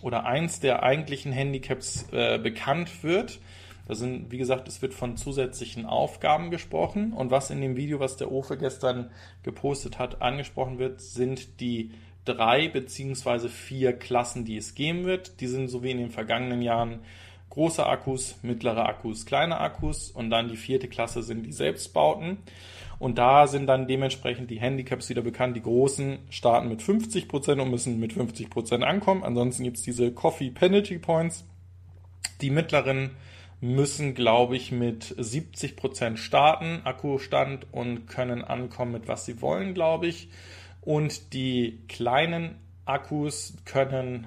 oder 0.00 0.24
eins 0.24 0.60
der 0.60 0.84
eigentlichen 0.84 1.32
Handicaps 1.32 2.06
äh, 2.12 2.38
bekannt 2.38 3.02
wird. 3.02 3.40
Da 3.88 3.96
sind, 3.96 4.30
wie 4.30 4.38
gesagt, 4.38 4.68
es 4.68 4.80
wird 4.80 4.94
von 4.94 5.16
zusätzlichen 5.16 5.86
Aufgaben 5.86 6.52
gesprochen. 6.52 7.14
Und 7.14 7.32
was 7.32 7.50
in 7.50 7.60
dem 7.60 7.74
Video, 7.74 7.98
was 7.98 8.16
der 8.16 8.30
Ofe 8.30 8.56
gestern 8.56 9.10
gepostet 9.42 9.98
hat, 9.98 10.22
angesprochen 10.22 10.78
wird, 10.78 11.00
sind 11.00 11.60
die 11.60 11.90
drei 12.24 12.68
beziehungsweise 12.68 13.48
vier 13.48 13.92
Klassen, 13.92 14.44
die 14.44 14.56
es 14.56 14.74
geben 14.74 15.04
wird. 15.04 15.40
Die 15.40 15.46
sind 15.46 15.68
so 15.68 15.82
wie 15.82 15.90
in 15.90 15.98
den 15.98 16.10
vergangenen 16.10 16.62
Jahren 16.62 17.00
große 17.50 17.86
Akkus, 17.86 18.36
mittlere 18.42 18.86
Akkus, 18.86 19.26
kleine 19.26 19.60
Akkus 19.60 20.10
und 20.10 20.30
dann 20.30 20.48
die 20.48 20.56
vierte 20.56 20.88
Klasse 20.88 21.22
sind 21.22 21.44
die 21.44 21.52
Selbstbauten. 21.52 22.38
Und 22.98 23.18
da 23.18 23.46
sind 23.46 23.66
dann 23.66 23.86
dementsprechend 23.86 24.50
die 24.50 24.60
Handicaps 24.60 25.08
wieder 25.08 25.22
bekannt. 25.22 25.56
Die 25.56 25.62
großen 25.62 26.18
starten 26.30 26.68
mit 26.68 26.82
50 26.82 27.28
Prozent 27.28 27.60
und 27.60 27.70
müssen 27.70 28.00
mit 28.00 28.12
50 28.12 28.50
Prozent 28.50 28.84
ankommen. 28.84 29.24
Ansonsten 29.24 29.64
gibt 29.64 29.76
es 29.76 29.82
diese 29.82 30.12
Coffee 30.12 30.50
Penalty 30.50 30.98
Points. 30.98 31.44
Die 32.40 32.50
mittleren 32.50 33.10
müssen, 33.60 34.14
glaube 34.14 34.56
ich, 34.56 34.72
mit 34.72 35.14
70 35.16 35.76
Prozent 35.76 36.18
starten, 36.18 36.82
Akkustand 36.84 37.66
und 37.72 38.06
können 38.06 38.42
ankommen 38.42 38.92
mit 38.92 39.08
was 39.08 39.24
sie 39.24 39.40
wollen, 39.40 39.74
glaube 39.74 40.06
ich. 40.06 40.28
Und 40.84 41.32
die 41.32 41.80
kleinen 41.88 42.56
Akkus 42.84 43.56
können 43.64 44.26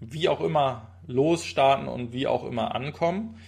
wie 0.00 0.28
auch 0.28 0.40
immer 0.40 0.88
losstarten 1.06 1.86
und 1.86 2.12
wie 2.12 2.26
auch 2.26 2.44
immer 2.44 2.74
ankommen. 2.74 3.38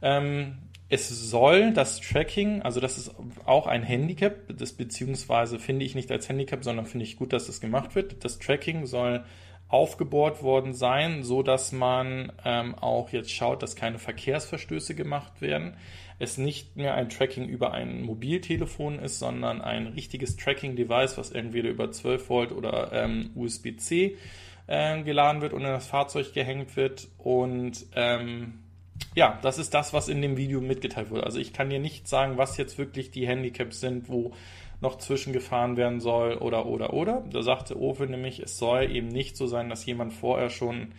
Ähm, 0.00 0.58
es 0.88 1.08
soll 1.08 1.72
das 1.72 2.00
Tracking, 2.00 2.62
also 2.62 2.80
das 2.80 2.98
ist 2.98 3.14
auch 3.44 3.66
ein 3.66 3.82
Handicap, 3.82 4.56
das 4.56 4.72
beziehungsweise 4.72 5.58
finde 5.58 5.84
ich 5.84 5.94
nicht 5.94 6.10
als 6.10 6.28
Handicap, 6.28 6.64
sondern 6.64 6.86
finde 6.86 7.04
ich 7.04 7.16
gut, 7.16 7.32
dass 7.32 7.46
das 7.46 7.60
gemacht 7.60 7.94
wird. 7.94 8.24
Das 8.24 8.38
Tracking 8.38 8.86
soll 8.86 9.24
aufgebohrt 9.70 10.42
worden 10.42 10.74
sein, 10.74 11.22
so 11.22 11.42
dass 11.42 11.72
man 11.72 12.32
ähm, 12.44 12.74
auch 12.74 13.10
jetzt 13.10 13.30
schaut, 13.30 13.62
dass 13.62 13.76
keine 13.76 13.98
Verkehrsverstöße 13.98 14.94
gemacht 14.94 15.40
werden. 15.40 15.76
Es 16.18 16.36
nicht 16.36 16.76
mehr 16.76 16.94
ein 16.94 17.08
Tracking 17.08 17.48
über 17.48 17.72
ein 17.72 18.02
Mobiltelefon 18.02 18.98
ist, 18.98 19.20
sondern 19.20 19.62
ein 19.62 19.86
richtiges 19.86 20.36
Tracking-Device, 20.36 21.16
was 21.16 21.30
entweder 21.30 21.70
über 21.70 21.90
12 21.90 22.28
Volt 22.28 22.52
oder 22.52 22.92
ähm, 22.92 23.30
USB-C 23.36 24.16
äh, 24.66 25.02
geladen 25.02 25.40
wird 25.40 25.52
und 25.52 25.62
in 25.62 25.68
das 25.68 25.86
Fahrzeug 25.86 26.34
gehängt 26.34 26.76
wird 26.76 27.08
und 27.18 27.86
ähm, 27.94 28.58
ja, 29.14 29.38
das 29.42 29.58
ist 29.58 29.72
das, 29.72 29.92
was 29.92 30.08
in 30.08 30.20
dem 30.20 30.36
Video 30.36 30.60
mitgeteilt 30.60 31.10
wurde. 31.10 31.24
Also 31.24 31.38
ich 31.38 31.52
kann 31.52 31.70
dir 31.70 31.80
nicht 31.80 32.06
sagen, 32.06 32.36
was 32.36 32.56
jetzt 32.56 32.76
wirklich 32.76 33.10
die 33.10 33.26
Handicaps 33.26 33.80
sind, 33.80 34.08
wo 34.08 34.32
noch 34.80 34.98
zwischengefahren 34.98 35.76
werden 35.76 36.00
soll 36.00 36.34
oder 36.34 36.66
oder 36.66 36.92
oder. 36.94 37.22
Da 37.30 37.42
sagte 37.42 37.78
Owe 37.78 38.06
nämlich, 38.06 38.40
es 38.40 38.58
soll 38.58 38.90
eben 38.90 39.08
nicht 39.08 39.36
so 39.36 39.46
sein, 39.46 39.68
dass 39.68 39.84
jemand 39.84 40.12
vorher 40.12 40.50
schon 40.50 40.92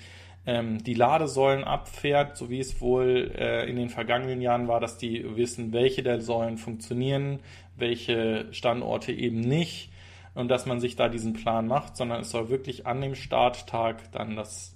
ähm, 0.46 0.84
die 0.84 0.94
Ladesäulen 0.94 1.64
abfährt, 1.64 2.38
so 2.38 2.50
wie 2.50 2.60
es 2.60 2.82
wohl 2.82 3.32
äh, 3.36 3.70
in 3.70 3.76
den 3.76 3.90
vergangenen 3.90 4.42
Jahren 4.42 4.68
war, 4.68 4.80
dass 4.80 4.98
die 4.98 5.36
wissen, 5.36 5.74
welche 5.74 6.04
der 6.04 6.22
Säulen 6.22 6.58
funktionieren, 6.58 7.40
welche 7.76 8.48
Standorte 8.52 9.12
eben 9.12 9.40
nicht 9.40 9.92
und 10.34 10.48
dass 10.48 10.66
man 10.66 10.80
sich 10.80 10.96
da 10.96 11.10
diesen 11.10 11.34
Plan 11.34 11.68
macht, 11.68 11.98
sondern 11.98 12.22
es 12.22 12.32
soll 12.32 12.50
wirklich 12.50 12.88
an 12.88 13.02
dem 13.02 13.16
Starttag 13.16 14.12
dann 14.12 14.36
das 14.36 14.76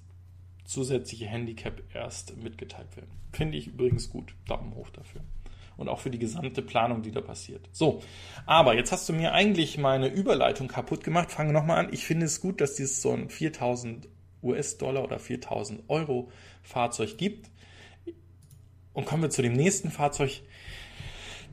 zusätzliche 0.65 1.27
Handicap 1.27 1.81
erst 1.93 2.37
mitgeteilt 2.37 2.95
werden. 2.95 3.11
Finde 3.31 3.57
ich 3.57 3.67
übrigens 3.67 4.09
gut. 4.09 4.35
Daumen 4.47 4.73
hoch 4.75 4.89
dafür. 4.89 5.21
Und 5.77 5.89
auch 5.89 5.99
für 5.99 6.09
die 6.09 6.19
gesamte 6.19 6.61
Planung, 6.61 7.01
die 7.01 7.11
da 7.11 7.21
passiert. 7.21 7.67
So, 7.71 8.01
aber 8.45 8.75
jetzt 8.75 8.91
hast 8.91 9.09
du 9.09 9.13
mir 9.13 9.33
eigentlich 9.33 9.77
meine 9.77 10.07
Überleitung 10.07 10.67
kaputt 10.67 11.03
gemacht. 11.03 11.31
Fange 11.31 11.51
nochmal 11.51 11.85
an. 11.85 11.93
Ich 11.93 12.05
finde 12.05 12.25
es 12.25 12.39
gut, 12.39 12.61
dass 12.61 12.75
dieses 12.75 13.01
so 13.01 13.11
ein 13.11 13.29
4000 13.29 14.07
US-Dollar 14.41 15.03
oder 15.03 15.19
4000 15.19 15.83
Euro 15.89 16.31
Fahrzeug 16.63 17.17
gibt. 17.17 17.49
Und 18.93 19.05
kommen 19.05 19.23
wir 19.23 19.29
zu 19.29 19.41
dem 19.41 19.53
nächsten 19.53 19.91
Fahrzeug. 19.91 20.41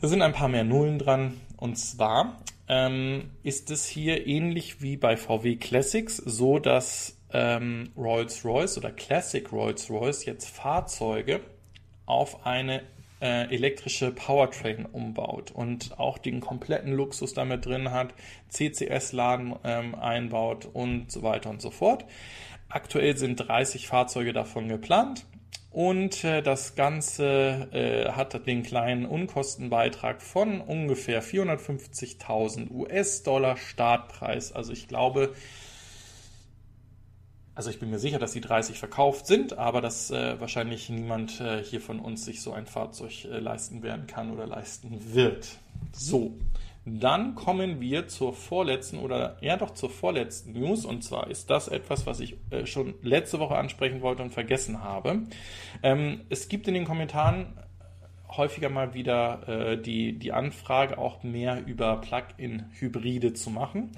Da 0.01 0.09
sind 0.09 0.23
ein 0.23 0.33
paar 0.33 0.49
mehr 0.49 0.65
Nullen 0.65 0.99
dran. 0.99 1.41
Und 1.57 1.77
zwar 1.77 2.41
ähm, 2.69 3.31
ist 3.43 3.71
es 3.71 3.87
hier 3.87 4.27
ähnlich 4.27 4.81
wie 4.81 4.97
bei 4.97 5.17
VW 5.17 5.57
Classics 5.57 6.17
so, 6.17 6.59
dass 6.59 7.19
ähm, 7.33 7.91
Rolls-Royce 7.97 8.79
oder 8.79 8.91
Classic 8.91 9.51
Rolls-Royce 9.51 10.25
jetzt 10.27 10.49
Fahrzeuge 10.49 11.41
auf 12.07 12.47
eine 12.47 12.83
äh, 13.23 13.45
elektrische 13.55 14.11
Powertrain 14.11 14.85
umbaut 14.85 15.53
und 15.53 15.99
auch 15.99 16.19
den 16.19 16.41
kompletten 16.41 16.93
Luxus 16.93 17.33
damit 17.33 17.65
drin 17.65 17.93
hat, 17.93 18.15
CCS-Laden 18.51 19.55
ähm, 19.65 19.95
einbaut 19.95 20.69
und 20.73 21.11
so 21.11 21.23
weiter 21.23 21.49
und 21.49 21.63
so 21.63 21.71
fort. 21.71 22.05
Aktuell 22.69 23.17
sind 23.17 23.37
30 23.37 23.87
Fahrzeuge 23.87 24.33
davon 24.33 24.69
geplant. 24.69 25.25
Und 25.71 26.23
äh, 26.25 26.43
das 26.43 26.75
Ganze 26.75 27.69
äh, 27.73 28.13
hat 28.13 28.47
den 28.47 28.63
kleinen 28.63 29.07
Unkostenbeitrag 29.07 30.21
von 30.21 30.61
ungefähr 30.61 31.23
450.000 31.23 32.71
US-Dollar 32.71 33.57
Startpreis. 33.57 34.53
Also 34.53 34.75
ich 34.75 34.87
glaube, 34.87 35.33
also 37.55 37.71
ich 37.71 37.79
bin 37.79 37.91
mir 37.91 37.99
sicher, 37.99 38.19
dass 38.19 38.33
die 38.33 38.41
30 38.41 38.79
verkauft 38.79 39.27
sind, 39.27 39.59
aber 39.59 39.81
dass 39.81 40.11
äh, 40.11 40.41
wahrscheinlich 40.41 40.89
niemand 40.89 41.41
äh, 41.41 41.63
hier 41.63 41.81
von 41.81 42.01
uns 42.01 42.25
sich 42.25 42.41
so 42.41 42.53
ein 42.53 42.67
Fahrzeug 42.67 43.25
äh, 43.25 43.39
leisten 43.39 43.83
werden 43.83 44.07
kann 44.07 44.31
oder 44.31 44.47
leisten 44.47 45.15
wird. 45.15 45.59
So, 45.93 46.39
dann 46.85 47.35
kommen 47.35 47.81
wir 47.81 48.09
zur 48.09 48.33
vorletzten 48.33 48.99
oder 48.99 49.37
ja 49.41 49.57
doch 49.57 49.73
zur 49.75 49.91
vorletzten 49.91 50.53
News 50.53 50.85
und 50.85 51.05
zwar 51.05 51.29
ist 51.31 51.51
das 51.51 51.69
etwas, 51.69 52.07
was 52.07 52.21
ich 52.21 52.37
äh, 52.51 52.67
schon 52.67 52.95
letzte 53.03 53.39
Woche 53.39 53.57
ansprechen 53.57 54.01
wollte 54.01 54.23
und 54.23 54.31
vergessen 54.31 54.83
habe. 54.83 55.23
Ähm, 55.83 56.23
es 56.31 56.49
gibt 56.49 56.69
in 56.69 56.75
den 56.75 56.85
Kommentaren 56.85 57.59
häufiger 58.37 58.71
mal 58.71 58.95
wieder 58.95 59.47
äh, 59.47 59.81
die, 59.81 60.19
die 60.19 60.33
Anfrage, 60.33 60.99
auch 60.99 61.23
mehr 61.23 61.65
über 61.67 62.01
Plug-in-Hybride 62.01 63.35
zu 63.35 63.51
machen. 63.51 63.93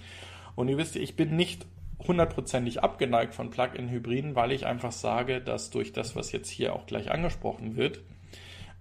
Und 0.57 0.69
ihr 0.69 0.77
wisst, 0.77 0.97
ich 0.97 1.17
bin 1.17 1.37
nicht 1.37 1.67
hundertprozentig 1.99 2.83
abgeneigt 2.83 3.35
von 3.35 3.51
Plug-in-Hybriden, 3.51 4.35
weil 4.35 4.53
ich 4.53 4.67
einfach 4.67 4.93
sage, 4.93 5.41
dass 5.41 5.71
durch 5.71 5.93
das, 5.93 6.17
was 6.17 6.33
jetzt 6.33 6.49
hier 6.51 6.75
auch 6.75 6.87
gleich 6.87 7.11
angesprochen 7.11 7.77
wird, 7.77 8.01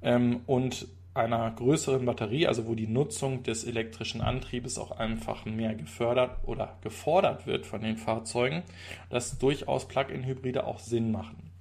ähm, 0.02 0.42
und 0.46 0.88
einer 1.14 1.52
größeren 1.52 2.06
Batterie, 2.06 2.48
also 2.48 2.66
wo 2.66 2.74
die 2.74 2.88
Nutzung 2.88 3.44
des 3.44 3.64
elektrischen 3.66 4.22
Antriebes 4.22 4.80
auch 4.80 4.92
einfach 4.92 5.46
mehr 5.46 5.76
gefördert 5.76 6.40
oder 6.44 6.78
gefordert 6.82 7.46
wird 7.46 7.66
von 7.66 7.82
den 7.82 7.98
Fahrzeugen, 7.98 8.64
dass 9.10 9.38
durchaus 9.38 9.88
Plug-in-Hybride 9.88 10.66
auch 10.66 10.80
Sinn 10.80 11.12
machen. 11.12 11.52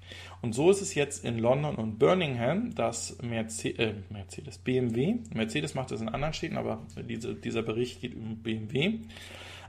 Und 0.41 0.55
so 0.55 0.71
ist 0.71 0.81
es 0.81 0.95
jetzt 0.95 1.25
in 1.25 1.39
London 1.39 1.77
und 1.77 1.99
Birmingham, 1.99 2.75
dass 2.75 3.17
Mercedes, 3.23 3.79
äh, 3.79 3.95
Mercedes 4.11 4.59
BMW, 4.59 5.17
Mercedes 5.33 5.75
macht 5.75 5.91
das 5.91 6.01
in 6.01 6.09
anderen 6.09 6.35
Städten, 6.35 6.57
aber 6.57 6.83
diese, 7.09 7.35
dieser 7.35 7.63
Bericht 7.63 8.01
geht 8.01 8.17
um 8.17 8.39
BMW, 8.39 9.01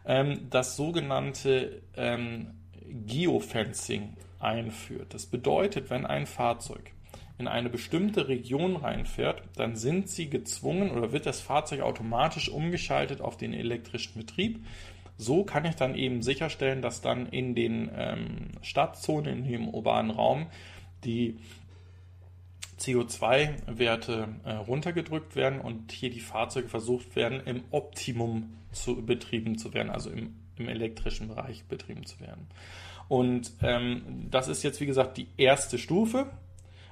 ähm, 0.05 0.47
das 0.49 0.75
sogenannte 0.75 1.81
ähm, 1.95 2.51
Geofencing 3.07 4.15
einführt. 4.39 5.13
Das 5.13 5.25
bedeutet, 5.25 5.89
wenn 5.89 6.05
ein 6.05 6.25
Fahrzeug 6.25 6.91
in 7.37 7.47
eine 7.47 7.69
bestimmte 7.69 8.27
Region 8.27 8.75
reinfährt, 8.75 9.41
dann 9.55 9.75
sind 9.75 10.09
sie 10.09 10.29
gezwungen 10.29 10.91
oder 10.91 11.11
wird 11.11 11.25
das 11.25 11.41
Fahrzeug 11.41 11.81
automatisch 11.81 12.49
umgeschaltet 12.49 13.21
auf 13.21 13.37
den 13.37 13.53
elektrischen 13.53 14.19
Betrieb. 14.19 14.63
So 15.17 15.43
kann 15.43 15.65
ich 15.65 15.75
dann 15.75 15.95
eben 15.95 16.21
sicherstellen, 16.21 16.81
dass 16.81 17.01
dann 17.01 17.27
in 17.27 17.55
den 17.55 17.89
ähm, 17.95 18.51
Stadtzonen, 18.61 19.45
in 19.45 19.51
dem 19.51 19.69
urbanen 19.69 20.11
Raum, 20.11 20.47
die 21.03 21.37
CO2-Werte 22.79 24.27
äh, 24.43 24.53
runtergedrückt 24.53 25.35
werden 25.35 25.59
und 25.61 25.91
hier 25.91 26.09
die 26.09 26.19
Fahrzeuge 26.19 26.67
versucht 26.67 27.15
werden, 27.15 27.41
im 27.45 27.63
Optimum 27.71 28.53
zu, 28.74 29.05
betrieben 29.05 29.57
zu 29.57 29.74
werden, 29.74 29.89
also 29.89 30.09
im, 30.09 30.36
im 30.57 30.69
elektrischen 30.69 31.28
Bereich 31.28 31.65
betrieben 31.65 32.05
zu 32.05 32.19
werden. 32.19 32.47
Und 33.07 33.51
ähm, 33.61 34.28
das 34.30 34.47
ist 34.47 34.63
jetzt, 34.63 34.80
wie 34.82 34.86
gesagt, 34.86 35.17
die 35.17 35.28
erste 35.38 35.78
Stufe, 35.78 36.28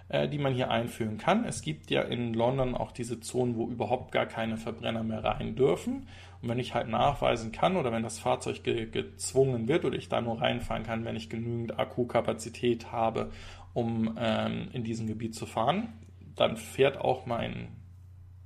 äh, 0.10 0.28
die 0.28 0.40
man 0.40 0.54
hier 0.54 0.70
einführen 0.70 1.18
kann. 1.18 1.46
Es 1.46 1.62
gibt 1.62 1.90
ja 1.90 2.02
in 2.02 2.34
London 2.34 2.76
auch 2.76 2.92
diese 2.92 3.22
Zonen, 3.22 3.56
wo 3.56 3.68
überhaupt 3.68 4.12
gar 4.12 4.26
keine 4.26 4.58
Verbrenner 4.58 5.04
mehr 5.04 5.24
rein 5.24 5.56
dürfen. 5.56 6.08
Und 6.42 6.50
wenn 6.50 6.60
ich 6.60 6.74
halt 6.74 6.90
nachweisen 6.90 7.52
kann 7.52 7.78
oder 7.78 7.92
wenn 7.92 8.04
das 8.04 8.20
Fahrzeug 8.20 8.64
ge 8.64 8.88
gezwungen 8.88 9.68
wird 9.68 9.86
oder 9.86 9.96
ich 9.96 10.10
da 10.10 10.20
nur 10.20 10.42
reinfahren 10.42 10.84
kann, 10.84 11.06
wenn 11.06 11.16
ich 11.16 11.30
genügend 11.30 11.80
Akkukapazität 11.80 12.92
habe, 12.92 13.32
um 13.74 14.18
ähm, 14.20 14.68
in 14.74 14.84
diesem 14.84 15.08
Gebiet 15.08 15.34
zu 15.34 15.46
fahren, 15.46 15.94
dann 16.36 16.58
fährt 16.58 16.98
auch 16.98 17.26
mein 17.26 17.70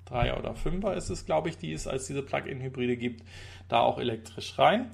Dreier 0.05 0.37
oder 0.37 0.55
Fünfer 0.55 0.95
ist 0.95 1.09
es, 1.09 1.25
glaube 1.25 1.49
ich, 1.49 1.57
die 1.57 1.73
es 1.73 1.87
als 1.87 2.07
diese 2.07 2.23
Plug-in-Hybride 2.23 2.97
gibt, 2.97 3.23
da 3.67 3.81
auch 3.81 3.99
elektrisch 3.99 4.57
rein. 4.57 4.91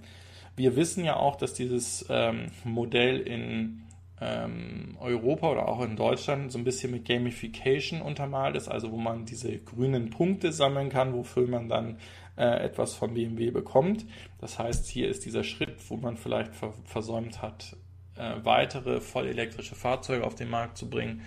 Wir 0.56 0.76
wissen 0.76 1.04
ja 1.06 1.16
auch, 1.16 1.36
dass 1.36 1.54
dieses 1.54 2.06
ähm, 2.10 2.52
Modell 2.64 3.20
in 3.20 3.84
ähm, 4.22 4.98
Europa 5.00 5.50
oder 5.50 5.68
auch 5.68 5.82
in 5.82 5.96
Deutschland 5.96 6.52
so 6.52 6.60
ein 6.60 6.64
bisschen 6.64 6.92
mit 6.92 7.06
Gamification 7.06 8.02
untermalt 8.02 8.56
ist, 8.56 8.68
also 8.68 8.92
wo 8.92 8.98
man 8.98 9.26
diese 9.26 9.58
grünen 9.58 10.12
Punkte 10.12 10.52
sammeln 10.52 10.90
kann, 10.90 11.14
wofür 11.14 11.48
man 11.48 11.68
dann 11.68 11.98
äh, 12.38 12.64
etwas 12.64 12.94
von 12.94 13.16
BMW 13.16 13.50
bekommt. 13.50 14.06
Das 14.40 14.60
heißt, 14.60 14.88
hier 14.88 15.10
ist 15.10 15.26
dieser 15.26 15.44
Schritt, 15.44 15.78
wo 15.90 15.98
man 15.98 16.18
vielleicht 16.18 16.56
ver 16.56 16.74
versäumt 16.86 17.42
hat, 17.42 17.76
äh, 18.16 18.36
weitere 18.44 19.02
vollelektrische 19.02 19.76
Fahrzeuge 19.76 20.24
auf 20.24 20.36
den 20.36 20.50
Markt 20.50 20.78
zu 20.78 20.90
bringen, 20.90 21.22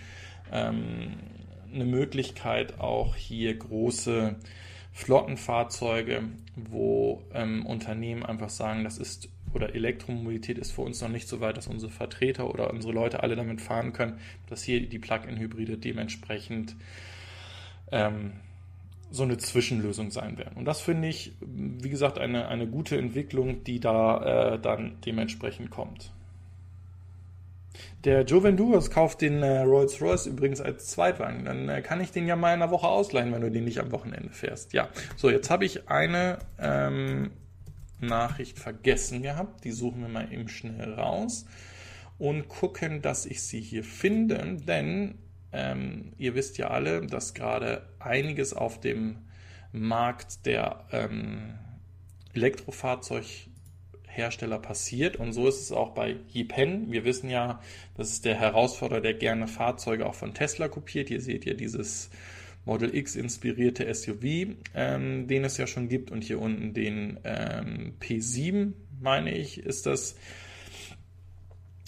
ähm, 0.53 1.15
eine 1.75 1.85
Möglichkeit, 1.85 2.81
auch 2.81 3.17
hier 3.17 3.57
große 3.57 4.37
Flottenfahrzeuge, 4.93 6.23
wo 6.57 7.23
ähm, 7.33 7.67
Unternehmen 7.67 8.25
einfach 8.25 8.51
sagen, 8.51 8.85
das 8.85 8.99
ist 8.99 9.29
oder 9.53 9.75
Elektromobilität 9.75 10.59
ist 10.59 10.73
für 10.73 10.83
uns 10.83 11.01
noch 11.01 11.09
nicht 11.09 11.29
so 11.29 11.41
weit, 11.41 11.57
dass 11.57 11.69
unsere 11.69 11.93
Vertreter 11.93 12.51
oder 12.51 12.71
unsere 12.71 12.93
Leute 12.93 13.23
alle 13.23 13.37
damit 13.37 13.61
fahren 13.61 13.93
können, 13.93 14.19
dass 14.49 14.63
hier 14.63 14.87
die 14.87 14.99
Plug-in-Hybride 14.99 15.79
dementsprechend 15.79 16.75
ähm, 17.93 18.33
so 19.11 19.23
eine 19.23 19.39
Zwischenlösung 19.39 20.11
sein 20.11 20.39
werden. 20.39 20.57
Und 20.57 20.65
das 20.65 20.81
finde 20.81 21.09
ich, 21.09 21.33
wie 21.41 21.89
gesagt, 21.89 22.19
eine, 22.19 22.49
eine 22.49 22.67
gute 22.67 22.99
Entwicklung, 22.99 23.63
die 23.63 23.79
da 23.79 24.55
äh, 24.55 24.59
dann 24.59 24.97
dementsprechend 25.07 25.71
kommt. 25.71 26.13
Der 28.05 28.23
Joe 28.23 28.43
Venduros 28.43 28.91
kauft 28.91 29.21
den 29.21 29.43
äh, 29.43 29.61
Rolls-Royce 29.61 30.27
übrigens 30.27 30.61
als 30.61 30.89
Zweitwagen. 30.89 31.45
Dann 31.45 31.69
äh, 31.69 31.83
kann 31.83 32.01
ich 32.01 32.11
den 32.11 32.27
ja 32.27 32.37
mal 32.37 32.55
in 32.55 32.63
einer 32.63 32.71
Woche 32.71 32.87
ausleihen, 32.87 33.33
wenn 33.33 33.41
du 33.41 33.51
den 33.51 33.65
nicht 33.65 33.81
am 33.81 33.93
Wochenende 33.93 34.31
fährst. 34.31 34.73
Ja, 34.73 34.89
so, 35.17 35.31
jetzt 35.31 35.51
habe 35.51 35.65
ich 35.65 35.89
eine 35.89 36.39
ähm, 36.59 37.31
Nachricht 38.01 38.59
vergessen 38.59 39.23
gehabt. 39.23 39.65
Die 39.65 39.73
suchen 39.73 40.03
wir 40.03 40.09
mal 40.09 40.33
eben 40.33 40.49
schnell 40.49 40.95
raus 40.95 41.47
und 42.19 42.49
gucken, 42.49 43.03
dass 43.03 43.27
ich 43.27 43.43
sie 43.43 43.61
hier 43.61 43.85
finde. 43.85 44.59
Denn 44.67 45.19
ähm, 45.53 46.13
ihr 46.19 46.35
wisst 46.35 46.59
ja 46.59 46.69
alle, 46.69 47.07
dass 47.07 47.35
gerade 47.35 47.87
einiges 47.99 48.53
auf 48.53 48.81
dem 48.81 49.19
Markt 49.73 50.47
der 50.47 50.85
ähm, 50.93 51.55
Elektrofahrzeughersteller 54.15 54.59
passiert. 54.59 55.17
Und 55.17 55.33
so 55.33 55.49
ist 55.49 55.61
es 55.61 55.73
auch 55.73 55.91
bei 55.91 56.17
Yipen. 56.33 56.91
Wir 56.91 57.05
wissen 57.05 57.31
ja, 57.31 57.61
das 57.97 58.11
ist 58.11 58.25
der 58.25 58.37
Herausforderer, 58.37 59.01
der 59.01 59.15
gerne 59.15 59.47
Fahrzeuge 59.47 60.07
auch 60.07 60.15
von 60.15 60.35
Tesla 60.35 60.69
kopiert. 60.69 61.09
Hier 61.09 61.21
seht 61.21 61.47
ihr 61.47 61.55
dieses 61.55 62.11
Model 62.65 62.95
X 62.95 63.17
inspirierte 63.17 63.93
SUV, 63.93 64.57
ähm, 64.75 65.27
den 65.27 65.45
es 65.45 65.59
ja 65.59 65.67
schon 65.67 65.89
gibt. 65.89 66.11
Und 66.11 66.25
hier 66.25 66.41
unten 66.41 66.73
den 66.75 67.21
ähm, 67.25 67.95
P7, 68.01 68.73
meine 69.01 69.37
ich, 69.37 69.59
ist 69.59 69.87
das, 69.87 70.17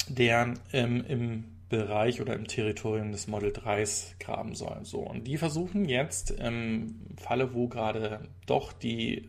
der 0.08 0.54
ähm, 0.72 1.04
im 1.08 1.44
Bereich 1.68 2.20
oder 2.20 2.34
im 2.34 2.46
Territorium 2.46 3.10
des 3.10 3.26
Model 3.26 3.50
3s 3.50 4.12
graben 4.20 4.54
soll. 4.54 4.84
So, 4.84 5.00
und 5.00 5.26
die 5.26 5.36
versuchen 5.36 5.88
jetzt 5.88 6.30
im 6.30 6.94
Falle, 7.16 7.54
wo 7.54 7.66
gerade 7.66 8.28
doch 8.46 8.72
die 8.72 9.28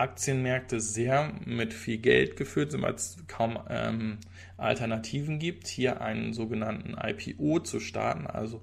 Aktienmärkte 0.00 0.80
sehr 0.80 1.32
mit 1.44 1.72
viel 1.74 1.98
Geld 1.98 2.36
gefüllt 2.36 2.70
sind, 2.70 2.82
weil 2.82 2.94
es 2.94 3.16
kaum 3.26 3.58
ähm, 3.68 4.18
Alternativen 4.56 5.38
gibt, 5.38 5.66
hier 5.66 6.00
einen 6.00 6.32
sogenannten 6.32 6.96
IPO 7.00 7.60
zu 7.60 7.80
starten, 7.80 8.26
also 8.26 8.60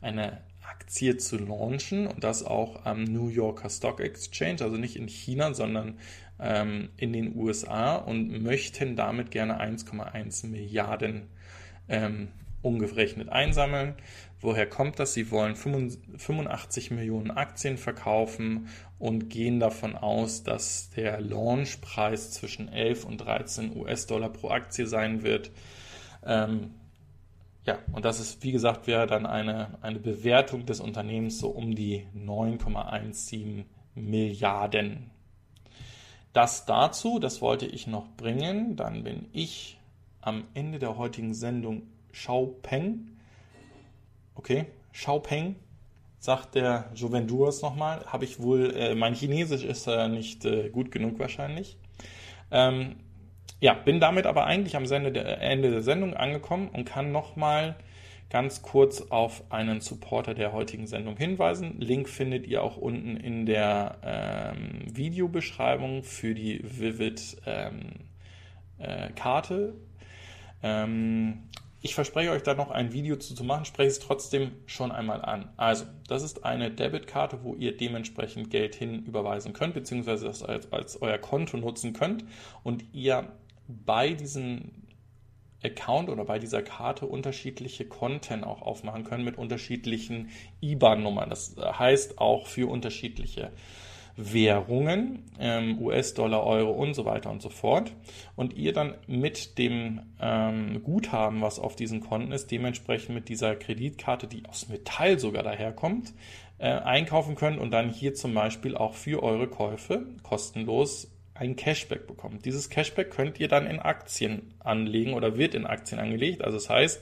eine 0.00 0.40
Aktie 0.62 1.16
zu 1.16 1.38
launchen 1.38 2.06
und 2.06 2.22
das 2.22 2.44
auch 2.44 2.84
am 2.84 3.04
New 3.04 3.28
Yorker 3.28 3.70
Stock 3.70 4.00
Exchange, 4.00 4.62
also 4.62 4.76
nicht 4.76 4.96
in 4.96 5.08
China, 5.08 5.54
sondern 5.54 5.98
ähm, 6.38 6.90
in 6.96 7.12
den 7.12 7.36
USA 7.36 7.96
und 7.96 8.42
möchten 8.42 8.96
damit 8.96 9.30
gerne 9.30 9.60
1,1 9.60 10.46
Milliarden 10.46 11.28
ähm, 11.88 12.28
umgerechnet 12.62 13.28
einsammeln. 13.28 13.94
Woher 14.40 14.68
kommt 14.68 14.98
das? 14.98 15.14
Sie 15.14 15.30
wollen 15.30 15.56
85 15.56 16.90
Millionen 16.92 17.30
Aktien 17.30 17.76
verkaufen 17.76 18.68
und 18.98 19.30
gehen 19.30 19.58
davon 19.58 19.96
aus, 19.96 20.44
dass 20.44 20.90
der 20.90 21.20
Launchpreis 21.20 22.32
zwischen 22.32 22.68
11 22.68 23.04
und 23.04 23.18
13 23.18 23.76
US-Dollar 23.76 24.28
pro 24.28 24.50
Aktie 24.50 24.86
sein 24.86 25.22
wird. 25.22 25.50
Ähm, 26.24 26.70
ja, 27.64 27.78
und 27.92 28.04
das 28.04 28.20
ist, 28.20 28.42
wie 28.42 28.52
gesagt, 28.52 28.86
wäre 28.86 29.06
dann 29.06 29.26
eine, 29.26 29.76
eine 29.82 29.98
Bewertung 29.98 30.64
des 30.66 30.80
Unternehmens 30.80 31.38
so 31.38 31.48
um 31.48 31.74
die 31.74 32.06
9,17 32.16 33.64
Milliarden. 33.94 35.10
Das 36.32 36.64
dazu, 36.64 37.18
das 37.18 37.42
wollte 37.42 37.66
ich 37.66 37.86
noch 37.86 38.08
bringen. 38.16 38.76
Dann 38.76 39.02
bin 39.02 39.26
ich 39.32 39.78
am 40.20 40.44
Ende 40.54 40.78
der 40.78 40.96
heutigen 40.96 41.34
Sendung 41.34 41.82
Xiaopeng. 42.12 43.08
Okay, 44.34 44.66
Xiaopeng, 44.92 45.56
sagt 46.18 46.54
der 46.54 46.90
Juventus 46.94 47.62
nochmal. 47.62 48.04
Habe 48.06 48.24
ich 48.24 48.40
wohl, 48.40 48.74
äh, 48.74 48.94
mein 48.94 49.14
Chinesisch 49.14 49.64
ist 49.64 49.86
äh, 49.86 50.08
nicht 50.08 50.44
äh, 50.44 50.70
gut 50.70 50.90
genug 50.90 51.18
wahrscheinlich. 51.18 51.76
Ähm, 52.50 52.96
ja, 53.60 53.74
bin 53.74 54.00
damit 54.00 54.26
aber 54.26 54.46
eigentlich 54.46 54.76
am 54.76 54.84
Ende 54.84 55.12
der, 55.12 55.40
Ende 55.40 55.70
der 55.70 55.82
Sendung 55.82 56.14
angekommen 56.14 56.68
und 56.68 56.84
kann 56.84 57.10
nochmal 57.10 57.76
ganz 58.30 58.62
kurz 58.62 59.00
auf 59.10 59.42
einen 59.50 59.80
Supporter 59.80 60.34
der 60.34 60.52
heutigen 60.52 60.86
Sendung 60.86 61.16
hinweisen. 61.16 61.80
Link 61.80 62.08
findet 62.08 62.46
ihr 62.46 62.62
auch 62.62 62.76
unten 62.76 63.16
in 63.16 63.46
der 63.46 63.98
ähm, 64.04 64.82
Videobeschreibung 64.84 66.02
für 66.02 66.34
die 66.34 66.60
Vivid 66.62 67.38
ähm, 67.46 67.90
äh, 68.78 69.10
Karte. 69.12 69.74
Ähm, 70.62 71.44
ich 71.80 71.94
verspreche 71.94 72.30
euch 72.30 72.42
da 72.42 72.54
noch 72.54 72.70
ein 72.70 72.92
Video 72.92 73.16
zu, 73.16 73.34
zu 73.34 73.44
machen, 73.44 73.64
spreche 73.64 73.88
es 73.88 73.98
trotzdem 74.00 74.52
schon 74.66 74.90
einmal 74.90 75.22
an. 75.22 75.50
Also, 75.56 75.84
das 76.08 76.22
ist 76.22 76.44
eine 76.44 76.70
Debitkarte, 76.70 77.42
wo 77.42 77.54
ihr 77.54 77.76
dementsprechend 77.76 78.50
Geld 78.50 78.74
hin 78.74 79.04
überweisen 79.04 79.52
könnt, 79.52 79.74
beziehungsweise 79.74 80.26
das 80.26 80.42
als, 80.42 80.72
als 80.72 81.00
euer 81.00 81.18
Konto 81.18 81.56
nutzen 81.56 81.92
könnt 81.92 82.24
und 82.64 82.84
ihr 82.92 83.32
bei 83.68 84.14
diesem 84.14 84.72
Account 85.62 86.08
oder 86.08 86.24
bei 86.24 86.38
dieser 86.38 86.62
Karte 86.62 87.06
unterschiedliche 87.06 87.84
Konten 87.84 88.44
auch 88.44 88.62
aufmachen 88.62 89.04
könnt 89.04 89.24
mit 89.24 89.38
unterschiedlichen 89.38 90.30
IBAN-Nummern. 90.60 91.30
Das 91.30 91.56
heißt 91.56 92.18
auch 92.18 92.46
für 92.46 92.68
unterschiedliche 92.68 93.52
Währungen, 94.20 95.22
ähm, 95.38 95.80
US-Dollar, 95.80 96.44
Euro 96.44 96.72
und 96.72 96.94
so 96.94 97.04
weiter 97.04 97.30
und 97.30 97.40
so 97.40 97.50
fort. 97.50 97.92
Und 98.34 98.52
ihr 98.54 98.72
dann 98.72 98.94
mit 99.06 99.58
dem 99.58 100.00
ähm, 100.20 100.82
Guthaben, 100.82 101.40
was 101.40 101.60
auf 101.60 101.76
diesen 101.76 102.00
Konten 102.00 102.32
ist, 102.32 102.50
dementsprechend 102.50 103.14
mit 103.14 103.28
dieser 103.28 103.54
Kreditkarte, 103.54 104.26
die 104.26 104.42
aus 104.48 104.68
Metall 104.68 105.20
sogar 105.20 105.44
daherkommt, 105.44 106.12
äh, 106.58 106.68
einkaufen 106.68 107.36
könnt 107.36 107.60
und 107.60 107.70
dann 107.70 107.90
hier 107.90 108.14
zum 108.14 108.34
Beispiel 108.34 108.76
auch 108.76 108.94
für 108.94 109.22
eure 109.22 109.46
Käufe 109.46 110.04
kostenlos 110.24 111.08
ein 111.34 111.54
Cashback 111.54 112.08
bekommt. 112.08 112.44
Dieses 112.44 112.68
Cashback 112.68 113.10
könnt 113.10 113.38
ihr 113.38 113.46
dann 113.46 113.66
in 113.66 113.78
Aktien 113.78 114.54
anlegen 114.58 115.14
oder 115.14 115.36
wird 115.36 115.54
in 115.54 115.64
Aktien 115.64 116.00
angelegt. 116.00 116.42
Also 116.42 116.56
das 116.56 116.68
heißt, 116.68 117.00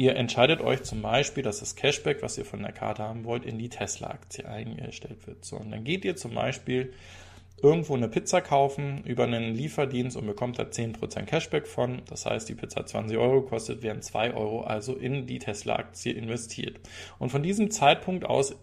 Ihr 0.00 0.16
entscheidet 0.16 0.62
euch 0.62 0.82
zum 0.82 1.02
Beispiel, 1.02 1.42
dass 1.42 1.60
das 1.60 1.76
Cashback, 1.76 2.22
was 2.22 2.38
ihr 2.38 2.46
von 2.46 2.62
der 2.62 2.72
Karte 2.72 3.02
haben 3.02 3.26
wollt, 3.26 3.44
in 3.44 3.58
die 3.58 3.68
Tesla-Aktie 3.68 4.48
eingestellt 4.48 5.26
wird. 5.26 5.44
So, 5.44 5.56
und 5.56 5.70
dann 5.70 5.84
geht 5.84 6.06
ihr 6.06 6.16
zum 6.16 6.34
Beispiel 6.34 6.94
irgendwo 7.60 7.96
eine 7.96 8.08
Pizza 8.08 8.40
kaufen 8.40 9.04
über 9.04 9.24
einen 9.24 9.54
Lieferdienst 9.54 10.16
und 10.16 10.26
bekommt 10.26 10.58
da 10.58 10.62
10% 10.62 11.24
Cashback 11.24 11.66
von. 11.66 12.00
Das 12.08 12.24
heißt, 12.24 12.48
die 12.48 12.54
Pizza 12.54 12.86
20 12.86 13.18
Euro 13.18 13.42
kostet, 13.42 13.82
werden 13.82 14.00
2 14.00 14.32
Euro 14.32 14.62
also 14.62 14.94
in 14.94 15.26
die 15.26 15.38
Tesla-Aktie 15.38 16.14
investiert. 16.14 16.80
Und 17.18 17.28
von 17.28 17.42
diesem 17.42 17.70
Zeitpunkt 17.70 18.24
aus 18.24 18.56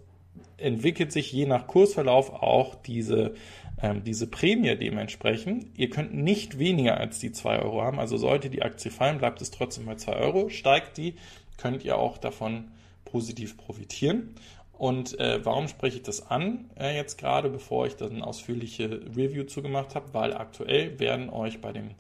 entwickelt 0.58 1.12
sich 1.12 1.32
je 1.32 1.46
nach 1.46 1.68
Kursverlauf 1.68 2.34
auch 2.34 2.74
diese 2.74 3.36
ähm, 3.82 4.04
diese 4.04 4.28
Prämie 4.28 4.76
dementsprechend. 4.76 5.68
Ihr 5.78 5.90
könnt 5.90 6.14
nicht 6.14 6.60
weniger 6.60 6.98
als 6.98 7.20
die 7.20 7.32
2 7.32 7.60
Euro 7.60 7.82
haben. 7.82 8.00
Also 8.00 8.18
sollte 8.18 8.50
die 8.50 8.64
Aktie 8.64 8.92
fallen, 8.92 9.20
bleibt 9.20 9.42
es 9.42 9.52
trotzdem 9.52 9.86
bei 9.86 9.96
2 9.96 10.14
Euro. 10.14 10.50
Steigt 10.50 10.98
die, 10.98 11.16
könnt 11.58 11.84
ihr 11.84 11.98
auch 11.98 12.18
davon 12.18 12.72
positiv 13.06 13.58
profitieren. 13.58 14.36
Und 14.74 15.20
äh, 15.20 15.44
warum 15.44 15.68
spreche 15.68 15.98
ich 15.98 16.04
das 16.04 16.30
an 16.30 16.70
äh, 16.80 16.96
jetzt 16.96 17.18
gerade, 17.18 17.50
bevor 17.50 17.88
ich 17.88 17.96
dann 17.96 18.12
eine 18.12 18.28
ausführliche 18.28 19.02
Review 19.16 19.44
zugemacht 19.46 19.96
habe? 19.96 20.14
Weil 20.14 20.36
aktuell 20.36 21.00
werden 21.00 21.30
euch 21.30 21.62
bei 21.62 21.72
dem 21.72 21.92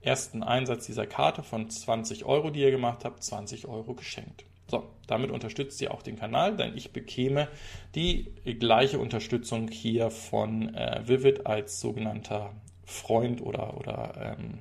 ersten 0.00 0.42
Einsatz 0.42 0.86
dieser 0.86 1.06
Karte 1.06 1.42
von 1.42 1.68
20 1.68 2.24
Euro, 2.24 2.50
die 2.50 2.60
ihr 2.60 2.70
gemacht 2.70 3.04
habt, 3.04 3.22
20 3.22 3.66
Euro 3.66 3.94
geschenkt. 3.94 4.44
So, 4.70 4.84
damit 5.08 5.32
unterstützt 5.32 5.80
ihr 5.82 5.92
auch 5.92 6.02
den 6.02 6.16
Kanal, 6.16 6.56
denn 6.56 6.76
ich 6.76 6.92
bekäme 6.92 7.48
die 7.96 8.32
gleiche 8.60 9.00
Unterstützung 9.00 9.66
hier 9.66 10.10
von 10.10 10.72
äh, 10.74 11.02
Vivid 11.04 11.44
als 11.44 11.80
sogenannter 11.80 12.52
Freund 12.84 13.42
oder, 13.42 13.76
oder 13.76 14.36
ähm, 14.38 14.60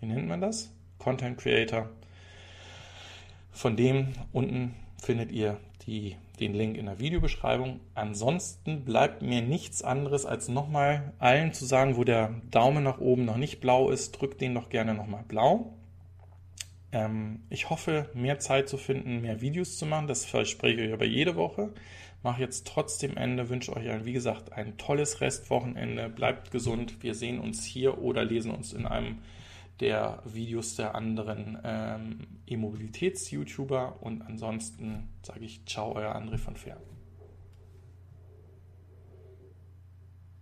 wie 0.00 0.06
nennt 0.06 0.28
man 0.28 0.40
das? 0.40 0.72
Content 0.98 1.36
Creator. 1.36 1.90
Von 3.50 3.76
dem 3.76 4.14
unten 4.32 4.74
findet 4.96 5.30
ihr 5.30 5.58
die, 5.86 6.16
den 6.40 6.54
Link 6.54 6.78
in 6.78 6.86
der 6.86 6.98
Videobeschreibung. 6.98 7.80
Ansonsten 7.94 8.84
bleibt 8.84 9.20
mir 9.20 9.42
nichts 9.42 9.82
anderes, 9.82 10.24
als 10.24 10.48
nochmal 10.48 11.12
allen 11.18 11.52
zu 11.52 11.66
sagen, 11.66 11.96
wo 11.96 12.04
der 12.04 12.34
Daumen 12.50 12.82
nach 12.82 12.98
oben 12.98 13.26
noch 13.26 13.36
nicht 13.36 13.60
blau 13.60 13.90
ist, 13.90 14.12
drückt 14.12 14.40
den 14.40 14.54
doch 14.54 14.70
gerne 14.70 14.94
nochmal 14.94 15.24
blau. 15.28 15.77
Ähm, 16.92 17.40
ich 17.50 17.70
hoffe, 17.70 18.08
mehr 18.14 18.38
Zeit 18.38 18.68
zu 18.68 18.76
finden, 18.76 19.20
mehr 19.20 19.40
Videos 19.40 19.78
zu 19.78 19.86
machen. 19.86 20.06
Das 20.06 20.24
verspreche 20.24 20.82
ich 20.82 20.92
aber 20.92 21.04
jede 21.04 21.36
Woche. 21.36 21.70
Mache 22.22 22.40
jetzt 22.40 22.66
trotzdem 22.66 23.16
Ende, 23.16 23.48
wünsche 23.48 23.76
euch, 23.76 23.88
ein, 23.88 24.04
wie 24.04 24.12
gesagt, 24.12 24.52
ein 24.52 24.76
tolles 24.76 25.20
Restwochenende. 25.20 26.08
Bleibt 26.08 26.50
gesund. 26.50 27.02
Wir 27.02 27.14
sehen 27.14 27.38
uns 27.38 27.64
hier 27.64 27.98
oder 27.98 28.24
lesen 28.24 28.50
uns 28.50 28.72
in 28.72 28.86
einem 28.86 29.18
der 29.80 30.20
Videos 30.24 30.74
der 30.74 30.94
anderen 30.94 31.58
ähm, 31.62 32.26
E-Mobilitäts-YouTuber. 32.46 34.02
Und 34.02 34.22
ansonsten 34.22 35.08
sage 35.22 35.44
ich 35.44 35.64
Ciao, 35.66 35.94
euer 35.94 36.16
André 36.16 36.38
von 36.38 36.56
Fair. 36.56 36.78